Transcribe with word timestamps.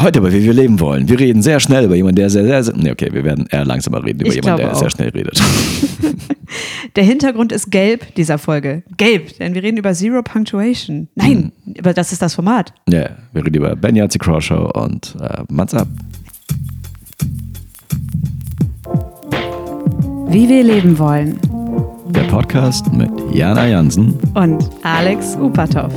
Heute 0.00 0.20
aber, 0.20 0.32
wie 0.32 0.42
wir 0.44 0.52
leben 0.52 0.78
wollen. 0.80 1.08
Wir 1.08 1.18
reden 1.18 1.42
sehr 1.42 1.58
schnell 1.58 1.84
über 1.84 1.96
jemanden, 1.96 2.16
der 2.16 2.30
sehr, 2.30 2.44
sehr, 2.44 2.62
sehr 2.62 2.76
nee, 2.76 2.90
okay, 2.92 3.08
wir 3.12 3.24
werden 3.24 3.46
eher 3.50 3.64
langsamer 3.64 4.04
reden 4.04 4.20
über 4.20 4.28
Ich 4.28 4.36
jemanden, 4.36 4.58
der 4.58 4.66
glaube 4.66 4.78
sehr 4.78 4.86
auch. 4.86 4.90
schnell 4.90 5.08
redet. 5.08 5.42
Der 6.96 7.04
Hintergrund 7.04 7.52
ist 7.52 7.70
gelb 7.70 8.14
dieser 8.14 8.38
Folge. 8.38 8.82
Gelb, 8.96 9.38
denn 9.38 9.54
wir 9.54 9.62
reden 9.62 9.76
über 9.76 9.92
Zero 9.92 10.22
Punctuation. 10.22 11.08
Nein, 11.14 11.52
aber 11.78 11.92
das 11.92 12.12
ist 12.12 12.22
das 12.22 12.34
Format. 12.34 12.72
Ja, 12.88 13.10
wir 13.32 13.44
reden 13.44 13.56
über 13.56 13.76
Ben 13.76 13.96
Yazzi 13.96 14.18
Croshow 14.18 14.70
und 14.74 15.16
äh, 15.20 15.42
Mats 15.48 15.74
ab. 15.74 15.88
Wie 20.28 20.48
wir 20.48 20.62
leben 20.62 20.98
wollen. 20.98 21.38
Der 22.10 22.22
Podcast 22.24 22.92
mit 22.92 23.10
Jana 23.32 23.66
Jansen. 23.66 24.14
Und 24.34 24.68
Alex 24.82 25.36
Upatov. 25.36 25.92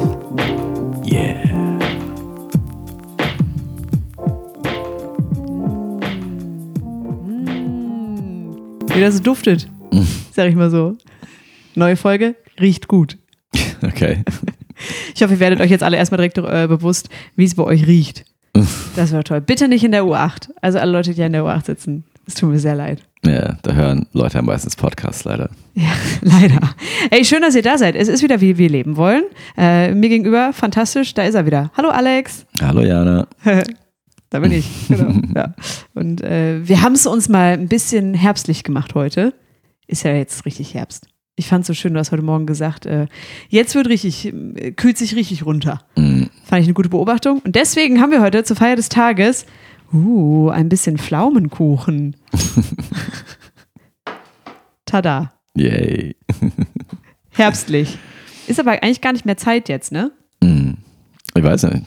Yeah. 1.05 1.50
Wie 8.93 8.99
das 8.99 9.21
duftet, 9.21 9.67
sag 10.33 10.49
ich 10.49 10.55
mal 10.55 10.69
so. 10.69 10.97
Neue 11.75 11.95
Folge, 11.95 12.35
riecht 12.59 12.87
gut. 12.87 13.17
Okay. 13.83 14.23
Ich 15.15 15.23
hoffe, 15.23 15.33
ihr 15.33 15.39
werdet 15.39 15.59
euch 15.59 15.71
jetzt 15.71 15.81
alle 15.81 15.97
erstmal 15.97 16.17
direkt 16.17 16.37
äh, 16.37 16.67
bewusst, 16.67 17.09
wie 17.35 17.45
es 17.45 17.55
bei 17.55 17.63
euch 17.63 17.87
riecht. 17.87 18.25
Das 18.95 19.11
war 19.11 19.23
toll. 19.23 19.41
Bitte 19.41 19.67
nicht 19.67 19.83
in 19.83 19.91
der 19.91 20.03
U8. 20.03 20.49
Also 20.61 20.77
alle 20.77 20.91
Leute, 20.91 21.15
die 21.15 21.21
in 21.21 21.33
der 21.33 21.43
U8 21.43 21.65
sitzen. 21.65 22.03
Es 22.27 22.35
tut 22.35 22.51
mir 22.51 22.59
sehr 22.59 22.75
leid. 22.75 23.01
Ja, 23.25 23.57
da 23.63 23.73
hören 23.73 24.05
Leute 24.13 24.37
am 24.39 24.45
meistens 24.45 24.75
Podcasts 24.75 25.23
leider. 25.23 25.49
Ja, 25.73 25.91
leider. 26.21 26.59
Ey, 27.09 27.25
schön, 27.25 27.41
dass 27.41 27.55
ihr 27.55 27.61
da 27.63 27.77
seid. 27.77 27.95
Es 27.95 28.07
ist 28.07 28.21
wieder, 28.21 28.39
wie 28.41 28.57
wir 28.57 28.69
leben 28.69 28.97
wollen. 28.97 29.23
Äh, 29.57 29.93
mir 29.93 30.09
gegenüber, 30.09 30.53
fantastisch, 30.53 31.13
da 31.15 31.23
ist 31.23 31.35
er 31.35 31.45
wieder. 31.45 31.71
Hallo 31.75 31.89
Alex. 31.89 32.45
Hallo 32.61 32.81
Jana. 32.81 33.27
da 34.31 34.39
bin 34.39 34.51
ich. 34.51 34.67
Genau. 34.87 35.13
Ja. 35.35 35.53
Und 35.93 36.21
äh, 36.21 36.67
wir 36.67 36.81
haben 36.81 36.93
es 36.93 37.05
uns 37.05 37.29
mal 37.29 37.53
ein 37.53 37.67
bisschen 37.67 38.13
herbstlich 38.15 38.63
gemacht 38.63 38.95
heute. 38.95 39.33
Ist 39.87 40.03
ja 40.03 40.13
jetzt 40.13 40.45
richtig 40.45 40.73
Herbst. 40.73 41.07
Ich 41.35 41.47
fand 41.47 41.61
es 41.61 41.67
so 41.67 41.73
schön, 41.73 41.93
du 41.93 41.99
hast 41.99 42.11
heute 42.11 42.23
Morgen 42.23 42.45
gesagt, 42.45 42.85
äh, 42.85 43.07
jetzt 43.49 43.75
wird 43.75 43.87
richtig, 43.87 44.25
äh, 44.27 44.71
kühlt 44.71 44.97
sich 44.97 45.15
richtig 45.15 45.45
runter. 45.45 45.81
Mm, 45.95 46.23
Fand 46.43 46.61
ich 46.61 46.67
eine 46.67 46.73
gute 46.73 46.89
Beobachtung. 46.89 47.39
Und 47.39 47.55
deswegen 47.55 48.01
haben 48.01 48.11
wir 48.11 48.21
heute 48.21 48.43
zur 48.43 48.55
Feier 48.55 48.75
des 48.75 48.89
Tages, 48.89 49.45
uh, 49.93 50.49
ein 50.49 50.69
bisschen 50.69 50.97
Pflaumenkuchen. 50.97 52.15
Tada. 54.85 55.33
Yay. 55.55 56.15
Herbstlich. 57.31 57.97
Ist 58.47 58.59
aber 58.59 58.71
eigentlich 58.71 59.01
gar 59.01 59.13
nicht 59.13 59.25
mehr 59.25 59.37
Zeit 59.37 59.69
jetzt, 59.69 59.91
ne? 59.91 60.11
Mm. 60.41 60.71
Ich 61.33 61.43
weiß 61.43 61.63
nicht. 61.63 61.85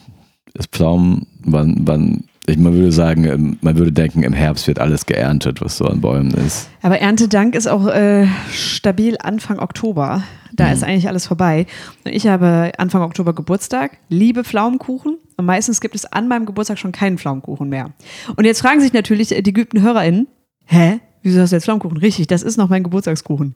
Das 0.55 0.67
Pflaumen, 0.67 1.27
wann, 1.43 1.87
wann, 1.87 2.25
ich, 2.47 2.59
man 2.59 2.75
würde 2.75 2.93
sagen, 2.93 3.59
man 3.63 3.79
würde 3.79 3.93
denken, 3.93 4.23
im 4.23 4.35
Herbst 4.35 4.67
wird 4.67 4.79
alles 4.79 5.07
geerntet, 5.07 5.61
was 5.63 5.79
so 5.79 5.87
an 5.87 6.01
Bäumen 6.01 6.33
ist. 6.33 6.69
Aber 6.83 6.99
Erntedank 6.99 7.55
ist 7.55 7.67
auch 7.67 7.87
äh, 7.87 8.27
stabil 8.53 9.17
Anfang 9.23 9.59
Oktober. 9.59 10.23
Da 10.53 10.71
ist 10.71 10.85
eigentlich 10.85 11.09
alles 11.09 11.27
vorbei. 11.27 11.67
Und 12.05 12.13
ich 12.13 12.29
habe 12.29 12.73
Anfang 12.79 13.03
Oktober 13.03 13.33
Geburtstag, 13.33 13.99
liebe 14.09 14.45
Pflaumenkuchen. 14.45 15.17
Und 15.37 15.47
meistens 15.47 15.81
gibt 15.81 15.95
es 15.97 16.05
an 16.05 16.29
meinem 16.29 16.47
Geburtstag 16.47 16.79
schon 16.79 16.93
keinen 16.93 17.19
Pflaumenkuchen 17.19 17.69
mehr. 17.69 17.91
Und 18.37 18.45
jetzt 18.45 18.61
fragen 18.61 18.81
sich 18.81 18.93
natürlich 18.93 19.35
äh, 19.35 19.43
die 19.43 19.53
geübten 19.53 19.83
HörerInnen, 19.83 20.29
hä? 20.67 21.01
Wieso 21.23 21.41
hast 21.41 21.51
du 21.51 21.57
jetzt 21.57 21.65
Pflaumenkuchen? 21.65 21.97
Richtig, 21.97 22.27
das 22.27 22.43
ist 22.43 22.59
noch 22.59 22.69
mein 22.69 22.83
Geburtstagskuchen. 22.83 23.55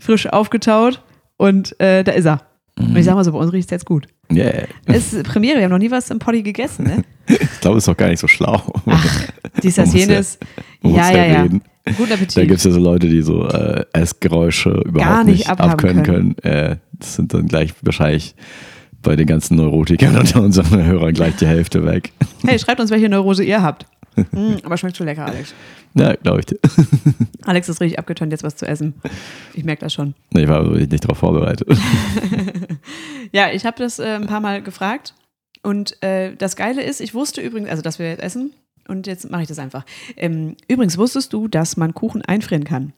Frisch 0.00 0.26
aufgetaut 0.26 1.02
und 1.38 1.78
äh, 1.80 2.04
da 2.04 2.12
ist 2.12 2.26
er. 2.26 2.42
Und 2.78 2.96
ich 2.96 3.04
sag 3.04 3.14
mal 3.14 3.24
so, 3.24 3.32
bei 3.32 3.38
uns 3.38 3.52
riecht 3.52 3.66
es 3.66 3.70
jetzt 3.70 3.86
gut. 3.86 4.06
Yeah. 4.30 4.66
Es 4.84 5.12
ist 5.12 5.24
Premiere, 5.24 5.56
wir 5.58 5.64
haben 5.64 5.70
noch 5.70 5.78
nie 5.78 5.90
was 5.90 6.10
im 6.10 6.18
Poddy 6.18 6.42
gegessen, 6.42 6.84
ne? 6.84 7.02
Ich 7.28 7.60
glaube, 7.60 7.78
ist 7.78 7.88
doch 7.88 7.96
gar 7.96 8.08
nicht 8.08 8.20
so 8.20 8.28
schlau. 8.28 8.62
Dies, 9.62 9.74
das, 9.76 9.92
jenes. 9.92 10.38
Ja, 10.82 11.10
ja 11.10 11.26
ja, 11.26 11.42
reden. 11.42 11.62
Guten 11.96 12.08
Da 12.08 12.14
Appetit. 12.14 12.48
gibt 12.48 12.58
es 12.58 12.64
ja 12.64 12.70
so 12.70 12.80
Leute, 12.80 13.08
die 13.08 13.22
so 13.22 13.48
äh, 13.48 13.84
Essgeräusche 13.92 14.70
überhaupt 14.70 15.10
Gar 15.10 15.24
nicht, 15.24 15.48
nicht 15.48 15.48
abkönnen 15.48 16.02
können. 16.04 16.38
Äh, 16.38 16.76
das 16.92 17.16
sind 17.16 17.32
dann 17.32 17.46
gleich 17.46 17.72
wahrscheinlich 17.82 18.34
bei 19.02 19.16
den 19.16 19.26
ganzen 19.26 19.56
Neurotikern 19.56 20.16
unter 20.20 20.42
unseren 20.42 20.84
Hörern 20.84 21.14
gleich 21.14 21.36
die 21.36 21.46
Hälfte 21.46 21.84
weg. 21.86 22.12
Hey, 22.44 22.58
schreibt 22.58 22.80
uns, 22.80 22.90
welche 22.90 23.08
Neurose 23.08 23.42
ihr 23.42 23.62
habt. 23.62 23.86
Mm, 24.32 24.54
aber 24.62 24.76
schmeckt 24.76 24.96
schon 24.96 25.06
lecker, 25.06 25.26
Alex. 25.26 25.54
Ja, 25.98 26.14
glaube 26.14 26.40
ich. 26.40 26.46
dir. 26.46 26.58
Alex 27.46 27.70
ist 27.70 27.80
richtig 27.80 27.98
abgetönt, 27.98 28.30
jetzt 28.30 28.44
was 28.44 28.54
zu 28.54 28.66
essen. 28.66 28.92
Ich 29.54 29.64
merke 29.64 29.80
das 29.80 29.94
schon. 29.94 30.14
Nee, 30.34 30.42
ich 30.42 30.48
war 30.48 30.62
wirklich 30.66 30.90
nicht 30.90 31.04
darauf 31.04 31.16
vorbereitet. 31.18 31.66
Ja, 33.32 33.50
ich 33.50 33.64
habe 33.66 33.78
das 33.78 33.98
äh, 33.98 34.14
ein 34.14 34.26
paar 34.26 34.40
Mal 34.40 34.62
gefragt. 34.62 35.14
Und 35.62 36.00
äh, 36.02 36.36
das 36.36 36.54
Geile 36.54 36.82
ist, 36.82 37.00
ich 37.00 37.14
wusste 37.14 37.40
übrigens, 37.40 37.70
also 37.70 37.82
dass 37.82 37.98
wir 37.98 38.08
jetzt 38.10 38.22
essen. 38.22 38.52
Und 38.88 39.06
jetzt 39.06 39.30
mache 39.30 39.42
ich 39.42 39.48
das 39.48 39.58
einfach. 39.58 39.84
Ähm, 40.16 40.56
übrigens 40.68 40.96
wusstest 40.96 41.32
du, 41.32 41.48
dass 41.48 41.76
man 41.76 41.94
Kuchen 41.94 42.22
einfrieren 42.22 42.64
kann? 42.64 42.92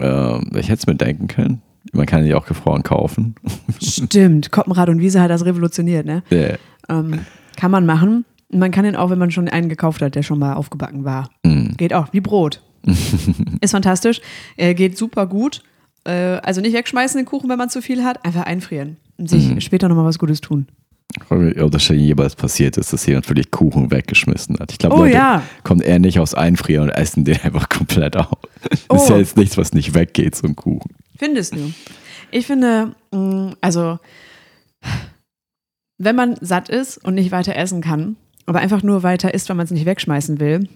ähm, 0.00 0.50
ich 0.54 0.68
hätte 0.68 0.80
es 0.80 0.86
mir 0.86 0.94
denken 0.94 1.26
können. 1.26 1.62
Man 1.92 2.06
kann 2.06 2.24
die 2.24 2.34
auch 2.34 2.46
gefroren 2.46 2.82
kaufen. 2.82 3.34
Stimmt. 3.82 4.52
Koppenrad 4.52 4.88
und 4.90 5.00
Wiese 5.00 5.20
hat 5.20 5.30
das 5.30 5.44
revolutioniert, 5.46 6.04
ne? 6.06 6.22
Yeah. 6.30 6.58
Ähm, 6.88 7.24
kann 7.56 7.70
man 7.70 7.86
machen. 7.86 8.24
Man 8.50 8.70
kann 8.70 8.84
den 8.84 8.96
auch, 8.96 9.10
wenn 9.10 9.18
man 9.18 9.30
schon 9.30 9.48
einen 9.48 9.68
gekauft 9.68 10.00
hat, 10.02 10.14
der 10.14 10.22
schon 10.22 10.38
mal 10.38 10.54
aufgebacken 10.54 11.04
war. 11.04 11.30
Mm. 11.44 11.72
Geht 11.76 11.92
auch, 11.92 12.12
wie 12.12 12.20
Brot. 12.20 12.62
Ist 13.60 13.72
fantastisch. 13.72 14.20
Äh, 14.56 14.74
geht 14.74 14.96
super 14.96 15.26
gut. 15.26 15.62
Äh, 16.04 16.12
also 16.42 16.60
nicht 16.60 16.72
wegschmeißen 16.74 17.18
den 17.18 17.26
Kuchen, 17.26 17.50
wenn 17.50 17.58
man 17.58 17.68
zu 17.68 17.82
viel 17.82 18.04
hat, 18.04 18.24
einfach 18.24 18.44
einfrieren. 18.44 18.96
Und 19.18 19.28
sich 19.28 19.48
Mhm. 19.48 19.60
später 19.60 19.88
nochmal 19.88 20.04
was 20.06 20.18
Gutes 20.18 20.40
tun. 20.40 20.66
Ob 21.30 21.70
das 21.72 21.82
schon 21.82 21.98
jemals 21.98 22.36
passiert 22.36 22.76
ist, 22.76 22.92
dass 22.92 23.04
jemand 23.06 23.28
wirklich 23.28 23.50
Kuchen 23.50 23.90
weggeschmissen 23.90 24.56
hat. 24.60 24.70
Ich 24.72 24.78
glaube, 24.78 24.94
Oh 24.96 24.98
Leute 25.00 25.14
ja. 25.14 25.42
kommen 25.64 25.80
eher 25.80 25.98
nicht 25.98 26.20
aus 26.20 26.34
Einfrieren 26.34 26.84
und 26.84 26.90
essen 26.90 27.24
den 27.24 27.40
einfach 27.42 27.68
komplett 27.68 28.16
auf. 28.16 28.38
Das 28.62 28.80
ist 28.80 28.86
Oh. 28.88 29.06
ja 29.14 29.18
jetzt 29.18 29.36
nichts, 29.36 29.56
was 29.56 29.72
nicht 29.72 29.94
weggeht, 29.94 30.36
so 30.36 30.46
ein 30.46 30.54
Kuchen. 30.54 30.94
Findest 31.18 31.54
du? 31.54 31.72
Ich 32.30 32.46
finde, 32.46 32.94
mh, 33.10 33.54
also, 33.60 33.98
wenn 35.98 36.14
man 36.16 36.36
satt 36.40 36.68
ist 36.68 36.98
und 37.04 37.14
nicht 37.14 37.32
weiter 37.32 37.56
essen 37.56 37.80
kann, 37.80 38.16
aber 38.48 38.60
einfach 38.60 38.82
nur 38.82 39.02
weiter 39.02 39.34
isst, 39.34 39.48
weil 39.48 39.56
man 39.56 39.64
es 39.64 39.70
nicht 39.70 39.86
wegschmeißen 39.86 40.40
will, 40.40 40.68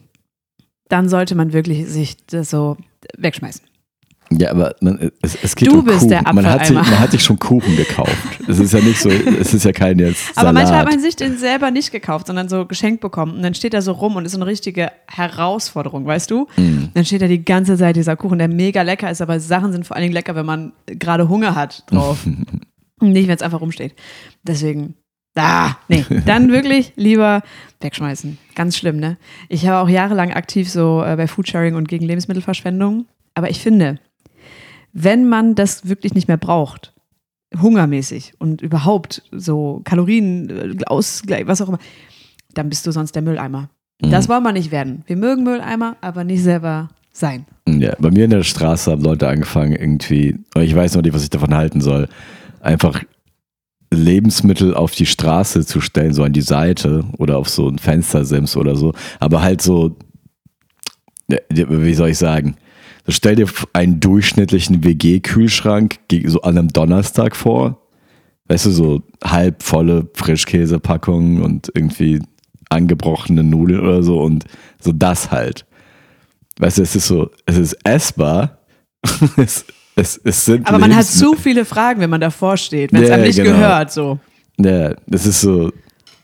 dann 0.89 1.09
sollte 1.09 1.35
man 1.35 1.53
wirklich 1.53 1.87
sich 1.89 2.17
das 2.27 2.51
so 2.51 2.77
wegschmeißen. 3.17 3.65
Ja, 4.31 4.51
aber 4.51 4.75
man, 4.81 5.11
es, 5.21 5.37
es 5.43 5.55
geht 5.57 5.69
Du 5.69 5.81
um 5.81 5.85
bist 5.85 5.99
Kuchen. 6.01 6.09
der 6.11 6.33
man, 6.33 6.47
hat 6.47 6.67
sich, 6.67 6.75
man 6.75 7.01
hat 7.01 7.11
sich 7.11 7.23
schon 7.23 7.39
Kuchen 7.39 7.77
gekauft. 7.77 8.17
Es 8.49 8.59
ist 8.59 8.73
ja 8.73 8.81
nicht 8.81 8.99
so, 8.99 9.11
es 9.11 9.53
ist 9.53 9.65
ja 9.65 9.73
kein 9.73 9.99
jetzt 9.99 10.31
Aber 10.31 10.47
Salat. 10.49 10.55
manchmal 10.55 10.79
hat 10.81 10.91
man 10.91 11.01
sich 11.01 11.17
den 11.17 11.37
selber 11.37 11.71
nicht 11.71 11.93
gekauft, 11.93 12.29
sondern 12.29 12.49
so 12.49 12.65
geschenkt 12.65 13.01
bekommen. 13.03 13.37
Und 13.37 13.43
dann 13.43 13.55
steht 13.55 13.75
er 13.75 13.83
so 13.83 13.93
rum 13.93 14.17
und 14.17 14.25
ist 14.25 14.33
so 14.33 14.39
eine 14.39 14.47
richtige 14.47 14.91
Herausforderung, 15.07 16.07
weißt 16.07 16.31
du? 16.31 16.47
Mm. 16.57 16.85
Dann 16.95 17.05
steht 17.05 17.21
da 17.21 17.27
die 17.27 17.45
ganze 17.45 17.77
Zeit 17.77 17.97
dieser 17.97 18.17
Kuchen, 18.17 18.39
der 18.39 18.49
mega 18.49 18.81
lecker 18.83 19.11
ist, 19.11 19.21
aber 19.21 19.39
Sachen 19.39 19.73
sind 19.73 19.87
vor 19.87 19.97
allen 19.97 20.05
Dingen 20.05 20.15
lecker, 20.15 20.35
wenn 20.35 20.47
man 20.47 20.73
gerade 20.87 21.29
Hunger 21.29 21.55
hat 21.55 21.85
drauf. 21.91 22.27
Nicht, 23.01 23.29
wenn 23.29 23.37
es 23.37 23.43
einfach 23.43 23.61
rumsteht. 23.61 23.95
Deswegen, 24.45 24.95
ah, 25.37 25.77
nee, 25.89 26.05
dann 26.27 26.51
wirklich 26.51 26.93
lieber 26.97 27.43
wegschmeißen. 27.81 28.39
Ganz 28.55 28.77
schlimm, 28.77 28.99
ne? 28.99 29.17
Ich 29.49 29.67
habe 29.67 29.79
auch 29.79 29.89
jahrelang 29.89 30.33
aktiv 30.33 30.71
so 30.71 31.03
äh, 31.05 31.17
bei 31.17 31.27
Foodsharing 31.27 31.75
und 31.75 31.89
gegen 31.89 32.05
Lebensmittelverschwendung. 32.05 33.07
Aber 33.35 33.51
ich 33.51 33.61
finde, 33.61 33.99
wenn 34.93 35.29
man 35.29 35.55
das 35.55 35.89
wirklich 35.89 36.15
nicht 36.15 36.29
mehr 36.29 36.37
braucht, 36.37 36.93
hungermäßig 37.61 38.35
und 38.39 38.63
überhaupt 38.63 39.23
so 39.33 39.81
Kalorien, 39.85 40.51
äh, 40.51 40.85
Ausgleich, 40.87 41.47
was 41.47 41.61
auch 41.61 41.69
immer, 41.69 41.79
dann 42.55 42.69
bist 42.69 42.87
du 42.87 42.93
sonst 42.93 43.15
der 43.15 43.23
Mülleimer. 43.23 43.71
Das 44.01 44.29
wollen 44.29 44.43
wir 44.43 44.53
nicht 44.53 44.73
werden. 44.73 45.05
Wir 45.07 45.17
mögen 45.17 45.45
Mülleimer, 45.45 45.97
aber 46.01 46.25
nicht 46.25 46.43
selber 46.43 46.89
sein. 47.13 47.47
Ja, 47.69 47.95
bei 48.01 48.11
mir 48.11 48.25
in 48.25 48.31
der 48.31 48.43
Straße 48.43 48.91
haben 48.91 49.03
Leute 49.03 49.29
angefangen, 49.29 49.73
irgendwie, 49.73 50.37
ich 50.57 50.75
weiß 50.75 50.97
noch 50.97 51.03
nicht, 51.03 51.15
was 51.15 51.23
ich 51.23 51.31
davon 51.31 51.55
halten 51.55 51.81
soll, 51.81 52.09
einfach 52.61 53.03
Lebensmittel 53.93 54.75
auf 54.75 54.93
die 54.95 55.07
Straße 55.07 55.67
zu 55.67 55.81
stellen, 55.81 56.15
so 56.15 56.25
an 56.25 56.33
die 56.33 56.43
Seite 56.43 57.05
oder 57.19 57.39
auf 57.39 57.49
so 57.49 57.69
ein 57.69 57.79
Fenstersims 57.79 58.57
oder 58.57 58.77
so. 58.77 58.93
Aber 59.21 59.43
halt 59.43 59.63
so, 59.63 59.97
wie 61.51 61.95
soll 61.95 62.11
ich 62.11 62.19
sagen, 62.19 62.57
stell 63.09 63.37
dir 63.37 63.47
einen 63.73 64.01
durchschnittlichen 64.01 64.85
WG-Kühlschrank 64.85 65.99
so 66.27 66.43
an 66.43 66.59
einem 66.59 66.69
Donnerstag 66.69 67.37
vor. 67.37 67.79
Weißt 68.49 68.67
du, 68.67 68.71
so 68.71 69.03
halb 69.23 69.63
volle 69.63 70.09
Frischkäsepackungen 70.15 71.43
und 71.43 71.71
irgendwie 71.75 72.21
angebrochene 72.69 73.45
Nudeln 73.45 73.81
oder 73.81 74.03
so 74.03 74.21
und 74.21 74.45
so 74.81 74.93
das 74.93 75.31
halt. 75.31 75.67
Weißt 76.59 76.79
du, 76.79 76.83
es 76.83 76.97
ist 76.97 77.07
so, 77.07 77.31
es 77.47 77.57
ist 77.57 77.77
essbar. 77.85 78.59
es, 79.37 79.65
es, 79.97 80.21
es 80.25 80.45
sind 80.45 80.67
Aber 80.67 80.79
man 80.79 80.95
hat 80.95 81.07
zu 81.07 81.35
viele 81.35 81.65
Fragen, 81.65 82.01
wenn 82.01 82.11
man 82.11 82.21
davor 82.21 82.57
steht, 82.57 82.93
wenn 82.93 83.03
es 83.03 83.09
Ja, 83.09 83.15
einem 83.17 83.25
nicht 83.25 83.37
genau. 83.37 83.51
gehört. 83.51 83.93
So. 83.93 84.19
Ja, 84.59 84.95
das 85.07 85.27
ist 85.27 85.41
so, 85.41 85.71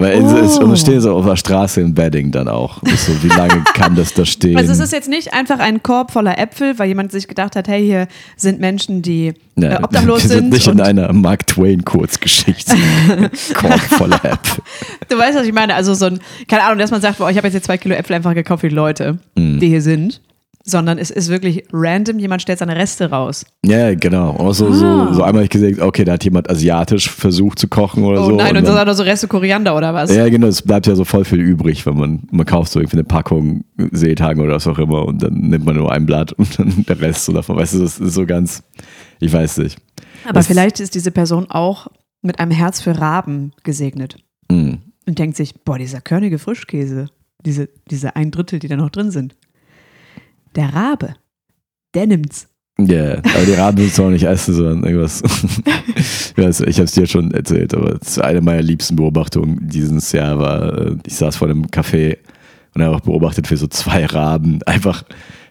Weil 0.00 0.22
es, 0.22 0.32
es, 0.52 0.58
Oh. 0.60 0.70
es 0.72 0.80
stehen 0.80 1.00
so 1.00 1.12
auf 1.16 1.26
der 1.26 1.34
Straße 1.34 1.80
im 1.80 1.92
Bedding 1.92 2.30
dann 2.30 2.46
auch. 2.46 2.80
So, 2.84 3.20
wie 3.22 3.28
lange 3.28 3.64
kann 3.74 3.96
das 3.96 4.14
da 4.14 4.24
stehen? 4.24 4.56
Also 4.56 4.70
es 4.72 4.78
ist 4.78 4.92
jetzt 4.92 5.08
nicht 5.08 5.34
einfach 5.34 5.58
ein 5.58 5.82
Korb 5.82 6.12
voller 6.12 6.38
Äpfel, 6.38 6.78
weil 6.78 6.86
jemand 6.86 7.10
sich 7.10 7.26
gedacht 7.26 7.56
hat, 7.56 7.66
hey, 7.66 7.84
hier 7.84 8.06
sind 8.36 8.60
Menschen, 8.60 9.02
die 9.02 9.34
Ja, 9.56 9.80
äh, 9.80 9.82
obdachlos 9.82 10.22
wir 10.22 10.28
sind 10.28 10.38
sind. 10.38 10.52
nicht 10.52 10.66
in 10.68 10.80
einer 10.80 11.12
Mark 11.12 11.48
Twain 11.48 11.84
Kurzgeschichte. 11.84 12.76
Korb 13.54 13.80
voller 13.80 14.24
Äpfel. 14.24 14.62
du 15.08 15.18
weißt, 15.18 15.36
was 15.36 15.46
ich 15.46 15.52
meine. 15.52 15.74
Also 15.74 15.94
so 15.94 16.06
ein, 16.06 16.20
keine 16.46 16.62
Ahnung, 16.62 16.78
dass 16.78 16.92
man 16.92 17.00
sagt, 17.00 17.18
boah, 17.18 17.28
ich 17.30 17.36
habe 17.36 17.48
jetzt 17.48 17.54
hier 17.54 17.62
zwei 17.62 17.76
Kilo 17.76 17.94
Äpfel 17.96 18.14
einfach 18.14 18.34
gekauft 18.34 18.60
für 18.60 18.68
die 18.68 18.74
Leute, 18.76 19.18
Mhm. 19.36 19.58
die 19.58 19.68
hier 19.68 19.82
sind. 19.82 20.20
Sondern 20.70 20.98
es 20.98 21.10
ist 21.10 21.30
wirklich 21.30 21.64
random, 21.72 22.18
jemand 22.18 22.42
stellt 22.42 22.58
seine 22.58 22.76
Reste 22.76 23.08
raus. 23.08 23.46
Ja, 23.64 23.94
genau. 23.94 24.32
Auch 24.32 24.52
so, 24.52 24.66
Ah. 24.68 24.72
so, 25.08 25.14
so 25.14 25.22
einmal 25.22 25.44
ich 25.44 25.48
gesehen, 25.48 25.80
okay, 25.80 26.04
da 26.04 26.12
hat 26.12 26.24
jemand 26.24 26.50
asiatisch 26.50 27.08
versucht 27.08 27.58
zu 27.58 27.68
kochen 27.68 28.04
oder 28.04 28.20
Oh 28.22 28.26
so. 28.26 28.36
nein, 28.36 28.50
und, 28.50 28.56
und 28.58 28.64
das 28.64 28.64
dann, 28.66 28.76
sind 28.76 28.86
nur 28.86 28.94
so 28.94 29.02
Reste 29.04 29.28
Koriander 29.28 29.74
oder 29.74 29.94
was? 29.94 30.14
ja, 30.14 30.28
genau, 30.28 30.46
es 30.48 30.60
bleibt 30.60 30.86
ja 30.86 30.94
so 30.94 31.06
voll 31.06 31.24
viel 31.24 31.40
übrig, 31.40 31.86
wenn 31.86 31.96
man, 31.96 32.22
man 32.30 32.44
kauft 32.44 32.70
so 32.72 32.80
irgendwie 32.80 32.98
eine 32.98 33.04
Packung 33.04 33.64
Seetagen 33.92 34.42
oder 34.42 34.56
was 34.56 34.66
auch 34.66 34.78
immer 34.78 35.06
und 35.06 35.22
dann 35.22 35.32
nimmt 35.34 35.64
man 35.64 35.76
nur 35.76 35.90
ein 35.90 36.04
Blatt 36.04 36.32
und 36.38 36.58
dann 36.58 36.84
der 36.86 37.00
Rest 37.00 37.24
so 37.24 37.32
davon. 37.32 37.56
Weißt 37.56 37.72
du, 37.74 37.78
das 37.78 37.98
ist 37.98 38.12
so 38.12 38.26
ganz, 38.26 38.62
ich 39.20 39.32
weiß 39.32 39.56
nicht. 39.58 39.78
Aber 40.24 40.34
das- 40.34 40.48
vielleicht 40.48 40.80
ist 40.80 40.94
diese 40.94 41.10
Person 41.10 41.46
auch 41.50 41.86
mit 42.20 42.40
einem 42.40 42.50
Herz 42.50 42.82
für 42.82 42.98
Raben 42.98 43.52
gesegnet 43.64 44.16
Hm. 44.52 44.78
und 45.06 45.18
denkt 45.18 45.36
sich, 45.38 45.54
boah, 45.64 45.78
dieser 45.78 46.02
körnige 46.02 46.38
Frischkäse, 46.38 47.06
diese, 47.46 47.70
diese 47.90 48.16
ein 48.16 48.30
Drittel, 48.32 48.58
die 48.58 48.68
da 48.68 48.76
noch 48.76 48.90
drin 48.90 49.10
sind. 49.10 49.36
Der 50.56 50.74
Rabe, 50.74 51.14
der 51.94 52.06
nimmt's. 52.06 52.48
Ja, 52.80 53.14
aber 53.14 53.44
die 53.44 53.54
Raben 53.54 53.76
du 53.98 54.04
auch 54.04 54.10
nicht 54.10 54.24
essen, 54.24 54.54
sondern 54.54 54.84
irgendwas. 54.84 55.20
ich 55.96 56.38
weiß, 56.38 56.60
habe 56.78 56.84
es 56.84 56.92
dir 56.92 57.06
schon 57.06 57.32
erzählt, 57.32 57.74
aber 57.74 57.98
eine 58.20 58.40
meiner 58.40 58.62
liebsten 58.62 58.94
Beobachtungen 58.94 59.68
dieses 59.68 60.12
Jahr 60.12 60.38
war, 60.38 60.78
äh, 60.78 60.96
ich 61.04 61.16
saß 61.16 61.36
vor 61.36 61.48
einem 61.48 61.66
Café 61.66 62.18
und 62.74 62.82
habe 62.82 62.94
auch 62.94 63.00
beobachtet, 63.00 63.50
wie 63.50 63.56
so 63.56 63.66
zwei 63.66 64.06
Raben 64.06 64.62
einfach, 64.62 65.02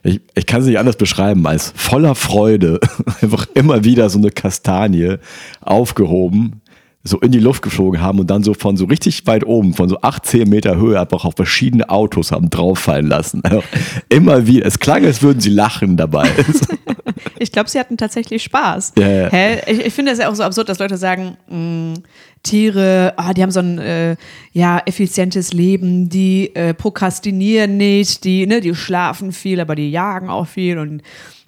ich, 0.04 0.22
ich 0.36 0.46
kann 0.46 0.62
es 0.62 0.68
nicht 0.68 0.80
anders 0.80 0.96
beschreiben, 0.96 1.46
als 1.46 1.74
voller 1.76 2.16
Freude 2.16 2.80
einfach 3.22 3.46
immer 3.56 3.84
wieder 3.84 4.10
so 4.10 4.20
eine 4.20 4.32
Kastanie 4.32 5.18
aufgehoben, 5.60 6.62
so 7.08 7.20
in 7.20 7.32
die 7.32 7.40
Luft 7.40 7.62
geflogen 7.62 8.02
haben 8.02 8.20
und 8.20 8.28
dann 8.30 8.44
so 8.44 8.54
von 8.54 8.78
so 8.78 8.86
richtig 8.86 9.26
weit 9.26 9.46
oben, 9.46 9.74
von 9.74 9.90
so 9.90 10.00
18 10.02 10.48
Meter 10.48 10.78
Höhe 10.78 11.00
einfach 11.00 11.26
auf 11.26 11.34
verschiedene 11.36 11.90
Autos 11.90 12.32
haben 12.32 12.50
drauffallen 12.50 13.08
lassen. 13.08 13.42
Also 13.44 13.64
immer 14.10 14.46
wieder. 14.48 14.66
Es 14.66 14.80
klang, 14.80 15.06
als 15.06 15.22
würden 15.22 15.40
sie 15.40 15.50
lachen 15.50 15.98
dabei. 15.98 16.30
Ich 17.40 17.52
glaube, 17.52 17.70
sie 17.70 17.80
hatten 17.80 17.98
tatsächlich 17.98 18.44
Spaß. 18.44 18.94
Ja. 18.98 19.30
Hä? 19.30 19.62
Ich, 19.68 19.86
ich 19.88 19.94
finde 19.94 20.12
es 20.12 20.20
ja 20.20 20.30
auch 20.30 20.36
so 20.36 20.44
absurd, 20.44 20.70
dass 20.70 20.80
Leute 20.80 20.98
sagen, 20.98 21.38
mh, 21.50 22.02
Tiere, 22.44 23.14
ah, 23.18 23.34
die 23.34 23.42
haben 23.44 23.52
so 23.52 23.60
ein 23.60 23.78
äh, 23.80 24.16
ja, 24.54 24.82
effizientes 24.86 25.54
Leben, 25.54 26.10
die 26.10 26.56
äh, 26.56 26.74
prokrastinieren 26.74 27.78
nicht, 27.78 28.24
die, 28.24 28.46
ne, 28.48 28.62
die 28.62 28.74
schlafen 28.76 29.32
viel, 29.32 29.60
aber 29.60 29.76
die 29.76 29.90
jagen 29.92 30.30
auch 30.30 30.48
viel 30.48 30.78
und 30.78 31.02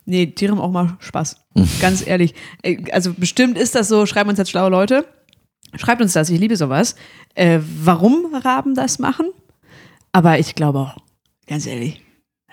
nee, 0.05 0.27
Tiere 0.27 0.53
haben 0.53 0.59
auch 0.61 0.71
mal 0.71 0.97
Spaß. 0.99 1.37
Ganz 1.81 2.05
ehrlich. 2.05 2.33
Äh, 2.61 2.77
Also 2.91 3.13
bestimmt 3.15 3.57
ist 3.57 3.75
das 3.75 3.87
so, 3.87 4.05
schreiben 4.05 4.29
uns 4.29 4.39
jetzt 4.39 4.51
schlaue 4.51 4.69
Leute. 4.69 5.05
Schreibt 5.75 6.01
uns 6.01 6.13
das, 6.13 6.29
ich 6.29 6.39
liebe 6.39 6.55
sowas. 6.55 6.95
Äh, 7.35 7.59
warum 7.61 8.33
Raben 8.33 8.75
das 8.75 8.99
machen? 8.99 9.27
Aber 10.11 10.39
ich 10.39 10.55
glaube 10.55 10.79
auch, 10.79 10.97
ganz 11.45 11.65
ehrlich, 11.67 12.01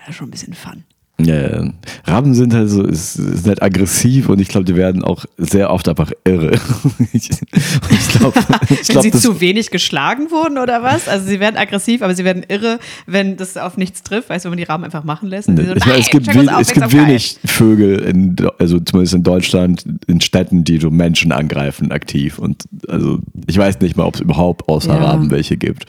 ja, 0.06 0.12
schon 0.12 0.28
ein 0.28 0.30
bisschen 0.30 0.54
Fun. 0.54 0.84
Ja, 1.18 1.34
ja. 1.34 1.72
Raben 2.04 2.34
sind 2.34 2.52
halt 2.52 2.68
so, 2.68 2.84
sind 2.90 3.46
halt 3.46 3.62
aggressiv 3.62 4.28
und 4.28 4.38
ich 4.38 4.48
glaube, 4.48 4.66
die 4.66 4.76
werden 4.76 5.02
auch 5.02 5.24
sehr 5.38 5.70
oft 5.70 5.88
einfach 5.88 6.12
irre. 6.24 6.52
ich 7.12 7.30
ich 7.30 8.08
glaube, 8.10 8.38
ich 8.38 8.68
Wenn 8.70 8.84
glaub, 8.86 9.02
sie 9.02 9.10
das, 9.12 9.22
zu 9.22 9.40
wenig 9.40 9.70
geschlagen 9.70 10.30
wurden 10.30 10.58
oder 10.58 10.82
was? 10.82 11.08
Also 11.08 11.26
sie 11.26 11.40
werden 11.40 11.56
aggressiv, 11.56 12.02
aber 12.02 12.14
sie 12.14 12.24
werden 12.24 12.42
irre, 12.46 12.78
wenn 13.06 13.38
das 13.38 13.56
auf 13.56 13.78
nichts 13.78 14.02
trifft. 14.02 14.28
Weißt 14.28 14.44
du, 14.44 14.48
wenn 14.48 14.52
man 14.52 14.58
die 14.58 14.64
Raben 14.64 14.84
einfach 14.84 15.04
machen 15.04 15.30
lässt. 15.30 15.48
Die 15.48 15.56
so, 15.56 15.62
ich 15.62 15.86
meine, 15.86 15.98
es 16.00 16.12
"Nein, 16.12 16.22
gibt, 16.22 16.34
we 16.34 16.54
auf, 16.54 16.60
es 16.60 16.72
gibt 16.72 16.84
Aufmerksamkeit." 16.84 17.08
wenig 17.08 17.38
Vögel, 17.46 17.98
in, 18.00 18.36
also 18.58 18.78
zumindest 18.80 19.14
in 19.14 19.22
Deutschland, 19.22 19.84
in 20.06 20.20
Städten, 20.20 20.64
die 20.64 20.78
so 20.78 20.90
Menschen 20.90 21.32
angreifen 21.32 21.92
aktiv. 21.92 22.38
Und 22.38 22.64
also 22.88 23.20
ich 23.46 23.56
weiß 23.56 23.80
nicht 23.80 23.96
mal, 23.96 24.04
ob 24.04 24.16
es 24.16 24.20
überhaupt 24.20 24.68
außer 24.68 24.92
Ja. 24.94 25.02
Raben 25.02 25.30
welche 25.30 25.56
gibt. 25.56 25.86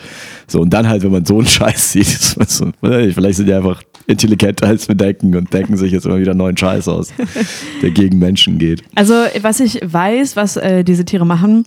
So, 0.48 0.62
und 0.62 0.72
dann 0.72 0.88
halt, 0.88 1.04
wenn 1.04 1.12
man 1.12 1.26
so 1.26 1.38
einen 1.40 1.48
Scheiß 1.48 1.92
sieht, 1.92 2.08
so, 2.08 2.72
vielleicht 2.82 3.36
sind 3.36 3.48
die 3.48 3.54
einfach 3.54 3.84
intelligenter 4.08 4.68
als 4.68 4.88
wir 4.88 4.96
denken 4.96 5.17
und 5.24 5.54
denken 5.54 5.78
sich 5.78 5.92
jetzt 5.92 6.06
immer 6.06 6.20
wieder 6.20 6.34
neuen 6.34 6.58
Scheiß 6.58 6.88
aus, 6.88 7.14
der 7.82 7.92
gegen 7.92 8.20
Menschen 8.20 8.58
geht. 8.58 8.84
Also 8.96 9.14
was 9.42 9.60
ich 9.60 9.80
weiß, 9.84 10.36
was 10.36 10.58
äh, 10.58 10.84
diese 10.84 11.06
Tiere 11.06 11.26
machen, 11.26 11.66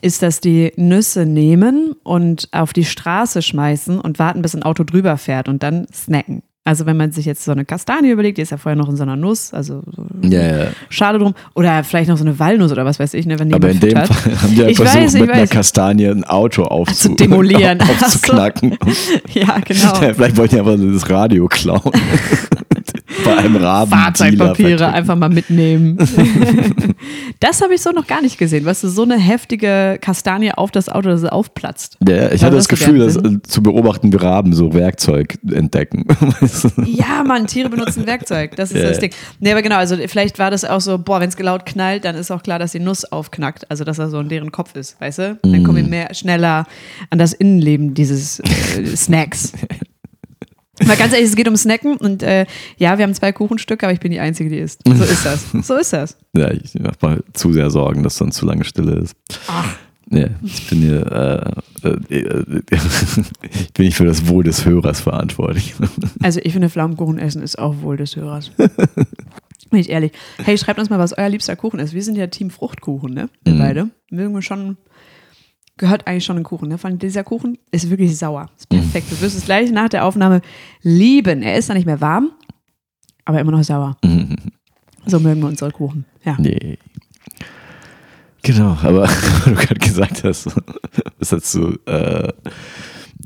ist, 0.00 0.22
dass 0.22 0.40
die 0.40 0.72
Nüsse 0.76 1.26
nehmen 1.26 1.94
und 2.02 2.48
auf 2.52 2.72
die 2.72 2.84
Straße 2.84 3.40
schmeißen 3.42 4.00
und 4.00 4.18
warten, 4.18 4.42
bis 4.42 4.54
ein 4.54 4.62
Auto 4.62 4.84
drüber 4.84 5.16
fährt 5.16 5.48
und 5.48 5.62
dann 5.62 5.86
snacken. 5.92 6.42
Also 6.64 6.86
wenn 6.86 6.96
man 6.96 7.10
sich 7.10 7.26
jetzt 7.26 7.44
so 7.44 7.50
eine 7.50 7.64
Kastanie 7.64 8.10
überlegt, 8.10 8.38
die 8.38 8.42
ist 8.42 8.50
ja 8.50 8.56
vorher 8.56 8.76
noch 8.76 8.88
in 8.88 8.94
so 8.94 9.02
einer 9.02 9.16
Nuss, 9.16 9.52
also 9.52 9.82
so 9.90 10.04
Ja, 10.22 10.58
ja. 10.58 10.66
Schale 10.90 11.18
drum, 11.18 11.34
oder 11.56 11.82
vielleicht 11.82 12.08
noch 12.08 12.16
so 12.16 12.24
eine 12.24 12.38
Walnuss 12.38 12.70
oder 12.70 12.84
was 12.84 13.00
weiß 13.00 13.14
ich, 13.14 13.26
ne, 13.26 13.36
wenn 13.40 13.48
die 13.48 13.54
Aber 13.54 13.68
in 13.68 13.80
dem 13.80 13.90
füttert. 13.90 14.08
Fall 14.14 14.42
haben 14.42 14.54
die 14.54 14.62
Ich 14.62 14.78
ja 14.78 14.84
versucht, 14.84 14.96
weiß, 15.02 15.14
ich 15.14 15.20
mit 15.22 15.30
einer 15.30 15.42
weiß. 15.42 15.50
Kastanie 15.50 16.06
ein 16.06 16.22
Auto 16.22 16.62
aufzu 16.62 17.08
zu 17.08 17.14
demolieren. 17.16 17.80
Aufzuknacken. 18.02 18.78
Ja, 19.34 19.58
genau. 19.64 19.94
Vielleicht 20.14 20.36
wollten 20.36 20.54
die 20.54 20.60
einfach 20.60 20.76
das 20.78 21.10
Radio 21.10 21.48
klauen. 21.48 21.90
Bei 23.24 23.36
einem 23.36 23.56
Raben. 23.56 23.90
Fahrzeugpapiere 23.90 24.92
einfach 24.92 25.16
mal 25.16 25.28
mitnehmen. 25.28 25.98
das 27.40 27.60
habe 27.60 27.74
ich 27.74 27.82
so 27.82 27.90
noch 27.90 28.06
gar 28.06 28.22
nicht 28.22 28.38
gesehen. 28.38 28.64
Weißt 28.64 28.84
du, 28.84 28.88
so 28.88 29.02
eine 29.02 29.18
heftige 29.18 29.98
Kastanie 30.00 30.52
auf 30.52 30.70
das 30.70 30.88
Auto, 30.88 31.08
dass 31.08 31.22
es 31.22 31.28
aufplatzt. 31.28 31.98
Ja, 32.06 32.30
ich 32.32 32.42
hatte 32.42 32.56
das 32.56 32.66
das 32.66 32.78
Gefühl, 32.78 32.98
dass 32.98 33.16
äh, 33.16 33.42
zu 33.42 33.62
beobachten, 33.62 34.12
wie 34.12 34.16
Raben 34.16 34.52
so 34.52 34.72
Werkzeug 34.74 35.38
entdecken. 35.50 36.06
Ja, 36.84 37.22
Mann, 37.24 37.46
Tiere 37.46 37.68
benutzen 37.68 38.06
Werkzeug. 38.06 38.56
Das 38.56 38.70
ist 38.72 38.82
Ja. 38.82 38.88
das 38.88 38.98
Ding. 38.98 39.12
Nee, 39.40 39.52
aber 39.52 39.62
genau, 39.62 39.76
also 39.76 39.96
vielleicht 40.06 40.38
war 40.38 40.50
das 40.50 40.64
auch 40.64 40.80
so, 40.80 40.98
boah, 40.98 41.20
wenn 41.20 41.28
es 41.28 41.38
laut 41.38 41.66
knallt, 41.66 42.04
dann 42.04 42.14
ist 42.16 42.30
auch 42.30 42.42
klar, 42.42 42.58
dass 42.58 42.72
die 42.72 42.80
Nuss 42.80 43.04
aufknackt. 43.04 43.70
Also, 43.70 43.84
dass 43.84 43.98
er 43.98 44.08
so 44.08 44.20
in 44.20 44.28
deren 44.28 44.52
Kopf 44.52 44.74
ist, 44.76 45.00
weißt 45.00 45.18
du? 45.18 45.38
Dann 45.42 45.64
kommen 45.64 45.76
wir 45.76 45.84
mehr, 45.88 46.14
schneller 46.14 46.66
an 47.10 47.18
das 47.18 47.32
Innenleben 47.32 47.94
dieses 47.94 48.40
äh, 48.40 48.96
Snacks. 48.96 49.52
Mal 50.86 50.96
ganz 50.96 51.12
ehrlich, 51.12 51.28
es 51.28 51.36
geht 51.36 51.48
um 51.48 51.56
Snacken 51.56 51.96
und 51.98 52.22
äh, 52.22 52.46
ja, 52.78 52.96
wir 52.96 53.04
haben 53.04 53.12
zwei 53.14 53.30
Kuchenstücke, 53.30 53.84
aber 53.86 53.92
ich 53.92 54.00
bin 54.00 54.10
die 54.10 54.20
Einzige, 54.20 54.48
die 54.48 54.56
isst. 54.56 54.80
So 54.86 55.04
ist 55.04 55.24
das. 55.26 55.44
So 55.66 55.76
ist 55.76 55.92
das. 55.92 56.16
ja, 56.36 56.50
ich 56.50 56.72
mach 56.80 56.94
mal 57.02 57.22
zu 57.34 57.52
sehr 57.52 57.70
Sorgen, 57.70 58.02
dass 58.02 58.16
sonst 58.16 58.36
zu 58.36 58.46
lange 58.46 58.64
Stille 58.64 58.94
ist. 58.96 59.14
Ja, 60.10 60.28
ich 60.42 60.68
bin 60.68 60.78
hier, 60.80 61.54
äh, 61.84 61.88
äh, 61.88 62.20
äh, 62.20 62.62
ich 63.42 63.72
bin 63.74 63.84
nicht 63.86 63.96
für 63.96 64.06
das 64.06 64.26
Wohl 64.28 64.44
des 64.44 64.64
Hörers 64.64 65.00
verantwortlich. 65.00 65.74
Also 66.22 66.40
ich 66.42 66.52
finde, 66.54 66.70
Pflaumenkuchen 66.70 67.18
essen 67.18 67.42
ist 67.42 67.58
auch 67.58 67.82
wohl 67.82 67.96
des 67.98 68.16
Hörers. 68.16 68.50
Bin 68.56 69.78
ich 69.80 69.90
ehrlich. 69.90 70.12
Hey, 70.42 70.56
schreibt 70.56 70.78
uns 70.78 70.88
mal, 70.90 70.98
was 70.98 71.16
euer 71.16 71.28
liebster 71.28 71.56
Kuchen 71.56 71.80
ist. 71.80 71.92
Wir 71.94 72.02
sind 72.02 72.16
ja 72.16 72.26
Team 72.28 72.50
Fruchtkuchen, 72.50 73.12
ne? 73.12 73.28
Wir 73.44 73.54
Mhm. 73.54 73.58
beide. 73.58 73.90
Mögen 74.10 74.34
wir 74.34 74.42
schon, 74.42 74.76
gehört 75.76 76.06
eigentlich 76.06 76.24
schon 76.24 76.36
ein 76.36 76.42
Kuchen, 76.44 76.68
ne? 76.68 76.78
Vor 76.78 76.88
allem 76.88 76.98
dieser 76.98 77.24
Kuchen 77.24 77.58
ist 77.70 77.90
wirklich 77.90 78.16
sauer. 78.16 78.50
Ist 78.56 78.68
perfekt. 78.68 79.10
Du 79.10 79.20
wirst 79.20 79.36
es 79.36 79.44
gleich 79.44 79.70
nach 79.70 79.88
der 79.88 80.04
Aufnahme 80.04 80.40
lieben. 80.82 81.42
Er 81.42 81.56
ist 81.56 81.68
dann 81.68 81.76
nicht 81.76 81.86
mehr 81.86 82.00
warm, 82.00 82.32
aber 83.24 83.40
immer 83.40 83.52
noch 83.52 83.64
sauer. 83.64 83.96
So 85.06 85.18
mögen 85.18 85.40
wir 85.40 85.48
unsere 85.48 85.70
Kuchen. 85.70 86.04
Ja. 86.24 86.36
Nee. 86.38 86.78
Genau, 88.42 88.76
aber 88.82 89.08
du 89.44 89.54
gerade 89.54 89.78
gesagt 89.78 90.24
hast, 90.24 90.48
was 91.18 91.28
dazu, 91.28 91.78
äh, 91.86 92.32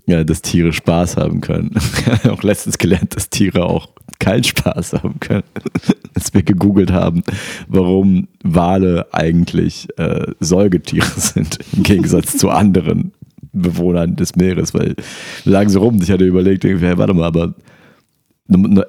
ja, 0.06 0.22
dass 0.24 0.42
Tiere 0.42 0.72
Spaß 0.72 1.16
haben 1.16 1.40
können. 1.40 1.70
Ich 1.98 2.06
habe 2.06 2.32
auch 2.32 2.42
letztens 2.42 2.78
gelernt, 2.78 3.16
dass 3.16 3.28
Tiere 3.28 3.66
auch 3.66 3.88
keinen 4.18 4.44
Spaß 4.44 4.94
haben 4.94 5.18
können. 5.20 5.42
Als 6.14 6.32
wir 6.32 6.42
gegoogelt 6.42 6.92
haben, 6.92 7.22
warum 7.68 8.28
Wale 8.42 9.06
eigentlich 9.12 9.88
äh, 9.98 10.26
Säugetiere 10.40 11.08
sind, 11.16 11.58
im 11.76 11.82
Gegensatz 11.82 12.38
zu 12.38 12.50
anderen 12.50 13.12
Bewohnern 13.52 14.16
des 14.16 14.36
Meeres, 14.36 14.74
weil 14.74 14.94
wir 15.44 15.52
lagen 15.52 15.70
so 15.70 15.80
rum, 15.80 16.00
ich 16.02 16.10
hatte 16.10 16.24
überlegt, 16.24 16.64
irgendwie, 16.64 16.86
hey, 16.86 16.98
warte 16.98 17.14
mal, 17.14 17.24
aber 17.24 17.54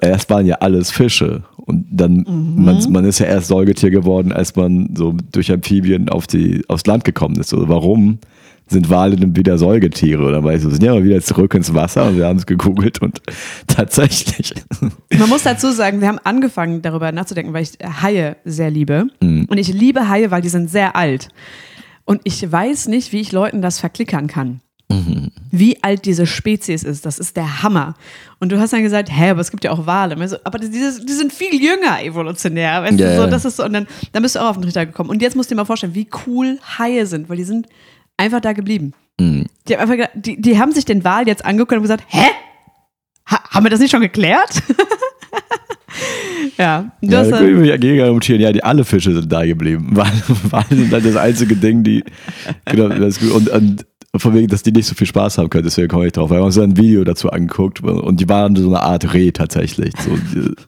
erst 0.01 0.29
waren 0.29 0.45
ja 0.45 0.55
alles 0.55 0.91
Fische 0.91 1.43
und 1.55 1.85
dann 1.89 2.25
man, 2.55 2.91
man 2.91 3.05
ist 3.05 3.19
ja 3.19 3.25
erst 3.25 3.47
Säugetier 3.47 3.89
geworden, 3.89 4.31
als 4.31 4.55
man 4.55 4.89
so 4.95 5.15
durch 5.31 5.51
Amphibien 5.51 6.09
auf 6.09 6.27
die 6.27 6.63
aufs 6.67 6.85
Land 6.85 7.05
gekommen 7.05 7.37
ist. 7.37 7.49
So, 7.49 7.67
warum 7.67 8.19
sind 8.67 8.89
Wale 8.89 9.15
denn 9.15 9.35
wieder 9.35 9.57
Säugetiere? 9.57 10.23
Oder 10.23 10.43
weil 10.43 10.59
sie 10.59 10.69
sind 10.69 10.83
ja 10.83 10.93
mal 10.93 11.03
wieder 11.03 11.21
zurück 11.21 11.53
ins 11.53 11.73
Wasser 11.73 12.05
und 12.07 12.17
wir 12.17 12.25
haben 12.27 12.37
es 12.37 12.45
gegoogelt 12.45 13.01
und 13.01 13.21
tatsächlich. 13.67 14.53
Man 15.17 15.29
muss 15.29 15.43
dazu 15.43 15.71
sagen, 15.71 16.01
wir 16.01 16.07
haben 16.07 16.19
angefangen 16.23 16.81
darüber 16.81 17.11
nachzudenken, 17.11 17.53
weil 17.53 17.63
ich 17.63 17.71
Haie 18.01 18.37
sehr 18.45 18.69
liebe. 18.71 19.07
Und 19.49 19.57
ich 19.57 19.69
liebe 19.73 20.09
Haie, 20.09 20.31
weil 20.31 20.41
die 20.41 20.49
sind 20.49 20.69
sehr 20.69 20.95
alt. 20.95 21.29
Und 22.05 22.21
ich 22.23 22.49
weiß 22.51 22.87
nicht, 22.87 23.11
wie 23.11 23.19
ich 23.21 23.31
Leuten 23.31 23.61
das 23.61 23.79
verklickern 23.79 24.27
kann. 24.27 24.61
Wie 25.51 25.83
alt 25.83 26.05
diese 26.05 26.25
Spezies 26.25 26.83
ist, 26.83 27.05
das 27.05 27.19
ist 27.19 27.35
der 27.35 27.61
Hammer. 27.61 27.95
Und 28.39 28.51
du 28.53 28.59
hast 28.59 28.71
dann 28.71 28.83
gesagt, 28.83 29.09
hä, 29.11 29.31
aber 29.31 29.41
es 29.41 29.51
gibt 29.51 29.65
ja 29.65 29.71
auch 29.71 29.85
Wale. 29.85 30.15
Aber 30.45 30.59
die, 30.59 30.69
die 30.69 31.13
sind 31.13 31.33
viel 31.33 31.53
jünger 31.61 32.01
evolutionär. 32.01 32.83
Weißt 32.83 32.97
Ja, 32.99 33.15
du, 33.15 33.21
so, 33.23 33.27
das 33.27 33.43
ist 33.43 33.57
so, 33.57 33.65
und 33.65 33.73
dann, 33.73 33.87
dann 34.13 34.23
bist 34.23 34.35
du 34.35 34.39
auch 34.39 34.49
auf 34.51 34.55
den 34.55 34.63
Trichter 34.63 34.85
gekommen. 34.85 35.09
Und 35.09 35.21
jetzt 35.21 35.35
musst 35.35 35.49
du 35.51 35.55
dir 35.55 35.61
mal 35.61 35.65
vorstellen, 35.65 35.95
wie 35.95 36.07
cool 36.25 36.57
Haie 36.77 37.05
sind, 37.05 37.27
weil 37.27 37.35
die 37.37 37.43
sind 37.43 37.67
einfach 38.17 38.41
da 38.41 38.53
geblieben. 38.53 38.93
Mhm. 39.19 39.45
Die 39.67 39.73
haben, 39.73 39.81
einfach, 39.81 39.95
gedacht- 39.95 40.11
die, 40.15 40.41
die 40.41 40.59
haben 40.59 40.71
sich 40.71 40.85
den 40.85 41.03
Wal 41.03 41.27
jetzt 41.27 41.45
angeguckt 41.45 41.73
und 41.73 41.81
gesagt, 41.81 42.03
hä? 42.07 42.25
Ha, 43.29 43.39
haben 43.51 43.65
wir 43.65 43.69
das 43.69 43.79
nicht 43.79 43.91
schon 43.91 44.01
geklärt? 44.01 44.61
ja, 46.57 46.91
Ja, 47.01 47.09
das, 47.23 47.29
da 47.29 47.41
äh, 47.41 47.61
wir 47.63 47.71
dagegen 47.71 48.01
argumentieren. 48.01 48.41
Ja, 48.41 48.51
die, 48.51 48.63
alle 48.63 48.85
Fische 48.85 49.13
sind 49.13 49.31
da 49.31 49.45
geblieben. 49.45 49.89
Wale, 49.95 50.65
sind 50.69 50.91
halt 50.91 51.05
das 51.05 51.15
einzige 51.15 51.55
Ding, 51.55 51.83
die. 51.83 52.03
Genau, 52.65 52.89
das, 52.89 53.17
und, 53.19 53.49
und 53.49 53.85
von 54.19 54.33
wegen, 54.33 54.47
dass 54.47 54.63
die 54.63 54.71
nicht 54.71 54.87
so 54.87 54.95
viel 54.95 55.07
Spaß 55.07 55.37
haben 55.37 55.49
können, 55.49 55.63
deswegen 55.63 55.87
komme 55.87 56.07
ich 56.07 56.13
drauf. 56.13 56.29
Wir 56.29 56.37
haben 56.37 56.45
uns 56.45 56.55
dann 56.55 56.71
ein 56.71 56.77
Video 56.77 57.03
dazu 57.03 57.29
angeguckt 57.29 57.81
und 57.81 58.19
die 58.19 58.29
waren 58.29 58.55
so 58.55 58.67
eine 58.67 58.81
Art 58.81 59.13
Reh 59.13 59.31
tatsächlich. 59.31 59.93
So, 59.99 60.11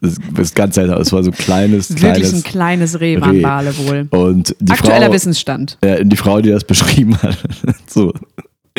das, 0.00 0.18
ist 0.38 0.54
ganz 0.54 0.74
seltsam. 0.74 1.00
Es 1.00 1.12
war 1.12 1.22
so 1.22 1.30
ein 1.30 1.36
kleines, 1.36 1.90
wirklich 1.90 2.04
ein 2.04 2.42
kleines. 2.42 2.44
kleines 2.44 3.00
Reh 3.00 3.20
waren 3.20 3.30
Reh. 3.36 3.42
Wale 3.42 3.78
wohl. 3.78 4.08
Und 4.10 4.54
die 4.60 4.72
Aktueller 4.72 5.06
Frau, 5.06 5.12
Wissensstand. 5.12 5.78
Ja, 5.84 6.02
die 6.02 6.16
Frau, 6.16 6.40
die 6.40 6.50
das 6.50 6.64
beschrieben 6.64 7.16
hat, 7.22 7.38
so 7.86 8.12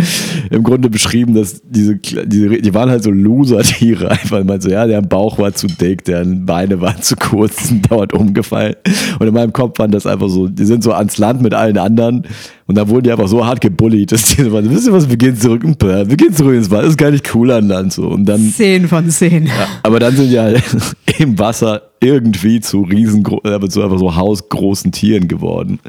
im 0.49 0.63
Grunde 0.63 0.89
beschrieben, 0.89 1.33
dass 1.33 1.61
diese, 1.63 1.95
diese 1.97 2.49
die 2.49 2.73
waren 2.73 2.89
halt 2.89 3.03
so 3.03 3.11
Loser-Tiere. 3.11 4.09
Einfach 4.11 4.43
mal 4.43 4.61
so, 4.61 4.69
ja, 4.69 4.85
deren 4.87 5.07
Bauch 5.07 5.37
war 5.39 5.53
zu 5.53 5.67
dick, 5.67 6.03
deren 6.05 6.45
Beine 6.45 6.81
waren 6.81 7.01
zu 7.01 7.15
kurz, 7.15 7.69
sind 7.69 7.89
dauernd 7.89 8.13
umgefallen. 8.13 8.75
Und 9.19 9.27
in 9.27 9.33
meinem 9.33 9.53
Kopf 9.53 9.79
waren 9.79 9.91
das 9.91 10.05
einfach 10.05 10.29
so, 10.29 10.47
die 10.47 10.65
sind 10.65 10.83
so 10.83 10.93
ans 10.93 11.17
Land 11.17 11.41
mit 11.41 11.53
allen 11.53 11.77
anderen 11.77 12.25
und 12.71 12.77
da 12.77 12.87
wurden 12.87 13.03
die 13.03 13.11
einfach 13.11 13.27
so 13.27 13.45
hart 13.45 13.59
gebullied, 13.59 14.13
dass 14.13 14.23
die 14.23 14.43
so 14.43 14.51
waren, 14.53 14.69
wisst 14.69 14.87
ihr 14.87 14.93
was, 14.93 15.09
wir 15.09 15.17
gehen 15.17 15.35
zurück, 15.35 15.61
wir 15.63 16.05
gehen 16.05 16.33
zurück 16.33 16.55
ins 16.55 16.71
Wald, 16.71 16.83
das 16.83 16.91
ist 16.91 16.97
gar 16.97 17.11
nicht 17.11 17.35
cool 17.35 17.51
an 17.51 17.67
Land. 17.67 17.91
So. 17.91 18.07
Und 18.07 18.25
dann, 18.25 18.39
Zehn 18.49 18.87
von 18.87 19.09
zehn. 19.09 19.49
aber 19.83 19.99
dann 19.99 20.15
sind 20.15 20.31
die 20.31 20.39
halt 20.39 20.63
im 21.19 21.37
Wasser 21.37 21.81
irgendwie 21.99 22.61
zu 22.61 22.83
riesengro 22.83 23.41
äh, 23.43 23.59
zu 23.67 23.83
einfach 23.83 23.99
so 23.99 24.15
hausgroßen 24.15 24.93
Tieren 24.93 25.27
geworden. 25.27 25.79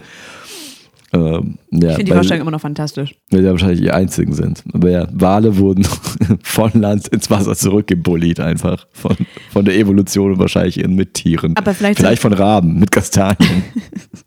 Ähm, 1.14 1.58
ja, 1.70 1.90
Ich 1.90 1.94
finde 1.96 2.04
die 2.04 2.12
Vorstellung 2.12 2.42
immer 2.42 2.50
noch 2.52 2.60
fantastisch. 2.60 3.14
weil 3.30 3.42
die 3.42 3.48
wahrscheinlich 3.48 3.80
die 3.80 3.90
einzigen 3.90 4.32
sind. 4.32 4.62
Aber 4.72 4.88
ja, 4.90 5.06
Wale 5.12 5.58
wurden 5.58 5.84
von 6.42 6.70
Land 6.74 7.08
ins 7.08 7.28
Wasser 7.30 7.54
zurückgebullied 7.54 8.40
einfach. 8.40 8.86
Von, 8.92 9.16
von 9.50 9.64
der 9.64 9.76
Evolution 9.76 10.32
und 10.32 10.38
wahrscheinlich 10.38 10.78
in 10.80 10.94
mit 10.94 11.14
Tieren. 11.14 11.54
Aber 11.56 11.74
vielleicht- 11.74 11.98
vielleicht 11.98 12.22
von 12.22 12.32
Raben 12.32 12.78
mit 12.78 12.90
Kastanien. 12.90 13.64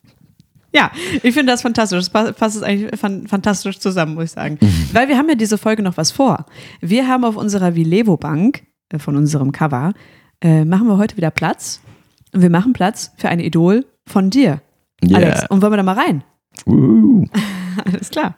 Ja, 0.73 0.91
ich 1.23 1.33
finde 1.33 1.53
das 1.53 1.61
fantastisch. 1.61 1.99
Das 1.99 2.09
pa- 2.09 2.33
passt 2.33 2.61
eigentlich 2.61 2.99
fan 2.99 3.27
fantastisch 3.27 3.79
zusammen, 3.79 4.15
muss 4.15 4.25
ich 4.25 4.31
sagen. 4.31 4.57
Weil 4.91 5.07
wir 5.07 5.17
haben 5.17 5.29
ja 5.29 5.35
diese 5.35 5.57
Folge 5.57 5.81
noch 5.81 5.95
was 5.95 6.11
vor. 6.11 6.45
Wir 6.81 7.07
haben 7.07 7.23
auf 7.23 7.37
unserer 7.37 7.75
Vilevo-Bank 7.75 8.63
äh, 8.89 8.99
von 8.99 9.15
unserem 9.15 9.53
Cover, 9.53 9.93
äh, 10.41 10.65
machen 10.65 10.87
wir 10.87 10.97
heute 10.97 11.15
wieder 11.15 11.31
Platz. 11.31 11.79
Und 12.33 12.41
wir 12.41 12.49
machen 12.49 12.73
Platz 12.73 13.11
für 13.15 13.29
ein 13.29 13.39
Idol 13.39 13.85
von 14.05 14.29
dir, 14.29 14.61
Yeah. 15.03 15.17
Alex. 15.19 15.45
Und 15.49 15.61
wollen 15.61 15.71
wir 15.71 15.77
da 15.77 15.83
mal 15.83 15.97
rein? 15.97 16.23
Alles 17.85 18.09
klar. 18.09 18.35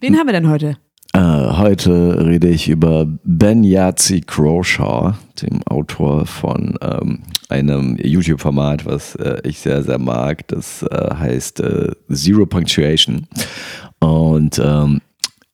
Wen 0.00 0.16
haben 0.16 0.26
wir 0.26 0.32
denn 0.32 0.48
heute? 0.48 0.76
Äh, 1.14 1.20
heute 1.20 2.26
rede 2.26 2.48
ich 2.48 2.68
über 2.68 3.06
Ben 3.24 3.64
Yazi 3.64 4.20
Croshaw, 4.20 5.14
dem 5.42 5.62
Autor 5.64 6.26
von 6.26 6.76
ähm, 6.82 7.22
einem 7.48 7.96
YouTube-Format, 7.96 8.84
was 8.86 9.14
äh, 9.16 9.40
ich 9.42 9.58
sehr, 9.58 9.82
sehr 9.82 9.98
mag. 9.98 10.46
Das 10.48 10.82
äh, 10.82 11.14
heißt 11.14 11.60
äh, 11.60 11.92
Zero 12.12 12.46
Punctuation. 12.46 13.26
Und 14.00 14.60
ähm, 14.62 15.00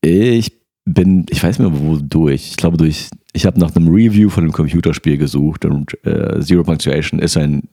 ich 0.03 0.53
bin, 0.85 1.25
ich 1.31 1.43
weiß 1.43 1.59
nicht 1.59 1.71
mehr 1.71 1.81
wodurch. 1.81 2.49
Ich 2.51 2.57
glaube 2.57 2.77
durch, 2.77 3.09
ich 3.33 3.47
habe 3.47 3.59
nach 3.59 3.75
einem 3.75 3.89
Review 3.89 4.29
von 4.29 4.45
einem 4.45 4.53
Computerspiel 4.53 5.17
gesucht 5.17 5.65
und 5.65 5.97
äh, 6.05 6.41
Zero 6.41 6.65
Punctuation 6.65 7.21
ist 7.21 7.37
ein 7.37 7.69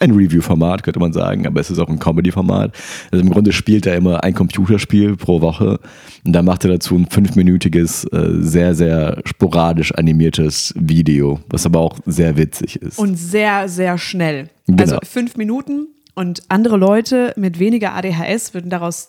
ein 0.00 0.10
Review-Format, 0.10 0.82
könnte 0.82 1.00
man 1.00 1.12
sagen, 1.12 1.46
aber 1.46 1.60
es 1.60 1.70
ist 1.70 1.78
auch 1.78 1.88
ein 1.88 1.98
Comedy-Format. 1.98 2.72
Also 3.10 3.24
im 3.24 3.30
Grunde 3.30 3.52
spielt 3.52 3.86
er 3.86 3.96
immer 3.96 4.22
ein 4.24 4.34
Computerspiel 4.34 5.16
pro 5.16 5.40
Woche 5.40 5.78
und 6.24 6.32
dann 6.32 6.44
macht 6.44 6.64
er 6.64 6.70
dazu 6.70 6.96
ein 6.96 7.06
fünfminütiges, 7.06 8.04
äh, 8.04 8.28
sehr, 8.40 8.74
sehr 8.74 9.22
sporadisch 9.24 9.92
animiertes 9.94 10.74
Video, 10.76 11.40
was 11.48 11.66
aber 11.66 11.80
auch 11.80 11.98
sehr 12.06 12.36
witzig 12.36 12.76
ist. 12.76 12.98
Und 12.98 13.16
sehr, 13.16 13.68
sehr 13.68 13.98
schnell. 13.98 14.50
Genau. 14.66 14.82
Also 14.82 14.98
fünf 15.02 15.36
Minuten 15.36 15.88
und 16.14 16.42
andere 16.48 16.76
Leute 16.76 17.32
mit 17.36 17.58
weniger 17.58 17.94
ADHS 17.94 18.54
würden 18.54 18.70
daraus 18.70 19.08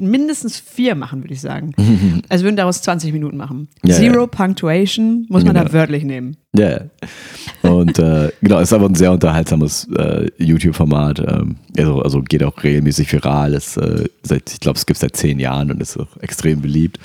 mindestens 0.00 0.58
vier 0.58 0.94
machen, 0.94 1.22
würde 1.22 1.34
ich 1.34 1.40
sagen. 1.40 1.72
Also 2.28 2.44
würden 2.44 2.56
daraus 2.56 2.82
20 2.82 3.12
Minuten 3.12 3.36
machen. 3.36 3.68
Ja, 3.84 3.94
Zero 3.94 4.20
ja. 4.22 4.26
Punctuation 4.26 5.26
muss 5.28 5.44
man 5.44 5.54
da 5.54 5.62
Genau. 5.62 5.72
wörtlich 5.72 6.04
nehmen. 6.04 6.36
Ja, 6.54 6.70
ja. 6.70 7.70
und 7.70 7.98
äh, 7.98 8.30
genau, 8.42 8.58
ist 8.58 8.72
aber 8.72 8.86
ein 8.86 8.94
sehr 8.94 9.12
unterhaltsames 9.12 9.88
äh, 9.96 10.28
YouTube-Format. 10.38 11.20
Ähm, 11.20 11.56
also, 11.76 12.02
also 12.02 12.22
geht 12.22 12.42
auch 12.44 12.62
regelmäßig 12.62 13.10
viral. 13.12 13.54
Ist, 13.54 13.76
äh, 13.78 14.04
seit, 14.22 14.52
ich 14.52 14.60
glaube, 14.60 14.76
es 14.78 14.84
gibt 14.86 14.96
es 14.96 15.00
seit 15.00 15.16
zehn 15.16 15.38
Jahren 15.38 15.70
und 15.70 15.80
ist 15.80 15.98
auch 15.98 16.16
extrem 16.18 16.60
beliebt. 16.60 16.98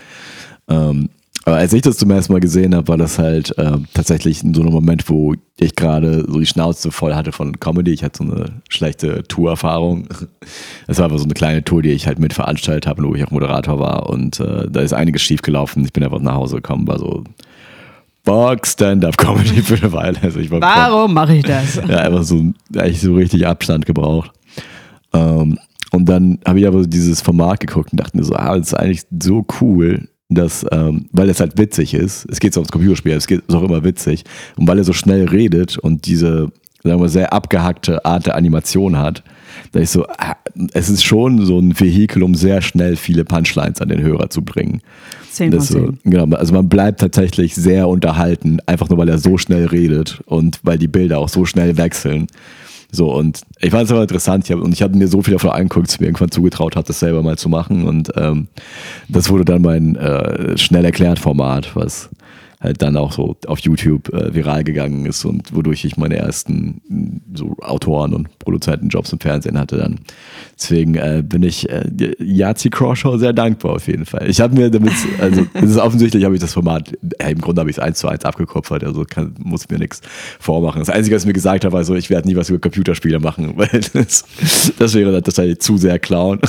Ähm, 0.67 1.09
aber 1.45 1.57
als 1.57 1.73
ich 1.73 1.81
das 1.81 1.97
zum 1.97 2.09
ersten 2.09 2.31
Mal 2.31 2.39
gesehen 2.39 2.73
habe, 2.73 2.87
war 2.87 2.97
das 2.97 3.19
halt 3.19 3.53
ähm, 3.57 3.85
tatsächlich 3.93 4.39
so 4.39 4.61
ein 4.61 4.71
Moment, 4.71 5.09
wo 5.09 5.33
ich 5.59 5.75
gerade 5.75 6.25
so 6.25 6.39
die 6.39 6.45
Schnauze 6.45 6.89
voll 6.91 7.15
hatte 7.15 7.33
von 7.33 7.59
Comedy. 7.59 7.91
Ich 7.91 8.03
hatte 8.03 8.23
so 8.25 8.31
eine 8.31 8.45
schlechte 8.69 9.23
Tour-Erfahrung. 9.23 10.07
Es 10.87 10.97
war 10.97 11.05
einfach 11.05 11.17
so 11.17 11.23
eine 11.23 11.33
kleine 11.33 11.63
Tour, 11.63 11.81
die 11.81 11.91
ich 11.91 12.07
halt 12.07 12.19
mit 12.19 12.33
veranstaltet 12.33 12.87
habe, 12.87 13.03
wo 13.03 13.15
ich 13.15 13.23
auch 13.25 13.31
Moderator 13.31 13.79
war. 13.79 14.09
Und 14.09 14.39
äh, 14.39 14.69
da 14.69 14.81
ist 14.81 14.93
einiges 14.93 15.21
schief 15.21 15.41
gelaufen. 15.41 15.83
Ich 15.85 15.93
bin 15.93 16.03
einfach 16.03 16.19
nach 16.19 16.35
Hause 16.35 16.57
gekommen, 16.57 16.87
war 16.87 16.99
so, 16.99 17.23
fuck 18.23 18.65
Stand-Up-Comedy 18.65 19.61
für 19.63 19.75
eine 19.75 19.91
Weile. 19.91 20.17
Also 20.21 20.39
ich 20.39 20.51
war 20.51 20.61
Warum 20.61 21.13
mache 21.13 21.35
ich 21.35 21.43
das? 21.43 21.75
ja, 21.87 21.97
einfach 21.97 22.23
so, 22.23 22.53
eigentlich 22.75 23.01
so 23.01 23.15
richtig 23.15 23.47
Abstand 23.47 23.85
gebraucht. 23.85 24.31
Ähm, 25.13 25.57
und 25.91 26.05
dann 26.07 26.39
habe 26.47 26.59
ich 26.59 26.67
aber 26.67 26.85
dieses 26.87 27.21
Format 27.21 27.59
geguckt 27.59 27.91
und 27.91 27.99
dachte 27.99 28.17
mir 28.17 28.23
so, 28.23 28.33
ah, 28.33 28.57
das 28.57 28.67
ist 28.67 28.73
eigentlich 28.73 29.03
so 29.21 29.45
cool, 29.61 30.07
dass, 30.35 30.65
ähm, 30.71 31.05
weil 31.11 31.29
es 31.29 31.39
halt 31.39 31.57
witzig 31.57 31.93
ist, 31.93 32.25
es 32.29 32.39
geht 32.39 32.53
so 32.53 32.59
ums 32.59 32.71
Computerspiel, 32.71 33.13
es 33.13 33.27
geht 33.27 33.41
ist 33.47 33.55
auch 33.55 33.63
immer 33.63 33.83
witzig, 33.83 34.23
und 34.55 34.67
weil 34.67 34.77
er 34.77 34.83
so 34.83 34.93
schnell 34.93 35.27
redet 35.27 35.77
und 35.77 36.05
diese, 36.05 36.51
sagen 36.83 37.01
wir, 37.01 37.09
sehr 37.09 37.33
abgehackte 37.33 38.05
Art 38.05 38.25
der 38.25 38.35
Animation 38.35 38.97
hat, 38.97 39.23
da 39.71 39.79
ich 39.79 39.89
so, 39.89 40.05
ah, 40.07 40.35
es 40.73 40.89
ist 40.89 41.03
schon 41.03 41.45
so 41.45 41.59
ein 41.59 41.79
Vehikel, 41.79 42.23
um 42.23 42.35
sehr 42.35 42.61
schnell 42.61 42.95
viele 42.95 43.25
Punchlines 43.25 43.81
an 43.81 43.89
den 43.89 44.01
Hörer 44.01 44.29
zu 44.29 44.41
bringen. 44.41 44.81
Zehn 45.31 45.51
von 45.51 45.59
Das 45.59 45.67
so, 45.67 45.93
genau, 46.03 46.25
also 46.35 46.53
man 46.53 46.69
bleibt 46.69 47.01
tatsächlich 47.01 47.55
sehr 47.55 47.87
unterhalten, 47.87 48.59
einfach 48.65 48.89
nur 48.89 48.99
weil 48.99 49.09
er 49.09 49.17
so 49.17 49.37
schnell 49.37 49.65
redet 49.65 50.21
und 50.25 50.59
weil 50.63 50.77
die 50.77 50.87
Bilder 50.87 51.19
auch 51.19 51.29
so 51.29 51.45
schnell 51.45 51.77
wechseln. 51.77 52.27
So, 52.95 53.11
und 53.11 53.41
ich 53.59 53.71
fand 53.71 53.85
es 53.85 53.91
aber 53.91 54.03
interessant, 54.03 54.45
ich 54.45 54.51
hab, 54.51 54.59
und 54.59 54.71
ich 54.71 54.83
hatte 54.83 54.95
mir 54.95 55.07
so 55.07 55.23
viel 55.23 55.33
davon 55.33 55.49
angeguckt, 55.49 55.87
dass 55.87 55.95
ich 55.95 55.99
mir 55.99 56.05
irgendwann 56.05 56.29
zugetraut 56.29 56.75
habe, 56.75 56.85
das 56.85 56.99
selber 56.99 57.23
mal 57.23 57.39
zu 57.39 57.49
machen. 57.49 57.87
Und 57.87 58.11
ähm, 58.15 58.47
das 59.09 59.31
wurde 59.31 59.45
dann 59.45 59.63
mein 59.63 59.95
äh, 59.95 60.55
schnell 60.59 60.85
erklärt 60.85 61.17
Format, 61.17 61.75
was 61.75 62.11
halt 62.63 62.81
dann 62.81 62.95
auch 62.95 63.11
so 63.11 63.35
auf 63.47 63.59
YouTube 63.59 64.07
äh, 64.13 64.33
viral 64.33 64.63
gegangen 64.63 65.05
ist 65.05 65.25
und 65.25 65.53
wodurch 65.53 65.83
ich 65.83 65.97
meine 65.97 66.15
ersten 66.15 66.81
mh, 66.87 67.19
so 67.35 67.57
Autoren 67.61 68.13
und 68.13 68.39
Produzentenjobs 68.39 69.11
im 69.11 69.19
Fernsehen 69.19 69.59
hatte 69.59 69.75
dann. 69.77 69.99
Deswegen 70.57 70.95
äh, 70.95 71.21
bin 71.27 71.43
ich 71.43 71.69
äh, 71.69 71.83
Yazi 72.19 72.69
Crawshaw 72.69 73.17
sehr 73.17 73.33
dankbar 73.33 73.73
auf 73.73 73.87
jeden 73.87 74.05
Fall. 74.05 74.29
Ich 74.29 74.39
habe 74.39 74.55
mir 74.55 74.71
damit, 74.71 74.93
also 75.19 75.45
es 75.53 75.71
ist 75.71 75.77
offensichtlich 75.77 76.23
habe 76.23 76.35
ich 76.35 76.41
das 76.41 76.53
Format, 76.53 76.93
äh, 77.19 77.31
im 77.31 77.41
Grunde 77.41 77.59
habe 77.59 77.69
ich 77.69 77.75
es 77.77 77.83
eins 77.83 77.99
zu 77.99 78.07
eins 78.07 78.23
abgekupfert, 78.23 78.83
also 78.85 79.03
kann, 79.03 79.35
muss 79.39 79.67
mir 79.69 79.77
nichts 79.79 80.01
vormachen. 80.39 80.79
Das 80.79 80.89
Einzige, 80.89 81.15
was 81.17 81.23
ich 81.23 81.27
mir 81.27 81.33
gesagt 81.33 81.65
habe, 81.65 81.73
war 81.73 81.83
so, 81.83 81.95
ich 81.95 82.09
werde 82.09 82.29
nie 82.29 82.37
was 82.37 82.49
über 82.49 82.59
Computerspiele 82.59 83.19
machen, 83.19 83.53
weil 83.57 83.81
das, 83.93 84.23
das 84.79 84.93
wäre 84.93 85.21
das 85.21 85.37
halt 85.37 85.61
zu 85.61 85.77
sehr 85.77 85.99
klauen. 85.99 86.39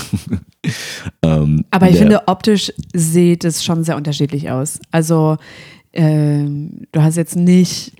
ähm, 1.23 1.65
Aber 1.71 1.87
ich 1.87 1.93
der- 1.93 2.01
finde, 2.03 2.23
optisch 2.29 2.73
sieht 2.93 3.45
es 3.45 3.65
schon 3.65 3.85
sehr 3.85 3.97
unterschiedlich 3.97 4.51
aus. 4.51 4.79
Also, 4.91 5.37
ähm, 5.95 6.87
du 6.93 7.03
hast 7.03 7.17
jetzt 7.17 7.37
nicht, 7.37 7.93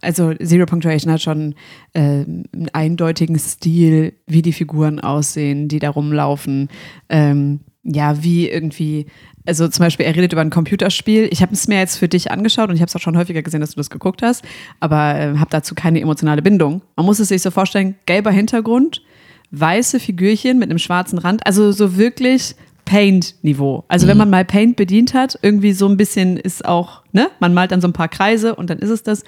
also 0.00 0.32
Zero 0.34 0.66
Punctuation 0.66 1.12
hat 1.12 1.22
schon 1.22 1.54
ähm, 1.94 2.44
einen 2.52 2.68
eindeutigen 2.72 3.38
Stil, 3.38 4.14
wie 4.26 4.42
die 4.42 4.52
Figuren 4.52 5.00
aussehen, 5.00 5.68
die 5.68 5.78
da 5.78 5.90
rumlaufen. 5.90 6.68
Ähm, 7.08 7.60
ja, 7.84 8.22
wie 8.22 8.48
irgendwie, 8.48 9.06
also 9.44 9.66
zum 9.66 9.84
Beispiel, 9.84 10.06
er 10.06 10.14
redet 10.14 10.32
über 10.32 10.40
ein 10.40 10.50
Computerspiel. 10.50 11.28
Ich 11.32 11.42
habe 11.42 11.52
es 11.52 11.66
mir 11.66 11.78
jetzt 11.78 11.96
für 11.96 12.08
dich 12.08 12.30
angeschaut 12.30 12.68
und 12.68 12.76
ich 12.76 12.80
habe 12.80 12.88
es 12.88 12.96
auch 12.96 13.00
schon 13.00 13.16
häufiger 13.16 13.42
gesehen, 13.42 13.60
dass 13.60 13.70
du 13.70 13.76
das 13.76 13.90
geguckt 13.90 14.22
hast, 14.22 14.44
aber 14.78 15.18
äh, 15.18 15.36
habe 15.36 15.50
dazu 15.50 15.74
keine 15.74 16.00
emotionale 16.00 16.42
Bindung. 16.42 16.82
Man 16.96 17.06
muss 17.06 17.18
es 17.18 17.28
sich 17.28 17.42
so 17.42 17.50
vorstellen, 17.50 17.96
gelber 18.06 18.30
Hintergrund, 18.30 19.02
weiße 19.50 19.98
Figürchen 19.98 20.60
mit 20.60 20.70
einem 20.70 20.78
schwarzen 20.78 21.18
Rand, 21.18 21.44
also 21.44 21.72
so 21.72 21.96
wirklich 21.96 22.54
Paint-Niveau. 22.92 23.84
Also 23.88 24.06
wenn 24.06 24.18
man 24.18 24.28
mal 24.28 24.44
Paint 24.44 24.76
bedient 24.76 25.14
hat, 25.14 25.38
irgendwie 25.40 25.72
so 25.72 25.88
ein 25.88 25.96
bisschen 25.96 26.36
ist 26.36 26.64
auch, 26.66 27.02
ne, 27.12 27.28
man 27.40 27.54
malt 27.54 27.72
dann 27.72 27.80
so 27.80 27.88
ein 27.88 27.94
paar 27.94 28.08
Kreise 28.08 28.54
und 28.54 28.68
dann 28.68 28.78
ist 28.80 28.90
es 28.90 29.02
das. 29.02 29.24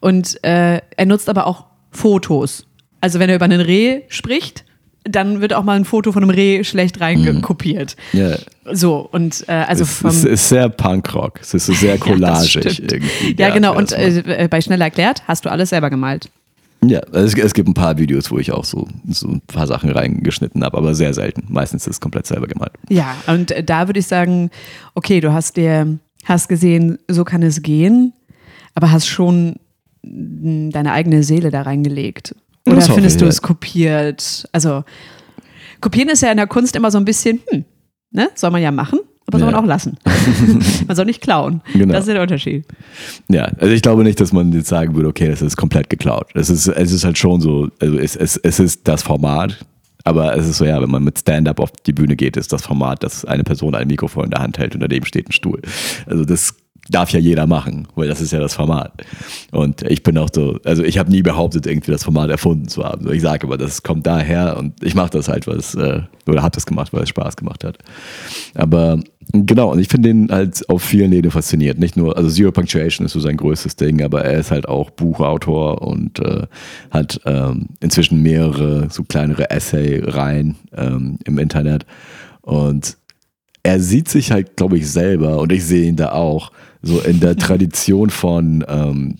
Und 0.00 0.44
äh, 0.44 0.82
er 0.96 1.06
nutzt 1.06 1.30
aber 1.30 1.46
auch 1.46 1.64
Fotos. 1.90 2.66
Also 3.00 3.18
wenn 3.18 3.30
er 3.30 3.36
über 3.36 3.46
einen 3.46 3.62
Reh 3.62 4.02
spricht, 4.08 4.66
dann 5.04 5.40
wird 5.40 5.54
auch 5.54 5.64
mal 5.64 5.76
ein 5.76 5.86
Foto 5.86 6.12
von 6.12 6.22
einem 6.22 6.28
Reh 6.30 6.64
schlecht 6.64 7.00
reingekopiert. 7.00 7.96
ja, 8.12 8.36
So, 8.70 9.08
und 9.10 9.42
äh, 9.48 9.52
also 9.52 9.84
es, 9.84 9.94
vom. 9.94 10.10
es 10.10 10.24
ist 10.24 10.48
sehr 10.50 10.68
Punkrock. 10.68 11.40
Es 11.40 11.54
ist 11.54 11.64
so 11.64 11.72
sehr 11.72 11.94
Ja, 11.96 11.96
collagig 11.98 12.50
stimmt. 12.50 12.92
irgendwie. 12.92 13.36
ja, 13.38 13.48
genau. 13.48 13.74
Und 13.74 13.92
äh, 13.92 14.48
bei 14.50 14.60
Schnell 14.60 14.82
erklärt 14.82 15.22
hast 15.26 15.46
du 15.46 15.50
alles 15.50 15.70
selber 15.70 15.88
gemalt. 15.88 16.28
Ja, 16.82 17.00
es, 17.12 17.34
es, 17.34 17.54
gibt 17.54 17.68
ein 17.68 17.74
paar 17.74 17.98
Videos, 17.98 18.30
wo 18.30 18.38
ich 18.38 18.52
auch 18.52 18.64
so, 18.64 18.86
so 19.08 19.28
ein 19.28 19.40
paar 19.40 19.66
Sachen 19.66 19.90
reingeschnitten 19.90 20.62
habe, 20.62 20.78
aber 20.78 20.94
sehr 20.94 21.12
selten. 21.12 21.44
Meistens 21.48 21.86
ist 21.86 21.94
es 21.94 22.00
komplett 22.00 22.26
selber 22.26 22.46
gemalt. 22.46 22.72
Ja, 22.88 23.16
und 23.26 23.52
da 23.64 23.88
würde 23.88 23.98
ich 23.98 24.06
sagen, 24.06 24.50
okay, 24.94 25.20
du 25.20 25.32
hast 25.32 25.56
dir, 25.56 25.98
hast 26.24 26.48
gesehen, 26.48 26.98
so 27.08 27.24
kann 27.24 27.42
es 27.42 27.62
gehen, 27.62 28.12
aber 28.74 28.92
hast 28.92 29.08
schon 29.08 29.56
deine 30.02 30.92
eigene 30.92 31.24
Seele 31.24 31.50
da 31.50 31.62
reingelegt. 31.62 32.34
Oder 32.66 32.80
findest 32.80 33.16
ich, 33.16 33.20
du 33.20 33.24
ja. 33.24 33.30
es 33.30 33.42
kopiert? 33.42 34.48
Also, 34.52 34.84
kopieren 35.80 36.08
ist 36.10 36.22
ja 36.22 36.30
in 36.30 36.36
der 36.36 36.46
Kunst 36.46 36.76
immer 36.76 36.90
so 36.90 36.98
ein 36.98 37.04
bisschen, 37.04 37.40
hm, 37.48 37.64
ne, 38.10 38.28
soll 38.34 38.50
man 38.50 38.62
ja 38.62 38.70
machen. 38.70 39.00
Aber 39.26 39.40
soll 39.40 39.50
man 39.50 39.62
auch 39.62 39.66
lassen. 39.66 39.98
man 40.86 40.96
soll 40.96 41.04
nicht 41.04 41.20
klauen. 41.20 41.60
Genau. 41.74 41.92
Das 41.92 42.06
ist 42.06 42.14
der 42.14 42.22
Unterschied. 42.22 42.64
Ja, 43.28 43.44
also 43.58 43.74
ich 43.74 43.82
glaube 43.82 44.02
nicht, 44.02 44.18
dass 44.20 44.32
man 44.32 44.50
jetzt 44.52 44.68
sagen 44.68 44.96
würde, 44.96 45.06
okay, 45.06 45.28
das 45.28 45.42
ist 45.42 45.58
komplett 45.58 45.90
geklaut. 45.90 46.30
Es 46.32 46.48
ist, 46.48 46.66
es 46.66 46.92
ist 46.92 47.04
halt 47.04 47.18
schon 47.18 47.42
so, 47.42 47.68
also 47.78 47.98
es, 47.98 48.16
es, 48.16 48.38
es 48.38 48.58
ist 48.58 48.88
das 48.88 49.02
Format, 49.02 49.66
aber 50.04 50.34
es 50.34 50.48
ist 50.48 50.56
so, 50.56 50.64
ja, 50.64 50.80
wenn 50.80 50.90
man 50.90 51.04
mit 51.04 51.18
Stand-up 51.18 51.60
auf 51.60 51.70
die 51.84 51.92
Bühne 51.92 52.16
geht, 52.16 52.38
ist 52.38 52.54
das 52.54 52.64
Format, 52.64 53.02
dass 53.02 53.26
eine 53.26 53.44
Person 53.44 53.74
ein 53.74 53.88
Mikrofon 53.88 54.24
in 54.24 54.30
der 54.30 54.40
Hand 54.40 54.56
hält 54.56 54.74
und 54.74 54.80
daneben 54.80 55.04
steht 55.04 55.28
ein 55.28 55.32
Stuhl. 55.32 55.60
Also 56.06 56.24
das 56.24 56.54
darf 56.90 57.10
ja 57.10 57.18
jeder 57.18 57.46
machen, 57.46 57.86
weil 57.94 58.08
das 58.08 58.20
ist 58.20 58.32
ja 58.32 58.40
das 58.40 58.54
Format. 58.54 58.92
Und 59.50 59.82
ich 59.82 60.02
bin 60.02 60.16
auch 60.18 60.30
so, 60.32 60.58
also 60.64 60.82
ich 60.82 60.98
habe 60.98 61.10
nie 61.10 61.22
behauptet, 61.22 61.66
irgendwie 61.66 61.90
das 61.90 62.04
Format 62.04 62.30
erfunden 62.30 62.68
zu 62.68 62.84
haben. 62.84 63.12
Ich 63.12 63.22
sage 63.22 63.46
aber, 63.46 63.58
das 63.58 63.82
kommt 63.82 64.06
daher 64.06 64.56
und 64.56 64.82
ich 64.82 64.94
mache 64.94 65.10
das 65.10 65.28
halt, 65.28 65.46
weil 65.46 65.56
es, 65.56 65.74
äh, 65.74 66.00
oder 66.26 66.42
habe 66.42 66.54
das 66.54 66.66
gemacht, 66.66 66.92
weil 66.92 67.02
es 67.02 67.08
Spaß 67.10 67.36
gemacht 67.36 67.64
hat. 67.64 67.78
Aber 68.54 69.00
genau, 69.32 69.72
und 69.72 69.78
ich 69.78 69.88
finde 69.88 70.10
ihn 70.10 70.28
halt 70.30 70.68
auf 70.68 70.82
vielen 70.82 71.12
Ebenen 71.12 71.30
fasziniert. 71.30 71.78
Nicht 71.78 71.96
nur, 71.96 72.16
also 72.16 72.30
Zero 72.30 72.52
Punctuation 72.52 73.04
ist 73.04 73.12
so 73.12 73.20
sein 73.20 73.36
größtes 73.36 73.76
Ding, 73.76 74.02
aber 74.02 74.24
er 74.24 74.38
ist 74.38 74.50
halt 74.50 74.68
auch 74.68 74.90
Buchautor 74.90 75.82
und 75.82 76.20
äh, 76.20 76.46
hat 76.90 77.20
ähm, 77.26 77.66
inzwischen 77.80 78.22
mehrere 78.22 78.88
so 78.90 79.04
kleinere 79.04 79.50
Essay-Reihen 79.50 80.56
ähm, 80.76 81.18
im 81.24 81.38
Internet. 81.38 81.84
Und 82.40 82.96
er 83.62 83.80
sieht 83.80 84.08
sich 84.08 84.32
halt, 84.32 84.56
glaube 84.56 84.78
ich, 84.78 84.90
selber, 84.90 85.38
und 85.38 85.52
ich 85.52 85.64
sehe 85.64 85.88
ihn 85.88 85.96
da 85.96 86.12
auch, 86.12 86.52
so 86.82 87.00
in 87.00 87.20
der 87.20 87.36
Tradition 87.36 88.10
von 88.10 88.64
ähm, 88.68 89.16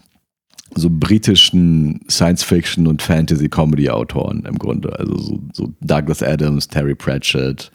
so 0.74 0.88
britischen 0.90 2.00
Science-Fiction- 2.08 2.86
und 2.86 3.02
Fantasy-Comedy-Autoren 3.02 4.44
im 4.44 4.58
Grunde. 4.58 4.98
Also 4.98 5.16
so, 5.16 5.40
so 5.52 5.72
Douglas 5.80 6.22
Adams, 6.22 6.68
Terry 6.68 6.94
Pratchett, 6.94 7.70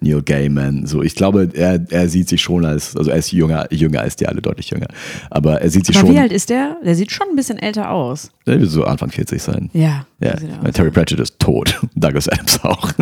Neil 0.00 0.22
Gaiman. 0.22 0.86
So, 0.86 1.02
ich 1.02 1.14
glaube, 1.14 1.50
er, 1.54 1.84
er 1.90 2.08
sieht 2.08 2.28
sich 2.28 2.40
schon 2.40 2.64
als, 2.64 2.96
also 2.96 3.10
er 3.10 3.16
ist 3.16 3.32
jünger, 3.32 3.66
jünger 3.72 4.00
als 4.00 4.16
die 4.16 4.26
alle, 4.26 4.40
deutlich 4.40 4.70
jünger. 4.70 4.88
Aber 5.30 5.60
er 5.60 5.70
sieht 5.70 5.86
sich 5.86 5.96
Aber 5.96 6.06
schon. 6.06 6.14
Wie 6.14 6.20
alt 6.20 6.32
ist 6.32 6.50
der? 6.50 6.76
Der 6.84 6.94
sieht 6.94 7.10
schon 7.10 7.28
ein 7.30 7.36
bisschen 7.36 7.58
älter 7.58 7.90
aus. 7.90 8.30
Der 8.46 8.60
wird 8.60 8.70
so 8.70 8.84
Anfang 8.84 9.10
40 9.10 9.42
sein. 9.42 9.70
Ja. 9.72 10.06
ja. 10.20 10.34
Terry 10.72 10.90
Pratchett 10.90 11.20
ist 11.20 11.38
tot. 11.38 11.80
Douglas 11.94 12.28
Adams 12.28 12.60
auch. 12.64 12.92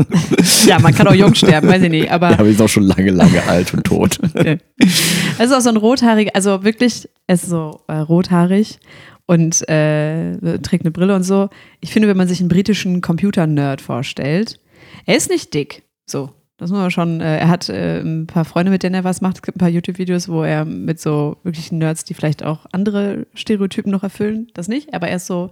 ja, 0.66 0.78
man 0.78 0.94
kann 0.94 1.06
auch 1.06 1.14
jung 1.14 1.34
sterben, 1.36 1.68
weiß 1.68 1.82
ich 1.82 1.90
nicht. 1.90 2.10
Aber, 2.10 2.30
ja, 2.30 2.38
aber 2.38 2.48
ist 2.48 2.60
auch 2.60 2.68
schon 2.68 2.84
lange, 2.84 3.10
lange 3.10 3.42
alt 3.44 3.72
und 3.74 3.84
tot. 3.84 4.18
okay. 4.34 4.58
Es 4.78 5.46
ist 5.46 5.52
auch 5.52 5.60
so 5.60 5.68
ein 5.68 5.76
rothaarig, 5.76 6.34
also 6.34 6.64
wirklich, 6.64 7.08
es 7.26 7.42
ist 7.42 7.50
so 7.50 7.80
äh, 7.88 7.98
rothaarig 7.98 8.78
und 9.26 9.68
äh, 9.68 10.58
trägt 10.58 10.84
eine 10.84 10.90
Brille 10.90 11.14
und 11.14 11.24
so. 11.24 11.48
Ich 11.80 11.92
finde, 11.92 12.08
wenn 12.08 12.16
man 12.16 12.28
sich 12.28 12.40
einen 12.40 12.48
britischen 12.48 13.00
Computer-Nerd 13.00 13.80
vorstellt, 13.80 14.60
er 15.04 15.16
ist 15.16 15.30
nicht 15.30 15.52
dick, 15.54 15.82
so. 16.06 16.30
Das 16.58 16.70
muss 16.70 16.78
man 16.78 16.90
schon, 16.90 17.20
äh, 17.20 17.38
er 17.38 17.48
hat 17.48 17.68
äh, 17.68 18.00
ein 18.00 18.26
paar 18.26 18.46
Freunde, 18.46 18.70
mit 18.70 18.82
denen 18.82 18.94
er 18.94 19.04
was 19.04 19.20
macht. 19.20 19.36
Es 19.36 19.42
gibt 19.42 19.56
ein 19.56 19.60
paar 19.60 19.68
YouTube-Videos, 19.68 20.28
wo 20.28 20.42
er 20.42 20.64
mit 20.64 21.00
so 21.00 21.36
wirklichen 21.42 21.78
Nerds, 21.78 22.04
die 22.04 22.14
vielleicht 22.14 22.42
auch 22.42 22.66
andere 22.72 23.26
Stereotypen 23.34 23.92
noch 23.92 24.02
erfüllen, 24.02 24.48
das 24.54 24.66
nicht, 24.66 24.94
aber 24.94 25.08
er 25.08 25.16
ist 25.16 25.26
so, 25.26 25.50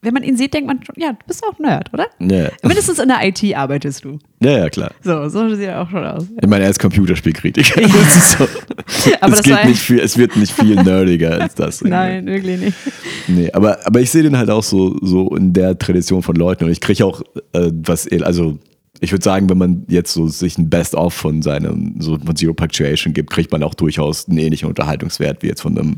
wenn 0.00 0.14
man 0.14 0.22
ihn 0.22 0.36
sieht, 0.36 0.54
denkt 0.54 0.68
man 0.68 0.78
schon, 0.84 0.94
ja, 0.96 1.10
du 1.10 1.26
bist 1.26 1.42
auch 1.44 1.58
Nerd, 1.58 1.92
oder? 1.92 2.06
Ja. 2.20 2.50
Mindestens 2.62 3.00
in 3.00 3.08
der 3.08 3.26
IT 3.26 3.42
arbeitest 3.56 4.04
du. 4.04 4.20
Ja, 4.40 4.58
ja, 4.58 4.70
klar. 4.70 4.92
So, 5.02 5.28
so 5.28 5.52
sieht 5.56 5.66
er 5.66 5.82
auch 5.82 5.90
schon 5.90 6.04
aus. 6.04 6.26
Ich 6.40 6.48
meine, 6.48 6.62
er 6.62 6.70
ist 6.70 6.78
Computerspielkritiker. 6.78 7.80
Ja. 7.80 7.88
so. 8.38 8.46
aber 9.20 9.34
es, 9.34 9.42
geht 9.42 9.64
nicht 9.64 9.80
viel, 9.80 9.98
es 9.98 10.16
wird 10.16 10.36
nicht 10.36 10.52
viel 10.52 10.76
nerdiger 10.76 11.40
als 11.40 11.56
das. 11.56 11.80
Nein, 11.82 12.26
wirklich 12.26 12.60
nicht. 12.60 12.76
Nee, 13.26 13.50
aber, 13.52 13.84
aber 13.84 14.00
ich 14.00 14.10
sehe 14.12 14.22
den 14.22 14.38
halt 14.38 14.50
auch 14.50 14.62
so, 14.62 14.96
so 15.02 15.34
in 15.34 15.52
der 15.52 15.76
Tradition 15.76 16.22
von 16.22 16.36
Leuten 16.36 16.64
und 16.64 16.70
ich 16.70 16.80
kriege 16.80 17.04
auch 17.04 17.20
äh, 17.52 17.72
was, 17.72 18.06
also 18.22 18.56
ich 19.00 19.12
würde 19.12 19.22
sagen, 19.22 19.48
wenn 19.48 19.58
man 19.58 19.84
jetzt 19.88 20.12
so 20.12 20.26
sich 20.26 20.58
ein 20.58 20.68
Best-of 20.68 21.14
von 21.14 21.42
seinem, 21.42 21.96
so 22.00 22.18
von 22.18 22.34
Zero 22.34 22.54
Punctuation 22.54 23.12
gibt, 23.12 23.30
kriegt 23.30 23.52
man 23.52 23.62
auch 23.62 23.74
durchaus 23.74 24.28
einen 24.28 24.38
ähnlichen 24.38 24.68
Unterhaltungswert 24.68 25.42
wie 25.42 25.48
jetzt 25.48 25.62
von 25.62 25.78
einem 25.78 25.96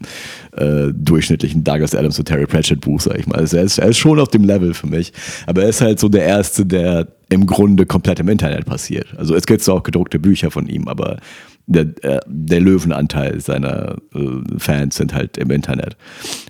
äh, 0.57 0.93
durchschnittlichen 0.93 1.65
Douglas 1.65 1.95
Adams 1.95 2.19
und 2.19 2.27
Terry 2.27 2.47
Pratchett 2.47 2.81
Buch, 2.81 3.01
sag 3.01 3.19
ich 3.19 3.27
mal. 3.27 3.39
Also 3.39 3.57
er 3.57 3.63
ist, 3.65 3.79
er 3.79 3.89
ist 3.89 3.99
schon 3.99 4.21
auf 4.21 4.29
dem 4.29 4.45
Level 4.45 4.75
für 4.75 4.87
mich. 4.87 5.13
Aber 5.47 5.63
er 5.63 5.71
ist 5.71 5.81
halt 5.81 5.99
so 5.99 6.09
der 6.09 6.25
Erste, 6.25 6.67
der 6.67 7.09
im 7.31 7.47
Grunde 7.47 7.87
komplett 7.87 8.21
im 8.21 8.29
Internet 8.29 8.67
passiert. 8.67 9.07
Also 9.17 9.35
es 9.35 9.47
gibt 9.47 9.63
zwar 9.63 9.77
auch 9.77 9.83
gedruckte 9.83 10.19
Bücher 10.19 10.51
von 10.51 10.67
ihm, 10.67 10.89
aber 10.89 11.19
der, 11.67 11.87
äh, 12.03 12.21
der 12.27 12.61
Löwenanteil 12.61 13.41
seiner 13.41 13.97
äh, 14.15 14.59
Fans 14.59 14.97
sind 14.97 15.15
halt 15.15 15.39
im 15.39 15.51
Internet. 15.51 15.97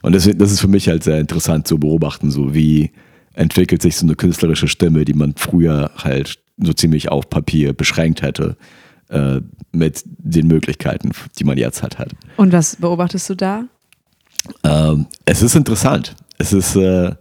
Und 0.02 0.14
das, 0.14 0.28
das 0.34 0.50
ist 0.50 0.60
für 0.60 0.68
mich 0.68 0.88
halt 0.88 1.04
sehr 1.04 1.20
interessant 1.20 1.68
zu 1.68 1.78
beobachten, 1.78 2.30
so 2.30 2.54
wie 2.54 2.90
entwickelt 3.40 3.80
sich 3.80 3.96
so 3.96 4.04
eine 4.04 4.16
künstlerische 4.16 4.68
Stimme, 4.68 5.04
die 5.06 5.14
man 5.14 5.34
früher 5.34 5.90
halt 5.96 6.38
so 6.62 6.74
ziemlich 6.74 7.10
auf 7.10 7.30
Papier 7.30 7.72
beschränkt 7.72 8.20
hätte 8.20 8.56
äh, 9.08 9.40
mit 9.72 10.04
den 10.04 10.46
Möglichkeiten, 10.46 11.12
die 11.38 11.44
man 11.44 11.56
jetzt 11.56 11.82
hat. 11.82 11.98
hat. 11.98 12.10
Und 12.36 12.52
was 12.52 12.76
beobachtest 12.76 13.30
du 13.30 13.34
da? 13.34 13.64
Ähm, 14.62 15.06
es 15.24 15.40
ist 15.40 15.56
interessant. 15.56 16.14
Es 16.36 16.52
ist, 16.52 16.76
äh, 16.76 17.12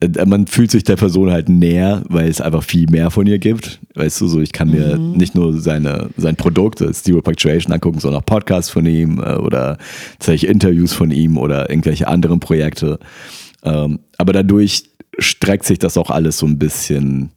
äh, 0.00 0.24
man 0.24 0.46
fühlt 0.46 0.70
sich 0.70 0.82
der 0.82 0.96
Person 0.96 1.30
halt 1.30 1.50
näher, 1.50 2.02
weil 2.08 2.28
es 2.28 2.40
einfach 2.40 2.62
viel 2.62 2.88
mehr 2.88 3.10
von 3.10 3.26
ihr 3.26 3.38
gibt. 3.38 3.80
Weißt 3.94 4.22
du, 4.22 4.28
so 4.28 4.40
ich 4.40 4.52
kann 4.52 4.70
mir 4.70 4.98
mhm. 4.98 5.12
nicht 5.12 5.34
nur 5.34 5.60
seine, 5.60 6.08
sein 6.16 6.36
Produkt, 6.36 6.78
Zero 6.78 7.20
Punctuation 7.20 7.70
angucken, 7.70 8.00
sondern 8.00 8.22
auch 8.22 8.26
Podcasts 8.26 8.70
von 8.70 8.86
ihm 8.86 9.18
äh, 9.18 9.34
oder 9.34 9.76
tatsächlich 10.18 10.50
Interviews 10.50 10.94
von 10.94 11.10
ihm 11.10 11.36
oder 11.36 11.68
irgendwelche 11.68 12.08
anderen 12.08 12.40
Projekte. 12.40 12.98
Ähm, 13.62 13.98
aber 14.16 14.32
dadurch 14.32 14.93
streckt 15.18 15.64
sich 15.64 15.78
das 15.78 15.96
auch 15.96 16.10
alles 16.10 16.38
so 16.38 16.46
ein 16.46 16.58
bisschen 16.58 17.30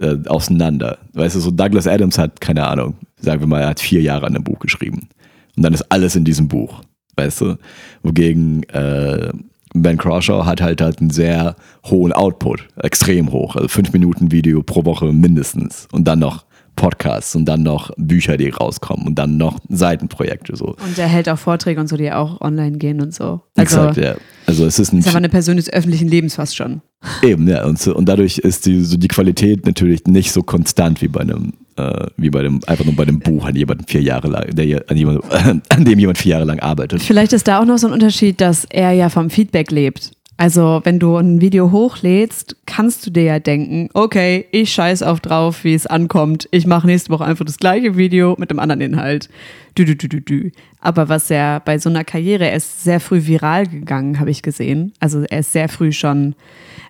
äh, 0.00 0.16
auseinander. 0.26 0.98
Weißt 1.14 1.36
du, 1.36 1.40
so 1.40 1.50
Douglas 1.50 1.86
Adams 1.86 2.18
hat, 2.18 2.40
keine 2.40 2.66
Ahnung, 2.66 2.94
sagen 3.20 3.40
wir 3.40 3.46
mal, 3.46 3.62
er 3.62 3.68
hat 3.68 3.80
vier 3.80 4.02
Jahre 4.02 4.26
an 4.26 4.34
einem 4.34 4.44
Buch 4.44 4.58
geschrieben. 4.58 5.08
Und 5.56 5.62
dann 5.62 5.72
ist 5.72 5.90
alles 5.90 6.16
in 6.16 6.24
diesem 6.24 6.48
Buch. 6.48 6.82
Weißt 7.16 7.40
du? 7.40 7.56
Wogegen 8.02 8.62
äh, 8.64 9.32
Ben 9.74 9.96
Crawshaw 9.96 10.44
hat 10.44 10.60
halt, 10.60 10.80
halt 10.80 11.00
einen 11.00 11.10
sehr 11.10 11.56
hohen 11.86 12.12
Output, 12.12 12.68
extrem 12.76 13.32
hoch. 13.32 13.56
Also 13.56 13.68
fünf 13.68 13.92
Minuten 13.92 14.30
Video 14.32 14.62
pro 14.62 14.84
Woche 14.84 15.12
mindestens. 15.12 15.88
Und 15.92 16.06
dann 16.06 16.18
noch 16.18 16.44
Podcasts 16.76 17.34
und 17.34 17.46
dann 17.46 17.62
noch 17.62 17.90
Bücher, 17.96 18.36
die 18.36 18.50
rauskommen 18.50 19.06
und 19.06 19.14
dann 19.14 19.38
noch 19.38 19.58
Seitenprojekte 19.70 20.56
so. 20.56 20.76
Und 20.84 20.98
er 20.98 21.08
hält 21.08 21.28
auch 21.28 21.38
Vorträge 21.38 21.80
und 21.80 21.88
so, 21.88 21.96
die 21.96 22.12
auch 22.12 22.40
online 22.42 22.76
gehen 22.76 23.00
und 23.00 23.14
so. 23.14 23.40
Also, 23.56 23.88
Exakt, 23.88 23.96
ja. 23.96 24.14
Also 24.46 24.66
es 24.66 24.78
ist 24.78 24.92
ein. 24.92 24.98
Ist 24.98 25.08
aber 25.08 25.16
eine 25.16 25.30
Person 25.30 25.56
des 25.56 25.72
öffentlichen 25.72 26.08
Lebens 26.08 26.34
fast 26.36 26.54
schon. 26.54 26.82
Eben, 27.22 27.48
ja. 27.48 27.64
Und, 27.64 27.86
und 27.86 28.08
dadurch 28.08 28.38
ist 28.38 28.66
die, 28.66 28.82
so 28.82 28.96
die 28.96 29.08
Qualität 29.08 29.66
natürlich 29.66 30.04
nicht 30.06 30.32
so 30.32 30.42
konstant 30.42 31.02
wie 31.02 31.08
bei 31.08 31.20
einem, 31.20 31.52
äh, 31.76 32.06
wie 32.16 32.30
bei 32.30 32.42
dem, 32.42 32.60
einfach 32.66 32.84
nur 32.84 32.96
bei 32.96 33.04
einem 33.04 33.20
Buch 33.20 33.44
an 33.44 33.54
jemanden 33.54 33.84
vier 33.86 34.02
Jahre 34.02 34.28
lang, 34.28 34.54
der, 34.54 34.84
an, 34.88 34.96
jemand, 34.96 35.22
an 35.68 35.84
dem 35.84 35.98
jemand 35.98 36.18
vier 36.18 36.32
Jahre 36.32 36.44
lang 36.44 36.60
arbeitet. 36.60 37.02
Vielleicht 37.02 37.32
ist 37.32 37.48
da 37.48 37.60
auch 37.60 37.64
noch 37.64 37.78
so 37.78 37.86
ein 37.86 37.92
Unterschied, 37.92 38.40
dass 38.40 38.64
er 38.64 38.92
ja 38.92 39.08
vom 39.08 39.30
Feedback 39.30 39.70
lebt. 39.70 40.12
Also, 40.38 40.82
wenn 40.84 40.98
du 40.98 41.16
ein 41.16 41.40
Video 41.40 41.72
hochlädst, 41.72 42.56
kannst 42.66 43.06
du 43.06 43.10
dir 43.10 43.22
ja 43.22 43.38
denken, 43.38 43.88
okay, 43.94 44.46
ich 44.52 44.70
scheiß 44.70 45.02
auf 45.02 45.20
drauf, 45.20 45.64
wie 45.64 45.72
es 45.72 45.86
ankommt. 45.86 46.46
Ich 46.50 46.66
mache 46.66 46.86
nächste 46.86 47.10
Woche 47.10 47.24
einfach 47.24 47.46
das 47.46 47.56
gleiche 47.56 47.96
Video 47.96 48.36
mit 48.38 48.50
einem 48.50 48.58
anderen 48.58 48.82
Inhalt. 48.82 49.30
Dü, 49.78 49.86
dü, 49.86 49.96
dü, 49.96 50.08
dü, 50.08 50.20
dü. 50.20 50.50
Aber 50.80 51.08
was 51.08 51.30
er 51.30 51.60
bei 51.60 51.78
so 51.78 51.88
einer 51.88 52.04
Karriere, 52.04 52.50
er 52.50 52.56
ist 52.56 52.84
sehr 52.84 53.00
früh 53.00 53.26
viral 53.26 53.66
gegangen, 53.66 54.20
habe 54.20 54.30
ich 54.30 54.42
gesehen. 54.42 54.92
Also, 55.00 55.22
er 55.22 55.40
ist 55.40 55.52
sehr 55.52 55.70
früh 55.70 55.92
schon, 55.92 56.34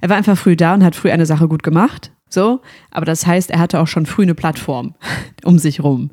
er 0.00 0.08
war 0.08 0.16
einfach 0.16 0.36
früh 0.36 0.56
da 0.56 0.74
und 0.74 0.82
hat 0.82 0.96
früh 0.96 1.10
eine 1.12 1.26
Sache 1.26 1.46
gut 1.46 1.62
gemacht. 1.62 2.10
So. 2.28 2.60
Aber 2.90 3.06
das 3.06 3.26
heißt, 3.26 3.52
er 3.52 3.60
hatte 3.60 3.78
auch 3.78 3.86
schon 3.86 4.06
früh 4.06 4.22
eine 4.22 4.34
Plattform 4.34 4.96
um 5.44 5.60
sich 5.60 5.84
rum. 5.84 6.10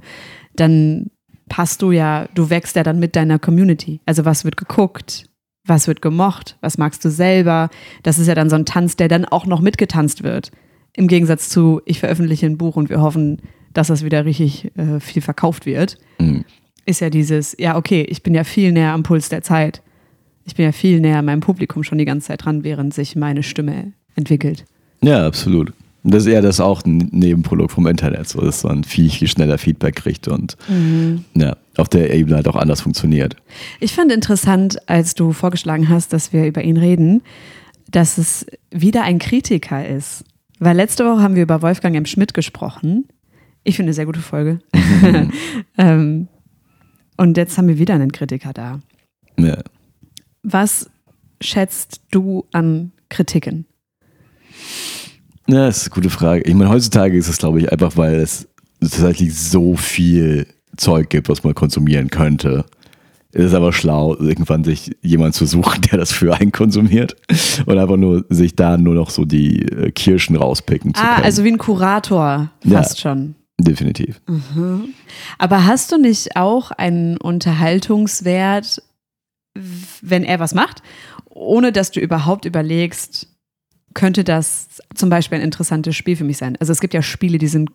Dann 0.55 1.09
passt 1.49 1.81
du 1.81 1.91
ja, 1.91 2.27
du 2.35 2.51
wächst 2.51 2.75
ja 2.75 2.83
dann 2.83 2.99
mit 2.99 3.15
deiner 3.15 3.39
Community. 3.39 4.01
Also, 4.05 4.23
was 4.23 4.45
wird 4.45 4.55
geguckt? 4.55 5.25
Was 5.65 5.87
wird 5.87 6.01
gemocht, 6.01 6.57
was 6.61 6.77
magst 6.77 7.03
du 7.05 7.09
selber. 7.09 7.69
Das 8.03 8.19
ist 8.19 8.27
ja 8.27 8.35
dann 8.35 8.49
so 8.49 8.55
ein 8.55 8.65
Tanz, 8.65 8.95
der 8.95 9.07
dann 9.07 9.25
auch 9.25 9.45
noch 9.45 9.61
mitgetanzt 9.61 10.23
wird. 10.23 10.51
Im 10.95 11.07
Gegensatz 11.07 11.49
zu, 11.49 11.81
ich 11.85 11.99
veröffentliche 11.99 12.45
ein 12.45 12.57
Buch 12.57 12.75
und 12.75 12.89
wir 12.89 13.01
hoffen, 13.01 13.41
dass 13.73 13.87
das 13.87 14.03
wieder 14.03 14.25
richtig 14.25 14.71
äh, 14.77 14.99
viel 14.99 15.21
verkauft 15.21 15.65
wird. 15.65 15.97
Mhm. 16.19 16.45
Ist 16.85 16.99
ja 16.99 17.09
dieses, 17.09 17.55
ja, 17.57 17.77
okay, 17.77 18.05
ich 18.09 18.23
bin 18.23 18.35
ja 18.35 18.43
viel 18.43 18.71
näher 18.71 18.91
am 18.91 19.03
Puls 19.03 19.29
der 19.29 19.41
Zeit. 19.41 19.81
Ich 20.45 20.55
bin 20.55 20.65
ja 20.65 20.73
viel 20.73 20.99
näher 20.99 21.19
an 21.19 21.25
meinem 21.25 21.39
Publikum 21.39 21.83
schon 21.83 21.97
die 21.97 22.05
ganze 22.05 22.27
Zeit 22.27 22.45
dran, 22.45 22.63
während 22.63 22.93
sich 22.93 23.15
meine 23.15 23.43
Stimme 23.43 23.93
entwickelt. 24.15 24.65
Ja, 25.01 25.25
absolut. 25.25 25.73
Das 26.03 26.25
ist 26.25 26.33
ja 26.33 26.41
das 26.41 26.59
auch 26.59 26.83
ein 26.83 27.09
Nebenprodukt 27.11 27.71
vom 27.71 27.87
Internet, 27.87 28.27
so 28.27 28.41
dass 28.41 28.63
man 28.63 28.83
viel, 28.83 29.09
viel 29.09 29.27
schneller 29.27 29.57
Feedback 29.57 29.95
kriegt 29.95 30.27
und 30.27 30.57
mhm. 30.67 31.23
ja, 31.33 31.55
auf 31.77 31.87
der 31.87 32.13
Ebene 32.13 32.35
halt 32.35 32.47
auch 32.47 32.57
anders 32.57 32.81
funktioniert. 32.81 33.37
Ich 33.79 33.93
fand 33.93 34.11
interessant, 34.11 34.77
als 34.89 35.15
du 35.15 35.31
vorgeschlagen 35.31 35.87
hast, 35.87 36.11
dass 36.11 36.33
wir 36.33 36.45
über 36.45 36.61
ihn 36.61 36.77
reden, 36.77 37.21
dass 37.89 38.17
es 38.17 38.45
wieder 38.69 39.03
ein 39.03 39.19
Kritiker 39.19 39.87
ist. 39.87 40.25
Weil 40.59 40.75
letzte 40.75 41.05
Woche 41.05 41.21
haben 41.21 41.35
wir 41.35 41.43
über 41.43 41.61
Wolfgang 41.61 41.95
M. 41.95 42.05
Schmidt 42.05 42.33
gesprochen. 42.33 43.07
Ich 43.63 43.77
finde 43.77 43.89
eine 43.89 43.93
sehr 43.93 44.05
gute 44.05 44.21
Folge. 44.21 44.59
ähm, 45.77 46.27
und 47.15 47.37
jetzt 47.37 47.57
haben 47.57 47.67
wir 47.67 47.79
wieder 47.79 47.93
einen 47.93 48.11
Kritiker 48.11 48.51
da. 48.51 48.79
Ja. 49.37 49.57
Was 50.41 50.89
schätzt 51.39 52.01
du 52.11 52.45
an 52.51 52.91
Kritiken? 53.09 53.65
Ja, 55.47 55.65
das 55.67 55.77
ist 55.77 55.83
eine 55.87 55.95
gute 55.95 56.09
Frage. 56.09 56.43
Ich 56.43 56.53
meine, 56.53 56.69
heutzutage 56.69 57.17
ist 57.17 57.27
es, 57.27 57.37
glaube 57.37 57.59
ich, 57.59 57.71
einfach, 57.71 57.97
weil 57.97 58.15
es 58.15 58.47
tatsächlich 58.79 59.37
so 59.37 59.75
viel 59.75 60.47
Zeug 60.77 61.09
gibt, 61.09 61.29
was 61.29 61.43
man 61.43 61.53
konsumieren 61.55 62.09
könnte. 62.09 62.65
Es 63.35 63.45
ist 63.45 63.53
aber 63.55 63.73
schlau, 63.73 64.15
irgendwann 64.15 64.63
sich 64.63 64.95
jemand 65.01 65.33
zu 65.35 65.45
suchen, 65.45 65.81
der 65.91 65.97
das 65.99 66.11
für 66.11 66.35
einen 66.35 66.51
konsumiert 66.51 67.15
und 67.65 67.77
einfach 67.77 67.97
nur 67.97 68.25
sich 68.29 68.55
da 68.55 68.77
nur 68.77 68.93
noch 68.93 69.09
so 69.09 69.25
die 69.25 69.63
äh, 69.63 69.91
Kirschen 69.91 70.35
rauspicken 70.35 70.93
zu 70.93 71.01
Ah, 71.03 71.15
können. 71.15 71.25
also 71.25 71.43
wie 71.43 71.51
ein 71.51 71.57
Kurator 71.57 72.51
fast 72.67 72.99
schon. 73.01 73.35
Definitiv. 73.59 74.19
Aber 75.37 75.65
hast 75.65 75.91
du 75.91 75.97
nicht 75.97 76.35
auch 76.35 76.71
einen 76.71 77.17
Unterhaltungswert, 77.17 78.81
wenn 80.01 80.23
er 80.23 80.39
was 80.39 80.53
macht, 80.53 80.81
ohne 81.29 81.71
dass 81.71 81.91
du 81.91 81.99
überhaupt 81.99 82.45
überlegst, 82.45 83.27
könnte 83.93 84.23
das 84.23 84.67
zum 84.95 85.09
Beispiel 85.09 85.37
ein 85.37 85.43
interessantes 85.43 85.95
Spiel 85.95 86.15
für 86.15 86.23
mich 86.23 86.37
sein? 86.37 86.55
Also 86.59 86.71
es 86.71 86.79
gibt 86.81 86.93
ja 86.93 87.01
Spiele, 87.01 87.37
die 87.37 87.47
sind 87.47 87.69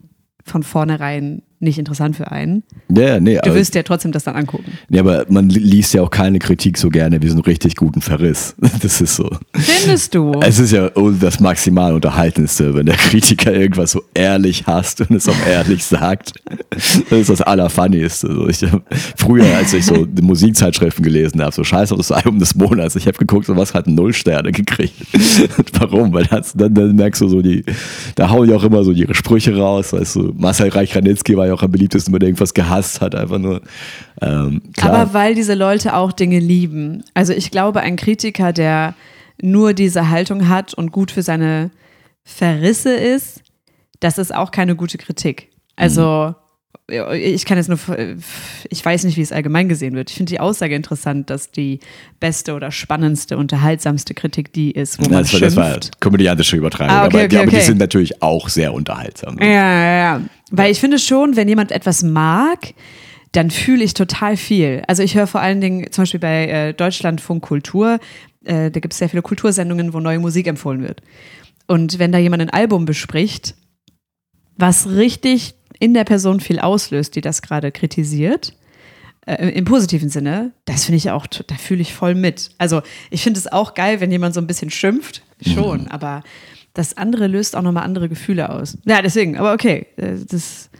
von 0.44 0.62
vornherein 0.62 1.42
nicht 1.60 1.78
interessant 1.78 2.16
für 2.16 2.30
einen. 2.30 2.62
Ja, 2.88 3.18
nee, 3.20 3.38
Du 3.44 3.54
wirst 3.54 3.74
ja 3.74 3.82
trotzdem 3.82 4.12
das 4.12 4.24
dann 4.24 4.36
angucken. 4.36 4.72
nee, 4.88 4.98
aber 4.98 5.26
man 5.28 5.48
li- 5.48 5.58
liest 5.60 5.92
ja 5.94 6.02
auch 6.02 6.10
keine 6.10 6.38
Kritik 6.38 6.78
so 6.78 6.88
gerne 6.88 7.20
wie 7.22 7.28
so 7.28 7.34
einen 7.34 7.42
richtig 7.42 7.76
guten 7.76 8.00
Verriss. 8.00 8.54
Das 8.82 9.00
ist 9.00 9.16
so. 9.16 9.28
Findest 9.54 10.14
du? 10.14 10.32
Es 10.40 10.58
ist 10.60 10.72
ja 10.72 10.90
das 11.20 11.40
maximal 11.40 11.92
Unterhaltendste, 11.94 12.74
wenn 12.74 12.86
der 12.86 12.94
Kritiker 12.96 13.52
irgendwas 13.52 13.90
so 13.92 14.02
ehrlich 14.14 14.66
hasst 14.66 15.00
und 15.00 15.10
es 15.16 15.28
auch 15.28 15.46
ehrlich 15.48 15.84
sagt. 15.84 16.34
Das 16.70 17.02
ist 17.10 17.28
das 17.30 17.42
Allerfunnieste. 17.42 18.28
Also 18.28 18.48
ich, 18.48 18.64
früher, 19.16 19.44
als 19.56 19.72
ich 19.74 19.84
so 19.84 20.04
die 20.06 20.22
Musikzeitschriften 20.22 21.02
gelesen 21.04 21.42
habe, 21.42 21.52
so 21.52 21.64
Scheiß 21.64 21.90
auf 21.92 21.98
das 21.98 22.12
Album 22.12 22.38
des 22.38 22.54
Monats, 22.54 22.94
ich 22.96 23.06
habe 23.08 23.18
geguckt, 23.18 23.46
so 23.46 23.56
was 23.56 23.74
hat 23.74 23.86
null 23.88 24.12
Sterne 24.12 24.52
gekriegt. 24.52 24.94
Warum? 25.80 26.12
Weil 26.12 26.24
das, 26.26 26.52
dann, 26.54 26.72
dann 26.74 26.94
merkst 26.94 27.20
du 27.20 27.28
so, 27.28 27.42
die, 27.42 27.64
da 28.14 28.30
hauen 28.30 28.46
die 28.46 28.54
auch 28.54 28.62
immer 28.64 28.84
so 28.84 28.92
ihre 28.92 29.14
Sprüche 29.14 29.56
raus. 29.56 29.92
Weißt 29.92 30.16
du, 30.16 30.32
Marcel 30.36 30.68
Reich-Ranitzky 30.68 31.36
war 31.36 31.47
ja 31.48 31.54
auch 31.54 31.62
am 31.62 31.70
beliebtesten, 31.70 32.12
wenn 32.14 32.20
er 32.20 32.28
irgendwas 32.28 32.54
gehasst 32.54 33.00
hat, 33.00 33.14
einfach 33.14 33.38
nur. 33.38 33.60
Ähm. 34.22 34.62
Aber 34.80 35.12
weil 35.14 35.34
diese 35.34 35.54
Leute 35.54 35.94
auch 35.94 36.12
Dinge 36.12 36.38
lieben. 36.38 37.02
Also 37.14 37.32
ich 37.32 37.50
glaube, 37.50 37.80
ein 37.80 37.96
Kritiker, 37.96 38.52
der 38.52 38.94
nur 39.40 39.72
diese 39.72 40.10
Haltung 40.10 40.48
hat 40.48 40.74
und 40.74 40.92
gut 40.92 41.10
für 41.10 41.22
seine 41.22 41.70
Verrisse 42.24 42.94
ist, 42.94 43.42
das 44.00 44.18
ist 44.18 44.34
auch 44.34 44.50
keine 44.50 44.76
gute 44.76 44.98
Kritik. 44.98 45.50
Also 45.76 46.34
ich 46.90 47.44
kann 47.44 47.58
jetzt 47.58 47.68
nur, 47.68 47.78
ich 48.70 48.84
weiß 48.84 49.04
nicht, 49.04 49.18
wie 49.18 49.22
es 49.22 49.30
allgemein 49.30 49.68
gesehen 49.68 49.94
wird. 49.94 50.10
Ich 50.10 50.16
finde 50.16 50.30
die 50.30 50.40
Aussage 50.40 50.74
interessant, 50.74 51.28
dass 51.28 51.50
die 51.50 51.80
beste 52.18 52.54
oder 52.54 52.70
spannendste, 52.70 53.36
unterhaltsamste 53.36 54.14
Kritik 54.14 54.54
die 54.54 54.70
ist, 54.70 54.98
wo 54.98 55.02
man 55.02 55.22
das, 55.22 55.32
war, 55.34 55.40
das 55.40 55.56
war 55.56 55.70
schimpft. 55.72 56.00
komödiantische 56.00 56.56
Übertragung, 56.56 56.94
Ah, 56.94 57.06
okay, 57.06 57.18
aber, 57.18 57.28
die, 57.28 57.36
okay, 57.36 57.42
aber 57.42 57.50
die 57.50 57.56
okay. 57.56 57.64
sind 57.66 57.78
natürlich 57.78 58.22
auch 58.22 58.48
sehr 58.48 58.72
unterhaltsam. 58.72 59.38
Ja, 59.38 59.46
ja, 59.46 59.96
ja. 59.98 60.20
Weil 60.50 60.72
ich 60.72 60.80
finde 60.80 60.98
schon, 60.98 61.36
wenn 61.36 61.48
jemand 61.48 61.72
etwas 61.72 62.02
mag, 62.02 62.74
dann 63.32 63.50
fühle 63.50 63.84
ich 63.84 63.94
total 63.94 64.36
viel. 64.36 64.82
Also 64.86 65.02
ich 65.02 65.14
höre 65.14 65.26
vor 65.26 65.40
allen 65.40 65.60
Dingen 65.60 65.92
zum 65.92 66.02
Beispiel 66.02 66.20
bei 66.20 66.48
äh, 66.48 66.74
Deutschlandfunk 66.74 67.42
Kultur, 67.42 67.98
äh, 68.44 68.70
da 68.70 68.80
gibt 68.80 68.94
es 68.94 68.98
sehr 68.98 69.08
viele 69.08 69.22
Kultursendungen, 69.22 69.92
wo 69.92 70.00
neue 70.00 70.18
Musik 70.18 70.46
empfohlen 70.46 70.82
wird. 70.82 71.02
Und 71.66 71.98
wenn 71.98 72.12
da 72.12 72.18
jemand 72.18 72.42
ein 72.42 72.50
Album 72.50 72.86
bespricht, 72.86 73.54
was 74.56 74.88
richtig 74.88 75.54
in 75.78 75.94
der 75.94 76.04
Person 76.04 76.40
viel 76.40 76.58
auslöst, 76.58 77.14
die 77.14 77.20
das 77.20 77.42
gerade 77.42 77.70
kritisiert, 77.70 78.54
äh, 79.26 79.50
im 79.50 79.66
positiven 79.66 80.08
Sinne, 80.08 80.52
das 80.64 80.86
finde 80.86 80.96
ich 80.96 81.10
auch, 81.10 81.26
da 81.26 81.54
fühle 81.56 81.82
ich 81.82 81.92
voll 81.92 82.14
mit. 82.14 82.50
Also 82.56 82.80
ich 83.10 83.22
finde 83.22 83.38
es 83.38 83.46
auch 83.46 83.74
geil, 83.74 84.00
wenn 84.00 84.10
jemand 84.10 84.34
so 84.34 84.40
ein 84.40 84.46
bisschen 84.46 84.70
schimpft, 84.70 85.22
schon, 85.42 85.88
aber 85.88 86.22
das 86.74 86.96
andere 86.96 87.26
löst 87.26 87.56
auch 87.56 87.62
nochmal 87.62 87.84
andere 87.84 88.08
Gefühle 88.08 88.50
aus. 88.50 88.78
Ja, 88.84 89.02
deswegen, 89.02 89.36
aber 89.36 89.52
okay, 89.52 89.86
äh, 89.96 90.14
das, 90.28 90.70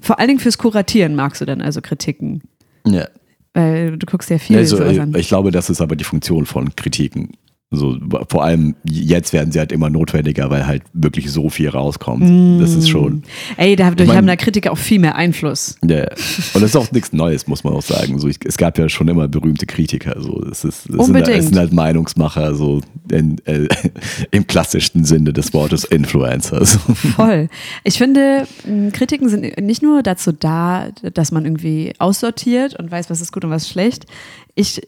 vor 0.00 0.18
allen 0.18 0.28
Dingen 0.28 0.40
fürs 0.40 0.58
Kuratieren 0.58 1.14
magst 1.14 1.40
du 1.40 1.44
dann 1.44 1.60
also 1.60 1.80
Kritiken, 1.80 2.42
Ja. 2.86 3.06
weil 3.52 3.96
du 3.96 4.06
guckst 4.06 4.30
ja 4.30 4.38
viel 4.38 4.56
Also, 4.58 4.82
ich, 4.84 5.00
ich 5.16 5.28
glaube, 5.28 5.50
das 5.50 5.70
ist 5.70 5.80
aber 5.80 5.96
die 5.96 6.04
Funktion 6.04 6.46
von 6.46 6.74
Kritiken. 6.74 7.32
So, 7.70 7.96
vor 8.28 8.44
allem 8.44 8.76
jetzt 8.84 9.32
werden 9.32 9.50
sie 9.50 9.58
halt 9.58 9.72
immer 9.72 9.90
notwendiger, 9.90 10.48
weil 10.48 10.64
halt 10.66 10.82
wirklich 10.92 11.32
so 11.32 11.50
viel 11.50 11.68
rauskommt. 11.68 12.62
Das 12.62 12.72
ist 12.72 12.88
schon. 12.88 13.24
Ey, 13.56 13.74
dadurch 13.74 14.02
ich 14.02 14.06
mein- 14.08 14.16
haben 14.18 14.26
da 14.28 14.36
Kritiker 14.36 14.70
auch 14.70 14.78
viel 14.78 15.00
mehr 15.00 15.16
Einfluss. 15.16 15.76
Ja. 15.84 16.02
Und 16.02 16.62
das 16.62 16.62
ist 16.62 16.76
auch 16.76 16.92
nichts 16.92 17.12
Neues, 17.12 17.48
muss 17.48 17.64
man 17.64 17.72
auch 17.74 17.82
sagen. 17.82 18.18
So, 18.20 18.28
ich, 18.28 18.38
es 18.44 18.56
gab 18.58 18.78
ja 18.78 18.88
schon 18.88 19.08
immer 19.08 19.26
berühmte 19.26 19.66
Kritiker. 19.66 20.20
So. 20.20 20.40
Das, 20.40 20.64
ist, 20.64 20.64
das, 20.64 20.82
sind, 20.84 20.98
Unbedingt. 21.00 21.38
das 21.38 21.46
sind 21.46 21.58
halt 21.58 21.72
Meinungsmacher, 21.72 22.54
so 22.54 22.80
in, 23.10 23.38
äh, 23.44 23.66
im 24.30 24.46
klassischsten 24.46 25.04
Sinne 25.04 25.32
des 25.32 25.52
Wortes 25.52 25.82
Influencer. 25.84 26.64
So. 26.64 26.78
Voll. 26.94 27.48
Ich 27.82 27.98
finde, 27.98 28.46
Kritiken 28.92 29.28
sind 29.28 29.60
nicht 29.60 29.82
nur 29.82 30.02
dazu 30.04 30.30
da, 30.30 30.90
dass 31.12 31.32
man 31.32 31.44
irgendwie 31.44 31.92
aussortiert 31.98 32.78
und 32.78 32.92
weiß, 32.92 33.10
was 33.10 33.20
ist 33.20 33.32
gut 33.32 33.44
und 33.44 33.50
was 33.50 33.62
ist 33.62 33.70
schlecht. 33.70 34.06
Ich 34.54 34.80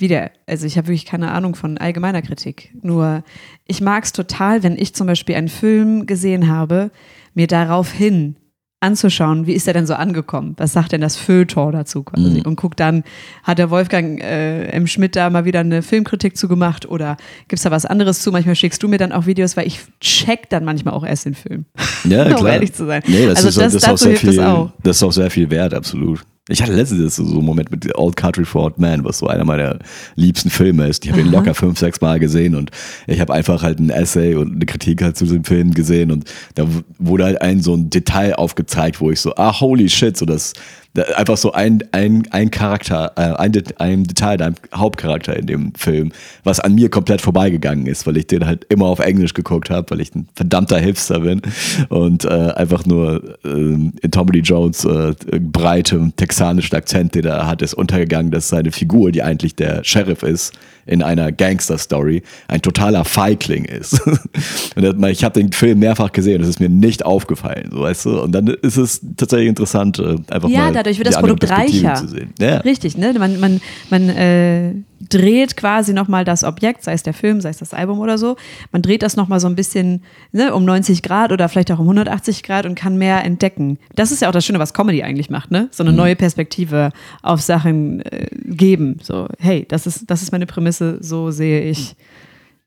wieder, 0.00 0.30
also 0.46 0.66
ich 0.66 0.76
habe 0.76 0.88
wirklich 0.88 1.06
keine 1.06 1.32
Ahnung 1.32 1.54
von 1.54 1.78
allgemeiner 1.78 2.22
Kritik. 2.22 2.74
Nur 2.82 3.24
ich 3.66 3.80
mag 3.80 4.04
es 4.04 4.12
total, 4.12 4.62
wenn 4.62 4.76
ich 4.76 4.94
zum 4.94 5.06
Beispiel 5.06 5.34
einen 5.34 5.48
Film 5.48 6.06
gesehen 6.06 6.48
habe, 6.48 6.90
mir 7.34 7.46
daraufhin 7.46 8.36
anzuschauen, 8.84 9.46
wie 9.46 9.54
ist 9.54 9.66
er 9.66 9.72
denn 9.72 9.86
so 9.86 9.94
angekommen? 9.94 10.54
Was 10.58 10.74
sagt 10.74 10.92
denn 10.92 11.00
das 11.00 11.16
Feuilleton 11.16 11.72
dazu 11.72 12.02
quasi? 12.02 12.42
Und 12.44 12.56
guck 12.56 12.76
dann, 12.76 13.02
hat 13.42 13.58
der 13.58 13.70
Wolfgang 13.70 14.22
äh, 14.22 14.66
M. 14.66 14.86
Schmidt 14.86 15.16
da 15.16 15.30
mal 15.30 15.46
wieder 15.46 15.60
eine 15.60 15.82
Filmkritik 15.82 16.36
zu 16.36 16.48
gemacht 16.48 16.86
oder 16.86 17.16
gibt 17.48 17.58
es 17.58 17.62
da 17.62 17.70
was 17.70 17.86
anderes 17.86 18.20
zu? 18.20 18.30
Manchmal 18.30 18.54
schickst 18.54 18.82
du 18.82 18.88
mir 18.88 18.98
dann 18.98 19.12
auch 19.12 19.24
Videos, 19.24 19.56
weil 19.56 19.66
ich 19.66 19.80
check 20.00 20.50
dann 20.50 20.64
manchmal 20.64 20.92
auch 20.92 21.04
erst 21.04 21.24
den 21.24 21.34
Film. 21.34 21.64
Ja, 22.04 22.26
um 22.26 22.34
klar. 22.34 22.52
ehrlich 22.52 22.74
zu 22.74 22.84
sein. 22.86 23.02
Nee, 23.06 23.26
das 23.26 23.38
also 23.38 23.48
ist, 23.48 23.56
das, 23.56 23.72
das, 23.72 23.82
ist 23.82 23.88
auch 23.88 23.98
sehr 23.98 24.16
viel, 24.16 24.40
auch. 24.40 24.70
das 24.82 24.96
ist 24.96 25.02
auch 25.02 25.12
sehr 25.12 25.30
viel 25.30 25.48
wert, 25.48 25.72
absolut. 25.72 26.20
Ich 26.50 26.60
hatte 26.60 26.74
letztens 26.74 27.16
so 27.16 27.22
einen 27.22 27.44
Moment 27.46 27.70
mit 27.70 27.96
Old 27.96 28.16
Country 28.16 28.44
for 28.44 28.64
Old 28.64 28.78
Man, 28.78 29.02
was 29.02 29.18
so 29.18 29.28
einer 29.28 29.44
meiner 29.46 29.78
liebsten 30.14 30.50
Filme 30.50 30.86
ist. 30.88 31.02
Ich 31.02 31.10
habe 31.10 31.22
ihn 31.22 31.30
locker 31.30 31.54
fünf, 31.54 31.78
sechs 31.78 32.02
Mal 32.02 32.20
gesehen 32.20 32.54
und 32.54 32.70
ich 33.06 33.18
habe 33.18 33.32
einfach 33.32 33.62
halt 33.62 33.78
ein 33.78 33.88
Essay 33.88 34.34
und 34.34 34.56
eine 34.56 34.66
Kritik 34.66 35.02
halt 35.02 35.16
zu 35.16 35.24
dem 35.24 35.44
Film 35.44 35.72
gesehen 35.72 36.10
und 36.10 36.30
da 36.54 36.66
wurde 36.98 37.24
halt 37.24 37.40
ein 37.40 37.62
so 37.62 37.74
ein 37.74 37.88
Detail 37.88 38.34
aufgezeigt, 38.34 39.00
wo 39.00 39.10
ich 39.10 39.20
so, 39.20 39.34
ah, 39.36 39.58
holy 39.58 39.88
shit, 39.88 40.18
so 40.18 40.26
das, 40.26 40.52
da, 40.52 40.83
einfach 41.16 41.36
so 41.36 41.52
ein, 41.52 41.82
ein, 41.92 42.26
ein 42.30 42.50
Charakter, 42.50 43.12
äh, 43.16 43.34
ein, 43.36 43.52
ein 43.78 44.04
Detail, 44.04 44.40
ein 44.40 44.54
Hauptcharakter 44.74 45.36
in 45.36 45.46
dem 45.46 45.74
Film, 45.74 46.12
was 46.44 46.60
an 46.60 46.74
mir 46.74 46.88
komplett 46.88 47.20
vorbeigegangen 47.20 47.86
ist, 47.86 48.06
weil 48.06 48.16
ich 48.16 48.26
den 48.26 48.46
halt 48.46 48.64
immer 48.68 48.86
auf 48.86 49.00
Englisch 49.00 49.34
geguckt 49.34 49.70
habe, 49.70 49.90
weil 49.90 50.00
ich 50.00 50.14
ein 50.14 50.28
verdammter 50.34 50.78
Hipster 50.78 51.20
bin 51.20 51.42
und 51.88 52.24
äh, 52.24 52.28
einfach 52.28 52.86
nur 52.86 53.38
ähm, 53.44 53.92
in 54.02 54.10
Tommy 54.10 54.38
Jones 54.38 54.84
äh, 54.84 55.14
breitem 55.40 56.14
texanischen 56.16 56.76
Akzent, 56.76 57.14
den 57.14 57.24
er 57.24 57.46
hat, 57.46 57.62
ist 57.62 57.74
untergegangen, 57.74 58.30
dass 58.30 58.48
seine 58.48 58.70
Figur, 58.70 59.10
die 59.10 59.22
eigentlich 59.22 59.56
der 59.56 59.82
Sheriff 59.84 60.22
ist, 60.22 60.52
in 60.86 61.02
einer 61.02 61.32
Gangster-Story, 61.32 62.22
ein 62.48 62.62
totaler 62.62 63.04
Feigling 63.04 63.64
ist. 63.64 64.00
und 64.76 65.04
ich 65.06 65.24
habe 65.24 65.40
den 65.40 65.52
Film 65.52 65.78
mehrfach 65.78 66.12
gesehen, 66.12 66.40
das 66.40 66.48
ist 66.48 66.60
mir 66.60 66.68
nicht 66.68 67.04
aufgefallen, 67.04 67.70
so 67.72 67.80
weißt 67.80 68.06
du. 68.06 68.20
Und 68.22 68.32
dann 68.32 68.48
ist 68.48 68.76
es 68.76 69.00
tatsächlich 69.16 69.48
interessant, 69.48 69.98
äh, 69.98 70.16
einfach 70.30 70.48
Ja, 70.48 70.60
mal 70.60 70.72
dadurch 70.72 70.98
wird 70.98 71.08
das 71.08 71.18
Produkt 71.18 71.48
reicher. 71.50 71.94
zu 71.94 72.08
sehen. 72.08 72.32
Ja. 72.38 72.58
Richtig, 72.58 72.96
ne? 72.96 73.14
Man, 73.18 73.40
man, 73.40 73.60
man 73.90 74.08
äh, 74.08 74.72
dreht 75.08 75.56
quasi 75.56 75.92
nochmal 75.92 76.24
das 76.24 76.44
Objekt, 76.44 76.82
sei 76.84 76.92
es 76.92 77.02
der 77.02 77.14
Film, 77.14 77.40
sei 77.40 77.50
es 77.50 77.58
das 77.58 77.74
Album 77.74 77.98
oder 78.00 78.16
so. 78.18 78.36
Man 78.72 78.82
dreht 78.82 79.02
das 79.02 79.16
nochmal 79.16 79.40
so 79.40 79.46
ein 79.48 79.56
bisschen 79.56 80.02
ne, 80.32 80.54
um 80.54 80.64
90 80.64 81.02
Grad 81.02 81.32
oder 81.32 81.48
vielleicht 81.48 81.70
auch 81.72 81.78
um 81.78 81.86
180 81.86 82.42
Grad 82.42 82.66
und 82.66 82.74
kann 82.74 82.96
mehr 82.96 83.24
entdecken. 83.24 83.78
Das 83.94 84.12
ist 84.12 84.22
ja 84.22 84.28
auch 84.28 84.32
das 84.32 84.44
Schöne, 84.46 84.58
was 84.58 84.72
Comedy 84.74 85.02
eigentlich 85.02 85.30
macht, 85.30 85.50
ne? 85.50 85.68
So 85.70 85.82
eine 85.82 85.90
Mhm. 85.92 85.96
neue 85.98 86.16
Perspektive 86.16 86.90
auf 87.22 87.40
Sachen 87.40 88.00
äh, 88.02 88.26
geben. 88.44 88.98
So, 89.02 89.28
hey, 89.38 89.64
das 89.68 89.86
ist, 89.86 90.10
das 90.10 90.22
ist 90.22 90.32
meine 90.32 90.46
Prämisse, 90.46 90.98
so 91.00 91.30
sehe 91.30 91.62
ich 91.62 91.96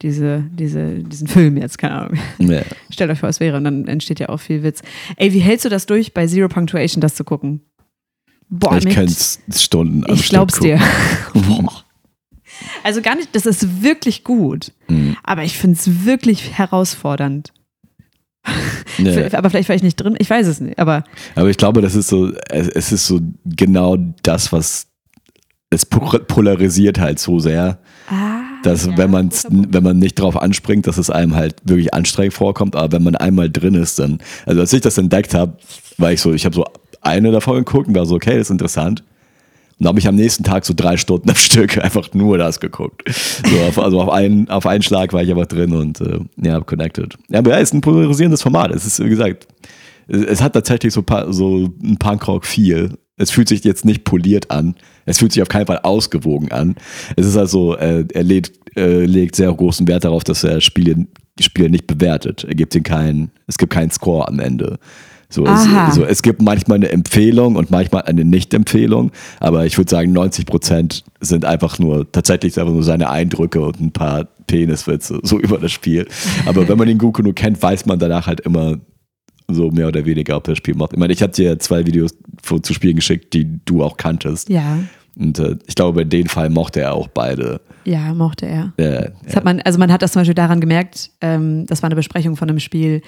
diese, 0.03 0.43
diese, 0.51 0.99
diesen 0.99 1.27
Film 1.27 1.57
jetzt, 1.57 1.77
keine 1.79 1.95
Ahnung. 1.95 2.19
Ja. 2.37 2.61
Stellt 2.91 3.09
euch 3.09 3.19
vor, 3.19 3.29
es 3.29 3.39
wäre 3.39 3.57
und 3.57 3.63
dann 3.63 3.87
entsteht 3.87 4.19
ja 4.19 4.29
auch 4.29 4.39
viel 4.39 4.61
Witz. 4.61 4.83
Ey, 5.15 5.33
wie 5.33 5.39
hältst 5.39 5.65
du 5.65 5.69
das 5.69 5.85
durch, 5.87 6.13
bei 6.13 6.27
Zero 6.27 6.47
Punctuation 6.49 7.01
das 7.01 7.15
zu 7.15 7.23
gucken? 7.23 7.61
Boah, 8.49 8.77
Ich 8.77 8.85
könnte 8.85 9.11
es 9.11 9.39
Stunden 9.63 10.03
ich 10.13 10.29
glaub's 10.29 10.59
dir. 10.59 10.79
gucken. 11.33 11.47
Boah. 11.65 11.83
Also 12.83 13.01
gar 13.01 13.15
nicht, 13.15 13.35
das 13.35 13.45
ist 13.45 13.81
wirklich 13.83 14.23
gut. 14.23 14.71
Mhm. 14.87 15.17
Aber 15.23 15.43
ich 15.43 15.57
finde 15.57 15.77
es 15.79 16.05
wirklich 16.05 16.57
herausfordernd. 16.57 17.51
Ja. 18.97 19.31
Aber 19.37 19.49
vielleicht 19.51 19.69
war 19.69 19.75
ich 19.75 19.83
nicht 19.83 19.97
drin, 19.97 20.15
ich 20.17 20.29
weiß 20.29 20.47
es 20.47 20.59
nicht. 20.59 20.79
Aber 20.79 21.03
Aber 21.35 21.49
ich 21.49 21.57
glaube, 21.57 21.81
das 21.81 21.93
ist 21.93 22.07
so, 22.07 22.31
es, 22.49 22.91
ist 22.91 23.05
so 23.05 23.19
genau 23.45 23.97
das, 24.23 24.51
was 24.51 24.87
es 25.69 25.85
po- 25.85 26.17
polarisiert 26.19 26.97
halt 26.99 27.19
so 27.19 27.37
sehr, 27.39 27.77
ah, 28.09 28.39
dass 28.63 28.87
ja, 28.87 28.97
wenn, 28.97 29.11
man, 29.11 29.29
wenn 29.49 29.83
man 29.83 29.99
nicht 29.99 30.15
drauf 30.19 30.41
anspringt, 30.41 30.87
dass 30.87 30.97
es 30.97 31.09
einem 31.11 31.35
halt 31.35 31.55
wirklich 31.65 31.93
anstrengend 31.93 32.33
vorkommt, 32.33 32.75
aber 32.75 32.91
wenn 32.93 33.03
man 33.03 33.15
einmal 33.17 33.51
drin 33.51 33.75
ist, 33.75 33.99
dann, 33.99 34.17
also 34.47 34.61
als 34.61 34.73
ich 34.73 34.81
das 34.81 34.97
entdeckt 34.97 35.33
habe, 35.35 35.57
war 35.97 36.11
ich 36.11 36.21
so, 36.21 36.33
ich 36.33 36.45
habe 36.45 36.55
so 36.55 36.65
eine 37.01 37.31
davon 37.31 37.57
geguckt 37.57 37.89
und 37.89 37.95
war 37.95 38.05
so, 38.07 38.15
okay, 38.15 38.31
das 38.31 38.47
ist 38.47 38.51
interessant. 38.51 39.03
Dann 39.79 39.89
habe 39.89 39.99
ich 39.99 40.07
am 40.07 40.15
nächsten 40.15 40.43
Tag 40.43 40.65
so 40.65 40.73
drei 40.75 40.97
Stunden 40.97 41.29
am 41.29 41.35
Stück 41.35 41.77
einfach 41.83 42.13
nur 42.13 42.37
das 42.37 42.59
geguckt. 42.59 43.03
So 43.47 43.59
auf, 43.61 43.77
also 43.79 44.01
auf 44.01 44.09
einen, 44.09 44.49
auf 44.49 44.65
einen 44.65 44.81
Schlag 44.81 45.13
war 45.13 45.21
ich 45.21 45.29
einfach 45.29 45.45
drin 45.45 45.73
und 45.73 46.01
äh, 46.01 46.19
ja, 46.37 46.59
connected. 46.61 47.15
Ja, 47.29 47.39
aber 47.39 47.51
ja, 47.51 47.57
ist 47.57 47.73
ein 47.73 47.81
polarisierendes 47.81 48.41
Format. 48.41 48.71
Es 48.71 48.85
ist, 48.85 49.03
wie 49.03 49.09
gesagt, 49.09 49.47
es, 50.07 50.23
es 50.23 50.41
hat 50.41 50.53
tatsächlich 50.53 50.93
so, 50.93 51.03
so 51.29 51.69
ein 51.83 51.97
Punkrock-Feel. 51.97 52.97
Es 53.17 53.31
fühlt 53.31 53.49
sich 53.49 53.63
jetzt 53.63 53.85
nicht 53.85 54.03
poliert 54.03 54.51
an. 54.51 54.75
Es 55.05 55.19
fühlt 55.19 55.31
sich 55.31 55.41
auf 55.41 55.49
keinen 55.49 55.67
Fall 55.67 55.79
ausgewogen 55.79 56.51
an. 56.51 56.75
Es 57.15 57.25
ist 57.25 57.37
also, 57.37 57.75
äh, 57.77 58.05
er 58.13 58.23
legt, 58.23 58.77
äh, 58.77 59.05
legt 59.05 59.35
sehr 59.35 59.53
großen 59.53 59.87
Wert 59.87 60.03
darauf, 60.03 60.23
dass 60.23 60.43
er 60.43 60.61
Spiele, 60.61 61.07
Spiele 61.39 61.69
nicht 61.69 61.87
bewertet. 61.87 62.45
Er 62.47 62.55
gibt 62.55 62.73
ihnen 62.75 62.83
keinen, 62.83 63.31
es 63.47 63.57
gibt 63.57 63.73
keinen 63.73 63.91
Score 63.91 64.27
am 64.27 64.39
Ende. 64.39 64.79
So, 65.29 65.45
es, 65.45 65.65
so, 65.93 66.05
es 66.05 66.21
gibt 66.21 66.41
manchmal 66.41 66.77
eine 66.77 66.89
Empfehlung 66.89 67.57
und 67.57 67.69
manchmal 67.69 68.03
eine 68.03 68.23
Nicht-Empfehlung, 68.23 69.11
aber 69.41 69.65
ich 69.65 69.77
würde 69.77 69.89
sagen, 69.89 70.13
90 70.13 70.45
Prozent 70.45 71.03
sind 71.19 71.43
einfach 71.43 71.79
nur, 71.79 72.09
tatsächlich 72.11 72.57
einfach 72.57 72.71
nur 72.71 72.83
seine 72.83 73.09
Eindrücke 73.09 73.61
und 73.61 73.81
ein 73.81 73.91
paar 73.91 74.27
Peniswitze 74.47 75.19
so 75.23 75.37
über 75.39 75.57
das 75.57 75.71
Spiel. 75.71 76.07
Aber 76.45 76.67
wenn 76.69 76.77
man 76.77 76.87
ihn 76.87 76.97
gut 76.97 77.17
genug 77.17 77.35
kennt, 77.35 77.61
weiß 77.61 77.85
man 77.85 77.99
danach 77.99 78.27
halt 78.27 78.39
immer 78.41 78.77
so 79.49 79.69
mehr 79.69 79.87
oder 79.87 80.05
weniger, 80.05 80.37
ob 80.37 80.45
das 80.45 80.57
Spiel 80.57 80.75
macht. 80.75 80.93
Ich 80.93 80.99
meine, 80.99 81.13
ich 81.13 81.21
hatte 81.21 81.41
dir 81.41 81.59
zwei 81.59 81.85
Videos 81.85 82.15
zu 82.61 82.73
Spielen 82.73 82.95
geschickt, 82.95 83.33
die 83.33 83.59
du 83.65 83.83
auch 83.83 83.97
kanntest. 83.97 84.49
Ja, 84.49 84.79
Und 85.19 85.39
äh, 85.39 85.57
ich 85.65 85.75
glaube, 85.75 86.03
in 86.03 86.09
dem 86.09 86.27
Fall 86.27 86.49
mochte 86.49 86.81
er 86.81 86.93
auch 86.93 87.07
beide. 87.07 87.59
ja, 87.85 88.13
mochte 88.13 88.45
er. 88.45 88.73
Äh, 88.77 89.11
Das 89.25 89.35
hat 89.35 89.43
man, 89.45 89.61
also 89.61 89.79
man 89.79 89.91
hat 89.91 90.01
das 90.01 90.11
zum 90.11 90.19
Beispiel 90.21 90.35
daran 90.35 90.59
gemerkt, 90.61 91.09
ähm, 91.21 91.65
das 91.65 91.81
war 91.81 91.87
eine 91.87 91.95
Besprechung 91.95 92.35
von 92.35 92.49
einem 92.49 92.59
Spiel 92.59 93.01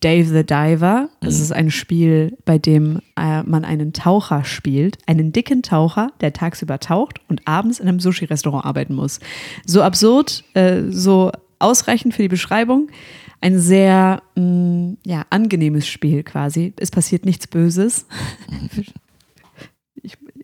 Dave 0.00 0.26
the 0.28 0.44
Diver. 0.44 1.08
Das 1.20 1.40
ist 1.40 1.52
ein 1.52 1.70
Spiel, 1.70 2.36
bei 2.44 2.58
dem 2.58 2.98
äh, 3.18 3.42
man 3.44 3.64
einen 3.64 3.92
Taucher 3.94 4.44
spielt, 4.44 4.98
einen 5.06 5.32
dicken 5.32 5.62
Taucher, 5.62 6.08
der 6.20 6.32
tagsüber 6.34 6.80
taucht 6.80 7.20
und 7.28 7.40
abends 7.46 7.80
in 7.80 7.88
einem 7.88 8.00
Sushi-Restaurant 8.00 8.64
arbeiten 8.66 8.94
muss. 8.94 9.20
So 9.64 9.82
absurd, 9.82 10.44
äh, 10.54 10.82
so 10.90 11.32
ausreichend 11.60 12.12
für 12.14 12.22
die 12.22 12.28
Beschreibung. 12.28 12.88
Ein 13.40 13.58
sehr 13.58 14.22
mh, 14.36 14.96
ja, 15.04 15.24
angenehmes 15.30 15.86
Spiel 15.86 16.22
quasi. 16.24 16.72
Es 16.78 16.90
passiert 16.90 17.24
nichts 17.24 17.46
Böses. 17.46 18.06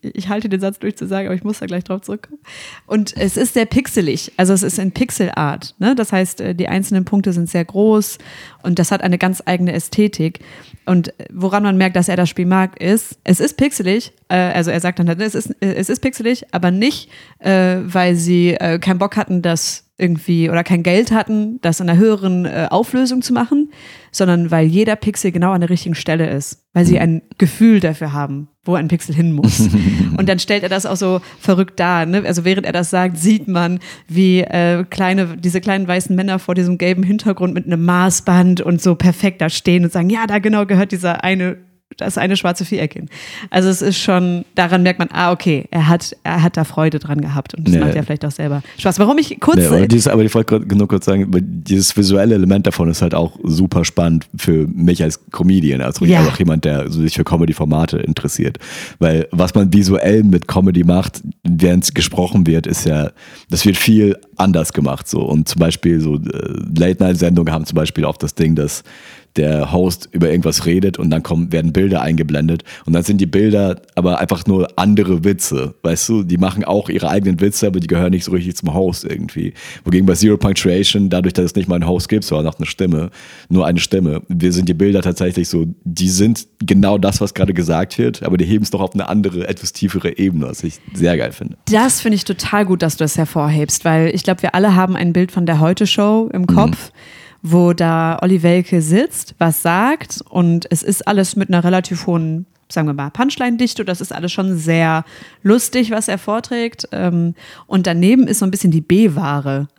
Ich, 0.03 0.29
halte 0.29 0.49
den 0.49 0.61
Satz 0.61 0.79
durch 0.79 0.97
zu 0.97 1.07
sagen, 1.07 1.27
aber 1.27 1.35
ich 1.35 1.45
muss 1.45 1.59
da 1.59 1.67
gleich 1.67 1.85
drauf 1.85 2.03
zurückkommen. 2.03 2.41
Und 2.87 3.17
es 3.17 3.37
ist 3.37 3.55
sehr 3.55 3.67
pixelig, 3.67 4.33
also 4.37 4.53
es 4.53 4.63
ist 4.63 4.79
in 4.79 4.93
Pixelart. 4.93 5.75
Ne? 5.79 5.95
Das 5.95 6.13
heißt, 6.13 6.41
äh, 6.41 6.55
die 6.55 6.69
einzelnen 6.69 7.05
Punkte 7.05 7.33
sind 7.33 7.49
sehr 7.49 7.65
groß 7.65 8.19
und 8.63 8.79
das 8.79 8.91
hat 8.91 9.03
eine 9.03 9.19
ganz 9.19 9.43
eigene 9.45 9.73
Ästhetik. 9.73 10.41
Und 10.87 11.09
äh, 11.09 11.27
woran 11.33 11.63
man 11.63 11.77
merkt, 11.77 11.97
dass 11.97 12.09
er 12.09 12.17
das 12.17 12.29
Spiel 12.29 12.47
mag, 12.47 12.81
ist, 12.81 13.19
es 13.25 13.41
ist 13.41 13.57
pixelig, 13.57 14.13
äh, 14.29 14.37
also 14.37 14.71
er 14.71 14.81
sagt 14.81 14.99
dann, 14.99 15.09
halt, 15.09 15.21
es 15.21 15.35
ist, 15.35 15.55
es 15.61 15.89
ist 15.89 16.01
pixelig, 16.01 16.47
aber 16.53 16.71
nicht, 16.71 17.11
weil 17.43 18.17
sie 18.17 18.57
keinen 18.81 18.99
Bock 18.99 19.17
hatten, 19.17 19.43
das 19.43 19.90
irgendwie 20.01 20.51
oder 20.51 20.65
kein 20.65 20.83
Geld 20.83 21.13
hatten, 21.13 21.61
das 21.61 21.81
in 21.81 21.89
einer 21.89 21.99
höheren 21.99 22.47
äh, 22.47 22.69
Auflösung 22.71 23.23
zu 23.23 23.33
machen, 23.33 23.71
sondern 24.11 24.51
weil 24.51 24.67
jeder 24.67 24.97
Pixel 24.97 25.31
genau 25.31 25.53
an 25.53 25.61
der 25.61 25.71
richtigen 25.71 25.95
Stelle 25.95 26.29
ist, 26.31 26.65
weil 26.73 26.85
sie 26.85 26.99
ein 26.99 27.23
Gefühl 27.39 27.81
dafür 27.81 28.13
haben, 28.13 28.49
wo 28.65 28.75
ein 28.75 28.89
Pixel 28.89 29.15
hin 29.15 29.33
muss. 29.33 29.61
Und 30.17 30.29
dann 30.29 30.39
stellt 30.39 30.63
er 30.63 30.69
das 30.69 30.87
auch 30.87 30.97
so 30.97 31.21
verrückt 31.39 31.79
dar. 31.79 32.07
Ne? 32.07 32.23
Also 32.27 32.45
während 32.45 32.67
er 32.67 32.73
das 32.73 32.91
sagt, 32.91 33.19
sieht 33.19 33.47
man, 33.47 33.79
wie 34.09 34.41
äh, 34.41 34.85
kleine, 34.89 35.37
diese 35.37 35.61
kleinen 35.61 35.87
weißen 35.87 36.15
Männer 36.17 36.39
vor 36.39 36.55
diesem 36.55 36.79
gelben 36.79 37.03
Hintergrund 37.03 37.55
mit 37.55 37.67
einem 37.67 37.85
Maßband 37.85 38.61
und 38.61 38.81
so 38.81 38.95
perfekt 38.95 39.41
da 39.41 39.49
stehen 39.49 39.85
und 39.85 39.93
sagen, 39.93 40.11
ja, 40.11 40.27
da 40.27 40.39
genau 40.39 40.67
gehört 40.67 40.93
dieser 40.93 41.23
eine 41.23 41.59
das 42.01 42.19
eine 42.19 42.37
schwarze 42.37 42.65
Viereck 42.65 42.95
hin. 42.95 43.09
Also 43.51 43.69
es 43.69 43.83
ist 43.83 43.99
schon, 43.99 44.45
daran 44.55 44.83
merkt 44.83 44.99
man, 44.99 45.09
ah, 45.13 45.33
okay, 45.33 45.67
er 45.71 45.89
hat, 45.89 46.17
er 46.25 46.43
hat 46.43 46.57
da 46.57 46.65
Freude 46.65 46.99
dran 46.99 47.21
gehabt 47.21 47.55
und 47.55 47.67
das 47.67 47.75
Ja. 47.75 47.81
macht 47.85 47.95
ja 47.95 48.03
vielleicht 48.03 48.25
auch 48.25 48.31
selber 48.31 48.63
Spaß. 48.79 48.99
Warum 48.99 49.19
ich 49.19 49.39
kurz, 49.41 49.59
Nee, 49.59 49.67
aber, 49.67 49.87
dieses, 49.89 50.09
aber 50.09 50.25
ich 50.25 50.35
wollte 50.35 50.61
nur 50.75 50.89
kurz 50.89 51.05
sagen, 51.05 51.29
dieses 51.65 51.97
visuelle 51.97 52.35
Element 52.35 52.67
davon 52.67 52.89
ist 52.91 53.03
halt 53.03 53.15
auch 53.15 53.39
super 53.45 53.85
spannend 53.85 54.27
für 54.37 54.67
mich 54.69 55.03
als 55.03 55.21
Comedian, 55.31 55.81
also 55.81 56.05
Ja. 56.05 56.25
auch 56.27 56.39
jemand, 56.39 56.65
der 56.65 56.91
sich 56.91 57.15
für 57.17 57.25
Comedy-Formate 57.25 57.99
interessiert. 57.99 58.59
Weil 58.99 59.29
was 59.31 59.55
man 59.55 59.73
visuell 59.73 60.23
mit 60.23 60.49
Comedy 60.49 60.85
macht, 60.85 61.23
während 61.45 61.85
es 61.85 61.95
gesprochen 61.95 62.47
wird, 62.47 62.67
ist 62.67 62.87
ja, 62.87 63.11
das 63.51 63.65
wird 63.67 63.77
viel 63.77 64.17
anders 64.37 64.73
gemacht. 64.73 65.09
So. 65.09 65.21
Und 65.23 65.49
zum 65.49 65.59
Beispiel 65.61 66.01
so 66.01 66.17
äh, 66.17 66.21
Late-Night-Sendungen 66.79 67.53
haben 67.53 67.65
zum 67.67 67.77
Beispiel 67.77 68.05
auch 68.05 68.17
das 68.17 68.35
Ding, 68.35 68.55
dass 68.55 68.83
der 69.37 69.73
Host 69.73 70.09
über 70.13 70.31
irgendwas 70.31 70.67
redet 70.67 70.99
und 70.99 71.11
dann 71.11 71.23
kommen, 71.23 71.53
werden 71.53 71.73
Bilder 71.73 72.03
eingeblendet 72.03 72.65
und 72.85 72.93
dann 72.93 73.03
sind 73.03 73.21
die 73.21 73.27
Bilder 73.27 73.81
aber 73.95 74.19
einfach 74.19 74.47
nur 74.47 74.69
andere 74.77 75.25
Witze, 75.25 75.75
weißt 75.83 76.09
du, 76.09 76.23
die 76.23 76.39
machen 76.39 76.65
auch 76.65 76.89
ihre 76.89 77.09
eigenen 77.09 77.41
Witze, 77.41 77.67
aber 77.67 77.81
die 77.81 77.87
gehören 77.87 78.11
nicht 78.11 78.25
so 78.25 78.33
richtig 78.33 78.57
zum 78.57 78.75
Host 78.75 79.05
irgendwie. 79.05 79.55
Wogegen 79.85 80.07
bei 80.07 80.15
Zero 80.15 80.37
Punctuation, 80.37 81.11
dadurch, 81.11 81.35
dass 81.35 81.47
es 81.47 81.55
nicht 81.55 81.69
mal 81.69 81.77
einen 81.77 81.87
Host 81.87 82.09
gibt, 82.09 82.25
sondern 82.25 82.47
noch 82.47 82.59
eine 82.59 82.67
Stimme, 82.67 83.11
nur 83.49 83.67
eine 83.67 83.79
Stimme, 83.79 84.23
wir 84.29 84.53
sind 84.53 84.69
die 84.69 84.75
Bilder 84.75 85.03
tatsächlich 85.03 85.49
so, 85.49 85.67
die 85.85 86.09
sind 86.09 86.47
genau 86.59 86.99
das, 86.99 87.21
was 87.21 87.35
gerade 87.35 87.55
gesagt 87.55 87.99
wird, 87.99 88.23
aber 88.23 88.37
die 88.37 88.45
heben 88.45 88.65
es 88.65 88.71
doch 88.71 88.81
auf 88.81 88.95
eine 88.95 89.09
andere, 89.09 89.47
etwas 89.49 89.73
tiefere 89.73 90.19
Ebene, 90.19 90.49
was 90.49 90.65
ich 90.65 90.81
sehr 90.95 91.17
geil 91.17 91.33
finde. 91.33 91.57
Das 91.71 92.01
finde 92.01 92.17
ich 92.17 92.25
total 92.25 92.67
gut, 92.67 92.83
dass 92.83 92.97
du 92.97 93.05
das 93.05 93.17
hervorhebst, 93.17 93.85
weil 93.85 94.15
ich 94.15 94.25
glaube, 94.25 94.43
wir 94.43 94.55
alle 94.55 94.75
haben 94.75 94.97
ein 94.97 95.13
Bild 95.13 95.31
von 95.31 95.47
der 95.47 95.61
Heute-Show 95.61 96.31
im 96.33 96.47
Kopf, 96.47 96.91
wo 97.43 97.73
da 97.73 98.19
Olli 98.23 98.43
Welke 98.43 98.83
sitzt, 98.83 99.35
was 99.39 99.63
sagt 99.63 100.21
und 100.29 100.67
es 100.71 100.83
ist 100.83 101.07
alles 101.09 101.37
mit 101.37 101.49
einer 101.49 101.65
relativ 101.65 102.07
hohen, 102.07 102.47
sagen 102.69 102.87
wir 102.87 102.93
mal, 102.95 103.11
Punchline-Dichte. 103.11 103.85
Das 103.85 104.01
ist 104.01 104.13
alles 104.13 104.31
schon 104.31 104.57
sehr 104.57 105.05
lustig, 105.43 105.91
was 105.91 106.07
er 106.07 106.19
vorträgt. 106.19 106.87
Ähm, 106.93 107.35
Und 107.67 107.87
daneben 107.87 108.29
ist 108.29 108.39
so 108.41 108.45
ein 108.45 108.51
bisschen 108.53 108.71
die 108.71 108.81
B-Ware. 108.81 109.69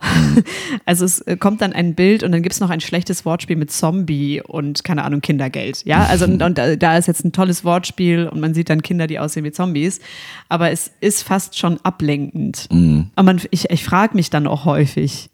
Also 0.86 1.04
es 1.04 1.20
äh, 1.22 1.36
kommt 1.36 1.60
dann 1.60 1.74
ein 1.74 1.94
Bild 1.94 2.22
und 2.22 2.32
dann 2.32 2.42
gibt 2.42 2.54
es 2.54 2.60
noch 2.60 2.70
ein 2.70 2.80
schlechtes 2.80 3.26
Wortspiel 3.26 3.56
mit 3.56 3.70
Zombie 3.70 4.40
und 4.40 4.82
keine 4.84 5.04
Ahnung, 5.04 5.20
Kindergeld. 5.20 5.82
Ja, 5.84 6.06
also 6.06 6.24
und, 6.26 6.42
und 6.42 6.56
da- 6.58 6.96
ist 6.96 7.06
jetzt 7.08 7.24
ein 7.24 7.32
tolles 7.32 7.62
Wortspiel 7.64 8.26
und 8.28 8.40
man 8.40 8.54
sieht 8.54 8.70
dann 8.70 8.82
Kinder, 8.82 9.06
die 9.06 9.18
aussehen 9.18 9.44
wie 9.44 9.52
Zombies. 9.52 10.00
Aber 10.48 10.70
es 10.70 10.90
ist 11.00 11.22
fast 11.22 11.58
schon 11.58 11.78
ablenkend. 11.82 12.66
Aber 13.14 13.22
man, 13.24 13.40
ich, 13.50 13.70
ich 13.70 13.84
frage 13.84 14.16
mich 14.16 14.30
dann 14.30 14.46
auch 14.46 14.64
häufig, 14.64 15.28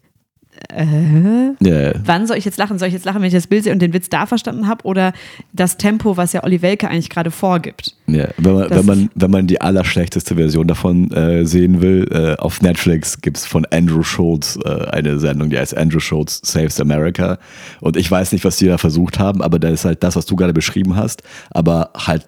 äh, 0.73 1.53
Ja, 1.59 1.93
wann 2.03 2.27
soll 2.27 2.37
ich 2.37 2.45
jetzt 2.45 2.57
lachen? 2.57 2.77
Soll 2.79 2.87
ich 2.87 2.93
jetzt 2.93 3.05
lachen, 3.05 3.21
wenn 3.21 3.27
ich 3.27 3.33
das 3.33 3.47
Bild 3.47 3.63
sehe 3.63 3.73
und 3.73 3.81
den 3.81 3.93
Witz 3.93 4.09
da 4.09 4.25
verstanden 4.25 4.67
habe? 4.67 4.85
Oder 4.85 5.13
das 5.53 5.77
Tempo, 5.77 6.17
was 6.17 6.33
ja 6.33 6.43
Olli 6.43 6.61
Welke 6.61 6.89
eigentlich 6.89 7.09
gerade 7.09 7.31
vorgibt? 7.31 7.95
Ja, 8.07 8.29
wenn 8.37 8.53
man, 8.53 8.69
wenn 8.69 8.85
man, 8.85 9.09
wenn 9.15 9.31
man 9.31 9.47
die 9.47 9.61
allerschlechteste 9.61 10.35
Version 10.35 10.67
davon 10.67 11.11
äh, 11.11 11.45
sehen 11.45 11.81
will, 11.81 12.07
äh, 12.11 12.35
auf 12.41 12.61
Netflix 12.61 13.21
gibt 13.21 13.37
es 13.37 13.45
von 13.45 13.65
Andrew 13.71 14.03
Schultz 14.03 14.57
äh, 14.63 14.85
eine 14.89 15.19
Sendung, 15.19 15.49
die 15.49 15.57
heißt 15.57 15.75
Andrew 15.77 15.99
Schultz 15.99 16.41
Saves 16.43 16.79
America. 16.79 17.37
Und 17.81 17.97
ich 17.97 18.09
weiß 18.09 18.31
nicht, 18.31 18.45
was 18.45 18.57
die 18.57 18.67
da 18.67 18.77
versucht 18.77 19.19
haben, 19.19 19.41
aber 19.41 19.59
da 19.59 19.69
ist 19.69 19.85
halt 19.85 20.03
das, 20.03 20.15
was 20.15 20.25
du 20.25 20.35
gerade 20.35 20.53
beschrieben 20.53 20.95
hast, 20.95 21.23
aber 21.51 21.91
halt 21.95 22.27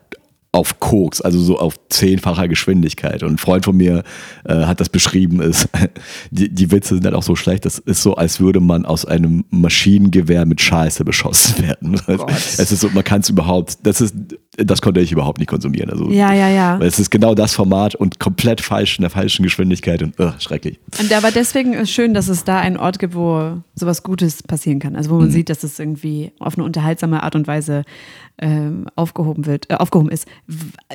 auf 0.53 0.81
Koks, 0.81 1.21
also 1.21 1.39
so 1.39 1.57
auf 1.57 1.75
zehnfacher 1.89 2.49
Geschwindigkeit. 2.49 3.23
Und 3.23 3.31
ein 3.31 3.37
Freund 3.37 3.63
von 3.63 3.77
mir 3.77 4.03
äh, 4.43 4.65
hat 4.65 4.81
das 4.81 4.89
beschrieben, 4.89 5.41
ist, 5.41 5.69
die, 6.31 6.49
die 6.49 6.71
Witze 6.71 6.95
sind 6.95 7.05
halt 7.05 7.15
auch 7.15 7.23
so 7.23 7.37
schlecht, 7.37 7.65
das 7.65 7.79
ist 7.79 8.03
so, 8.03 8.15
als 8.15 8.41
würde 8.41 8.59
man 8.59 8.85
aus 8.85 9.05
einem 9.05 9.45
Maschinengewehr 9.49 10.45
mit 10.45 10.59
Scheiße 10.59 11.05
beschossen 11.05 11.63
werden. 11.67 12.01
Gott. 12.05 12.29
Es 12.29 12.71
ist 12.71 12.81
so, 12.81 12.89
man 12.89 13.05
kann 13.05 13.21
es 13.21 13.29
überhaupt, 13.29 13.77
das 13.83 14.01
ist, 14.01 14.13
das 14.57 14.81
konnte 14.81 14.99
ich 14.99 15.13
überhaupt 15.13 15.39
nicht 15.39 15.47
konsumieren. 15.47 15.89
Also, 15.89 16.09
Ja, 16.11 16.33
ja, 16.33 16.49
ja. 16.49 16.79
weil 16.79 16.87
es 16.87 16.99
ist 16.99 17.11
genau 17.11 17.33
das 17.33 17.53
Format 17.53 17.95
und 17.95 18.19
komplett 18.19 18.59
falsch 18.59 18.97
in 18.97 19.03
der 19.03 19.09
falschen 19.09 19.43
Geschwindigkeit 19.43 20.03
und 20.03 20.19
ugh, 20.19 20.33
schrecklich. 20.39 20.79
Und 20.99 21.13
aber 21.13 21.31
deswegen 21.31 21.73
ist 21.73 21.91
schön, 21.91 22.13
dass 22.13 22.27
es 22.27 22.43
da 22.43 22.59
einen 22.59 22.75
Ort 22.75 22.99
gibt, 22.99 23.15
wo 23.15 23.61
sowas 23.75 24.03
Gutes 24.03 24.43
passieren 24.43 24.79
kann. 24.79 24.97
Also 24.97 25.11
wo 25.11 25.19
man 25.19 25.31
sieht, 25.31 25.49
dass 25.49 25.63
es 25.63 25.79
irgendwie 25.79 26.33
auf 26.39 26.55
eine 26.55 26.65
unterhaltsame 26.65 27.23
Art 27.23 27.35
und 27.35 27.47
Weise 27.47 27.83
ähm, 28.41 28.87
aufgehoben 28.95 29.45
wird, 29.45 29.69
äh, 29.69 29.75
aufgehoben 29.75 30.09
ist. 30.09 30.27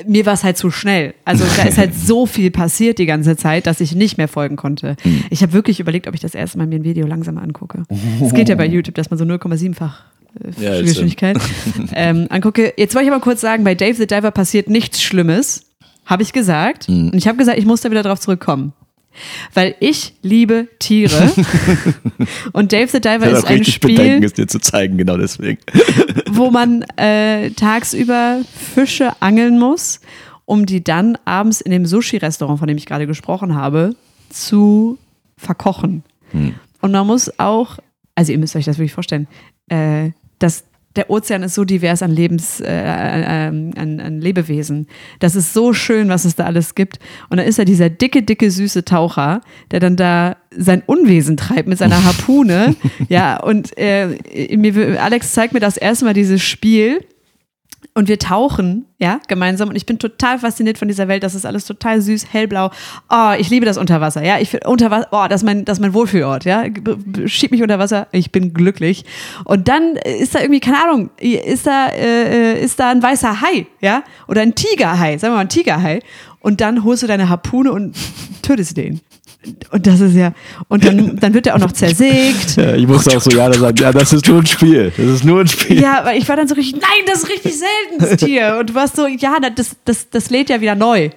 Mir 0.07 0.27
war 0.27 0.35
es 0.35 0.45
halt 0.45 0.57
zu 0.57 0.71
schnell. 0.71 1.15
Also 1.25 1.45
da 1.57 1.65
ist 1.65 1.79
halt 1.79 1.95
so 1.99 2.27
viel 2.27 2.51
passiert 2.51 2.99
die 2.99 3.07
ganze 3.07 3.37
Zeit, 3.37 3.67
dass 3.67 3.81
ich 3.81 3.95
nicht 3.95 4.19
mehr 4.19 4.29
folgen 4.29 4.57
konnte. 4.57 4.97
Ich 5.31 5.43
habe 5.43 5.53
wirklich 5.53 5.81
überlegt, 5.81 6.07
ob 6.07 6.15
ich 6.15 6.21
das 6.21 6.35
erste 6.35 6.59
Mal 6.59 6.67
mir 6.67 6.77
ein 6.77 6.85
Video 6.85 7.07
langsam 7.07 7.39
angucke. 7.39 7.85
Es 8.23 8.33
geht 8.35 8.49
ja 8.49 8.55
bei 8.55 8.67
YouTube, 8.67 8.95
dass 8.95 9.11
man 9.11 9.19
so 9.19 9.25
0,7-fach 9.25 10.05
äh, 10.61 10.83
Geschwindigkeit 10.83 11.39
ähm, 11.95 12.27
angucke. 12.31 12.75
Jetzt 12.77 12.95
wollte 12.95 13.07
ich 13.07 13.13
aber 13.13 13.23
kurz 13.23 13.41
sagen, 13.41 13.65
bei 13.65 13.75
Dave 13.75 13.95
the 13.95 14.07
Diver 14.07 14.31
passiert 14.31 14.69
nichts 14.69 15.03
Schlimmes, 15.03 15.65
habe 16.05 16.23
ich 16.23 16.33
gesagt. 16.33 16.89
Und 16.89 17.15
ich 17.15 17.27
habe 17.27 17.39
gesagt, 17.39 17.59
ich 17.59 17.67
muss 17.67 17.81
da 17.81 17.91
wieder 17.91 18.03
drauf 18.03 18.21
zurückkommen. 18.21 18.73
Weil 19.55 19.75
ich 19.81 20.15
liebe 20.23 20.69
Tiere. 20.79 21.33
und 22.53 22.73
Dave 22.73 22.89
the 22.89 23.01
Diver 23.01 23.31
ist 23.31 23.47
ein 23.47 23.65
Spiel, 23.65 24.23
es 24.25 24.33
dir 24.33 24.47
zu 24.47 24.61
zeigen, 24.61 24.97
genau 24.97 25.17
deswegen. 25.17 25.59
wo 26.31 26.51
man 26.51 26.83
äh, 26.97 27.51
tagsüber 27.51 28.41
Fische 28.75 29.21
angeln 29.21 29.59
muss, 29.59 30.01
um 30.45 30.67
die 30.67 30.83
dann 30.83 31.19
abends 31.25 31.61
in 31.61 31.73
dem 31.73 31.87
Sushi-Restaurant, 31.87 32.59
von 32.59 32.69
dem 32.69 32.77
ich 32.77 32.87
gerade 32.87 33.07
gesprochen 33.07 33.55
habe, 33.55 33.97
zu 34.31 34.99
verkochen. 35.37 36.03
Und 36.81 36.93
man 36.93 37.07
muss 37.07 37.31
auch, 37.39 37.79
also 38.15 38.33
ihr 38.33 38.39
müsst 38.39 38.57
euch 38.57 38.65
das 38.65 38.79
wirklich 38.79 38.93
vorstellen, 38.93 39.27
äh, 39.69 40.11
dass 40.39 40.65
der 40.97 41.11
Ozean 41.11 41.43
ist 41.43 41.55
so 41.55 41.65
divers 41.65 42.03
an 42.03 42.11
Lebens, 42.11 42.61
äh, 42.61 42.67
an, 42.67 44.01
an, 44.01 44.21
Lebewesen. 44.21 44.87
Das 45.19 45.37
ist 45.37 45.53
so 45.53 45.73
schön, 45.73 46.09
was 46.09 46.25
es 46.25 46.37
da 46.37 46.45
alles 46.45 46.75
gibt. 46.75 46.99
Und 47.29 47.37
dann 47.39 47.47
ist 47.47 47.59
da 47.59 47.65
dieser 47.65 47.91
dicke, 47.91 48.23
dicke, 48.23 48.51
süße 48.51 48.85
Taucher, 48.85 49.41
der 49.71 49.81
dann 49.81 49.97
da 49.97 50.37
sein 50.51 50.83
Unwesen 50.87 51.37
treibt 51.37 51.69
mit 51.69 51.79
seiner 51.79 52.05
Harpune. 52.05 52.77
ja, 53.09 53.39
und 53.43 53.77
äh, 53.77 54.19
mir, 54.57 55.03
Alex 55.03 55.33
zeigt 55.33 55.53
mir 55.53 55.61
das 55.61 55.77
erste 55.77 56.05
Mal 56.05 56.15
dieses 56.15 56.43
Spiel 56.43 57.01
und 57.97 58.09
wir 58.09 58.19
tauchen, 58.19 58.85
ja, 58.99 59.21
gemeinsam. 59.27 59.71
Und 59.71 59.77
ich 59.77 59.87
bin 59.87 59.99
total 59.99 60.39
fasziniert 60.39 60.77
von 60.77 60.87
dieser 60.87 61.09
Welt. 61.09 61.23
Das 61.23 61.35
ist 61.35 61.47
alles 61.47 61.65
total 61.65 62.03
süß, 62.03 62.27
hellblau. 62.31 62.71
Oh, 63.09 63.33
ich 63.39 63.49
liebe 63.49 63.65
das 63.65 63.79
Unterwasser, 63.79 64.23
ja. 64.23 64.39
Ich 64.39 64.67
Unterwasser, 64.67 65.09
oh, 65.13 65.25
das 65.31 65.41
ist 65.41 65.47
mein, 65.47 65.65
das 65.65 65.79
ist 65.79 65.83
mein 65.83 65.95
Wohlfühlort, 65.95 66.45
ja. 66.45 66.65
Schieb 67.25 67.53
mich 67.53 67.63
unter 67.63 67.79
Wasser, 67.79 68.07
ich 68.13 68.33
bin 68.33 68.53
glücklich. 68.53 69.07
Und 69.45 69.69
dann 69.69 69.97
ist 69.97 70.35
da 70.35 70.41
irgendwie, 70.41 70.61
keine 70.61 70.85
Ahnung, 70.85 71.09
ist 71.19 71.67
da, 71.67 71.89
äh, 71.89 72.63
ist 72.63 72.79
da 72.79 72.91
ein 72.91 73.03
weißer 73.03 73.41
Hai, 73.41 73.67
ja? 73.81 74.03
Oder 74.29 74.43
ein 74.43 74.55
Tigerhai, 74.55 75.17
sagen 75.17 75.33
wir 75.33 75.37
mal 75.37 75.41
ein 75.41 75.49
Tigerhai. 75.49 76.01
Und 76.41 76.61
dann 76.61 76.85
holst 76.85 77.03
du 77.03 77.07
deine 77.07 77.31
Harpune 77.31 77.73
und 77.73 77.97
tötest 78.43 78.77
den. 78.77 79.01
Und 79.71 79.87
das 79.87 80.01
ist 80.01 80.15
ja, 80.15 80.33
und 80.69 80.85
dann, 80.85 81.17
dann 81.21 81.35
wird 81.35 81.47
er 81.47 81.55
auch 81.57 81.61
noch 81.61 81.73
zersägt. 81.73 82.57
Ja, 82.57 82.75
ich 82.75 82.87
musste 82.87 83.17
auch 83.17 83.21
so 83.21 83.31
ja 83.31 83.53
sagen, 83.53 83.77
ja, 83.79 83.93
das 83.93 84.13
ist 84.13 84.29
nur 84.29 84.41
ein 84.41 84.47
Spiel. 84.47 84.93
Das 84.97 85.07
ist 85.07 85.25
nur 85.25 85.41
ein 85.41 85.49
Spiel. 85.49 85.81
Ja, 85.81 86.01
aber 86.01 86.15
ich 86.15 86.29
war 86.29 86.37
dann 86.37 86.49
so 86.49 86.55
richtig, 86.55 86.81
nein, 86.81 87.07
das 87.07 87.23
ist 87.23 87.31
richtig 87.31 87.55
selten, 87.57 87.99
das 87.99 88.17
Tier. 88.17 88.59
Und 88.61 88.71
du 88.71 88.75
warst 88.75 88.97
so, 88.97 89.07
ja, 89.07 89.39
das, 89.55 89.77
das, 89.85 90.11
das 90.11 90.31
lädt 90.31 90.51
ja 90.51 90.61
wieder 90.61 90.75
neu. 90.75 91.11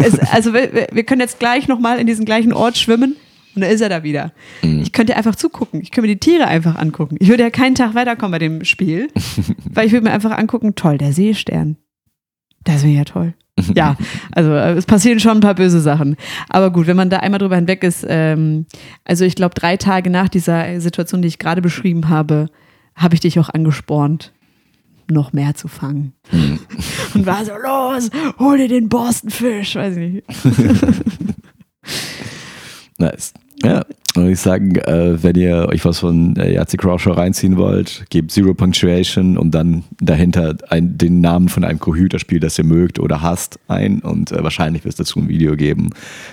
Es, 0.00 0.18
also 0.32 0.52
wir, 0.54 0.88
wir 0.90 1.04
können 1.04 1.20
jetzt 1.20 1.38
gleich 1.38 1.68
nochmal 1.68 1.98
in 1.98 2.06
diesen 2.06 2.24
gleichen 2.24 2.52
Ort 2.52 2.76
schwimmen 2.78 3.16
und 3.54 3.62
da 3.62 3.68
ist 3.68 3.80
er 3.80 3.88
da 3.88 4.02
wieder. 4.02 4.32
Mhm. 4.62 4.82
Ich 4.82 4.92
könnte 4.92 5.16
einfach 5.16 5.36
zugucken. 5.36 5.80
Ich 5.80 5.90
könnte 5.90 6.08
mir 6.08 6.14
die 6.14 6.20
Tiere 6.20 6.46
einfach 6.46 6.76
angucken. 6.76 7.16
Ich 7.20 7.28
würde 7.28 7.42
ja 7.42 7.50
keinen 7.50 7.74
Tag 7.74 7.94
weiterkommen 7.94 8.32
bei 8.32 8.38
dem 8.38 8.64
Spiel, 8.64 9.08
weil 9.72 9.86
ich 9.86 9.92
würde 9.92 10.04
mir 10.04 10.12
einfach 10.12 10.36
angucken, 10.36 10.74
toll, 10.74 10.98
der 10.98 11.12
Seestern. 11.12 11.76
Das 12.64 12.82
wäre 12.82 12.94
ja 12.94 13.04
toll 13.04 13.34
ja, 13.74 13.96
also 14.32 14.50
äh, 14.52 14.72
es 14.74 14.86
passieren 14.86 15.20
schon 15.20 15.38
ein 15.38 15.40
paar 15.40 15.54
böse 15.54 15.80
Sachen. 15.80 16.16
Aber 16.48 16.70
gut, 16.70 16.86
wenn 16.86 16.96
man 16.96 17.10
da 17.10 17.18
einmal 17.18 17.38
drüber 17.38 17.56
hinweg 17.56 17.82
ist, 17.82 18.04
ähm, 18.08 18.66
also 19.04 19.24
ich 19.24 19.34
glaube, 19.34 19.54
drei 19.54 19.76
Tage 19.76 20.10
nach 20.10 20.28
dieser 20.28 20.80
Situation, 20.80 21.22
die 21.22 21.28
ich 21.28 21.38
gerade 21.38 21.62
beschrieben 21.62 22.08
habe, 22.08 22.48
habe 22.94 23.14
ich 23.14 23.20
dich 23.20 23.38
auch 23.38 23.48
angespornt, 23.48 24.32
noch 25.08 25.32
mehr 25.32 25.54
zu 25.54 25.68
fangen. 25.68 26.12
Hm. 26.30 26.58
Und 27.14 27.26
war 27.26 27.44
so, 27.44 27.52
los, 27.52 28.10
hol 28.38 28.56
dir 28.56 28.68
den 28.68 28.88
Borstenfisch, 28.88 29.76
weiß 29.76 29.96
ich 29.96 30.12
nicht. 30.14 30.26
nice. 32.98 33.32
Ja, 33.62 33.84
würde 34.14 34.32
ich 34.32 34.40
sagen, 34.40 34.76
äh, 34.76 35.22
wenn 35.22 35.36
ihr 35.36 35.68
euch 35.68 35.84
was 35.84 36.00
von 36.00 36.36
äh, 36.36 36.52
Yazi 36.52 36.76
Crawshaw 36.76 37.12
reinziehen 37.12 37.56
wollt, 37.56 38.04
gebt 38.10 38.30
Zero 38.30 38.54
Punctuation 38.54 39.36
und 39.38 39.52
dann 39.52 39.84
dahinter 40.00 40.56
ein, 40.68 40.98
den 40.98 41.20
Namen 41.20 41.48
von 41.48 41.64
einem 41.64 41.78
Computerspiel, 41.78 42.40
das 42.40 42.58
ihr 42.58 42.64
mögt 42.64 42.98
oder 42.98 43.22
hasst, 43.22 43.58
ein 43.68 44.00
und 44.00 44.32
äh, 44.32 44.42
wahrscheinlich 44.42 44.84
wird 44.84 44.92
es 44.92 44.98
dazu 44.98 45.20
ein 45.20 45.28
Video 45.28 45.56
geben. 45.56 45.90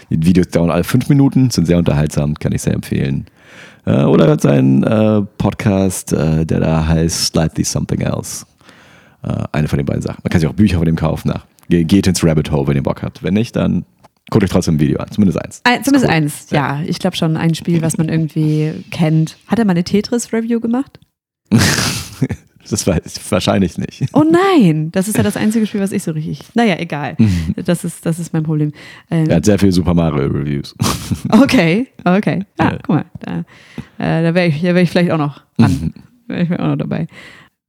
Die 0.09 0.25
Videos 0.25 0.49
dauern 0.49 0.69
alle 0.69 0.83
fünf 0.83 1.09
Minuten, 1.09 1.49
sind 1.49 1.65
sehr 1.65 1.77
unterhaltsam, 1.77 2.35
kann 2.35 2.51
ich 2.51 2.61
sehr 2.61 2.73
empfehlen. 2.73 3.25
Äh, 3.85 4.03
oder 4.03 4.27
hört 4.27 4.41
seinen 4.41 4.83
äh, 4.83 5.21
Podcast, 5.37 6.13
äh, 6.13 6.45
der 6.45 6.59
da 6.59 6.87
heißt 6.87 7.27
Slightly 7.27 7.63
Something 7.63 8.01
Else. 8.01 8.45
Äh, 9.23 9.43
eine 9.51 9.67
von 9.67 9.77
den 9.77 9.85
beiden 9.85 10.01
Sachen. 10.01 10.21
Man 10.23 10.29
kann 10.29 10.41
sich 10.41 10.49
auch 10.49 10.53
Bücher 10.53 10.77
von 10.77 10.85
dem 10.85 10.95
kaufen 10.95 11.29
nach. 11.29 11.45
Geht 11.69 12.07
ins 12.07 12.23
Rabbit 12.23 12.51
Hole, 12.51 12.67
wenn 12.67 12.75
ihr 12.75 12.83
Bock 12.83 13.01
habt. 13.01 13.23
Wenn 13.23 13.33
nicht, 13.33 13.55
dann 13.55 13.85
Guckt 14.29 14.43
euch 14.43 14.49
trotzdem 14.49 14.75
ein 14.75 14.79
Video 14.79 14.99
an, 14.99 15.11
zumindest 15.11 15.41
eins. 15.41 15.61
Ein, 15.63 15.83
zumindest 15.83 16.09
cool. 16.09 16.15
eins, 16.15 16.47
ja. 16.49 16.79
ja. 16.79 16.85
Ich 16.85 16.99
glaube 16.99 17.15
schon 17.15 17.37
ein 17.37 17.55
Spiel, 17.55 17.81
was 17.81 17.97
man 17.97 18.09
irgendwie 18.09 18.71
kennt. 18.89 19.37
Hat 19.47 19.59
er 19.59 19.65
mal 19.65 19.71
eine 19.71 19.83
Tetris-Review 19.83 20.59
gemacht? 20.59 20.99
das 22.69 22.87
weiß 22.87 23.17
ich 23.17 23.31
wahrscheinlich 23.31 23.77
nicht. 23.77 24.05
Oh 24.13 24.23
nein, 24.23 24.91
das 24.91 25.07
ist 25.07 25.17
ja 25.17 25.23
das 25.23 25.35
einzige 25.37 25.67
Spiel, 25.67 25.81
was 25.81 25.91
ich 25.91 26.03
so 26.03 26.11
richtig. 26.11 26.39
Naja, 26.55 26.77
egal. 26.79 27.17
Das 27.65 27.83
ist, 27.83 28.05
das 28.05 28.19
ist 28.19 28.33
mein 28.33 28.43
Problem. 28.43 28.71
Ähm, 29.11 29.29
er 29.29 29.37
hat 29.37 29.45
sehr 29.45 29.59
viele 29.59 29.71
Super 29.71 29.93
Mario-Reviews. 29.93 30.75
Okay, 31.29 31.87
okay. 32.05 32.43
Ah, 32.57 32.71
ja. 32.71 32.77
guck 32.77 32.89
mal, 32.89 33.05
da, 33.19 33.39
äh, 33.99 34.23
da 34.23 34.33
wäre 34.33 34.47
ich, 34.47 34.63
wär 34.63 34.75
ich 34.77 34.89
vielleicht 34.89 35.11
auch 35.11 35.17
noch 35.17 35.41
an. 35.57 35.93
Wäre 36.27 36.43
ich 36.43 36.51
auch 36.59 36.67
noch 36.67 36.77
dabei. 36.77 37.07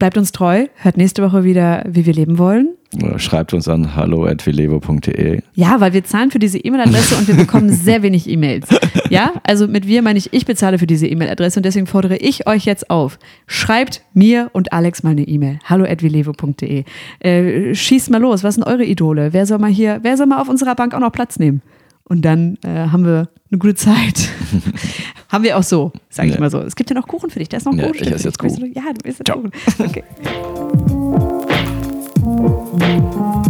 Bleibt 0.05 0.19
uns 0.19 0.33
treu, 0.33 0.67
hört 0.75 0.99
nächste 0.99 1.23
Woche 1.23 1.45
wieder, 1.45 1.83
wie 1.89 2.05
wir 2.05 2.13
leben 2.13 2.37
wollen. 2.37 2.75
Schreibt 3.17 3.55
uns 3.55 3.69
an 3.69 3.97
hallo.vilevo.de. 3.97 5.41
Ja, 5.55 5.81
weil 5.81 5.95
wir 5.95 6.05
zahlen 6.05 6.31
für 6.31 6.39
diese 6.39 6.59
E-Mail-Adresse 6.59 7.17
und 7.17 7.27
wir 7.27 7.35
bekommen 7.35 7.71
sehr 7.71 8.03
wenig 8.03 8.29
E-Mails. 8.29 8.69
Ja, 9.09 9.33
also 9.45 9.67
mit 9.67 9.87
wir 9.87 10.03
meine 10.03 10.19
ich, 10.19 10.35
ich 10.35 10.45
bezahle 10.45 10.79
für 10.79 10.87
diese 10.87 11.07
E-Mail-Adresse 11.07 11.59
und 11.59 11.65
deswegen 11.65 11.87
fordere 11.87 12.19
ich 12.19 12.47
euch 12.47 12.67
jetzt 12.67 12.91
auf. 12.91 13.19
Schreibt 13.47 14.03
mir 14.13 14.51
und 14.53 14.75
Alex 14.75 15.05
mal 15.05 15.13
eine 15.13 15.27
E-Mail. 15.27 15.59
hallo.vilevo.de. 15.65 16.85
Äh, 17.21 17.75
schießt 17.75 18.11
mal 18.11 18.21
los, 18.21 18.45
was 18.45 18.57
sind 18.57 18.65
eure 18.65 18.85
Idole? 18.85 19.33
Wer 19.33 19.47
soll 19.47 19.59
mal 19.59 19.71
hier, 19.71 20.01
wer 20.03 20.19
soll 20.19 20.27
mal 20.27 20.39
auf 20.39 20.51
unserer 20.51 20.75
Bank 20.75 20.93
auch 20.93 21.01
noch 21.01 21.13
Platz 21.13 21.39
nehmen? 21.39 21.63
Und 22.07 22.27
dann 22.27 22.59
äh, 22.63 22.89
haben 22.89 23.07
wir 23.07 23.31
eine 23.51 23.59
gute 23.59 23.75
Zeit. 23.75 24.29
haben 25.35 25.45
wir 25.45 25.59
auch 25.59 25.63
so, 25.65 25.91
sage 26.09 26.29
ich 26.29 26.35
ja. 26.35 26.41
mal 26.41 26.49
so. 26.49 26.61
Es 26.61 26.77
gibt 26.77 26.91
ja 26.91 26.95
noch 26.95 27.09
Kuchen 27.09 27.29
für 27.29 27.41
dich. 27.41 27.49
Da 27.49 27.57
ist 27.57 27.67
noch 27.67 27.73
ein 27.73 27.79
ja, 27.79 27.89
Kuchen. 27.89 28.05
Ich 28.05 28.13
esse 28.13 28.29
jetzt 28.29 28.39
Kuchen. 28.39 28.73
Ja, 28.73 28.83
du 28.93 29.09
isst 29.09 29.19
jetzt 29.19 29.33
Kuchen. 29.33 29.51
Okay. 29.79 30.05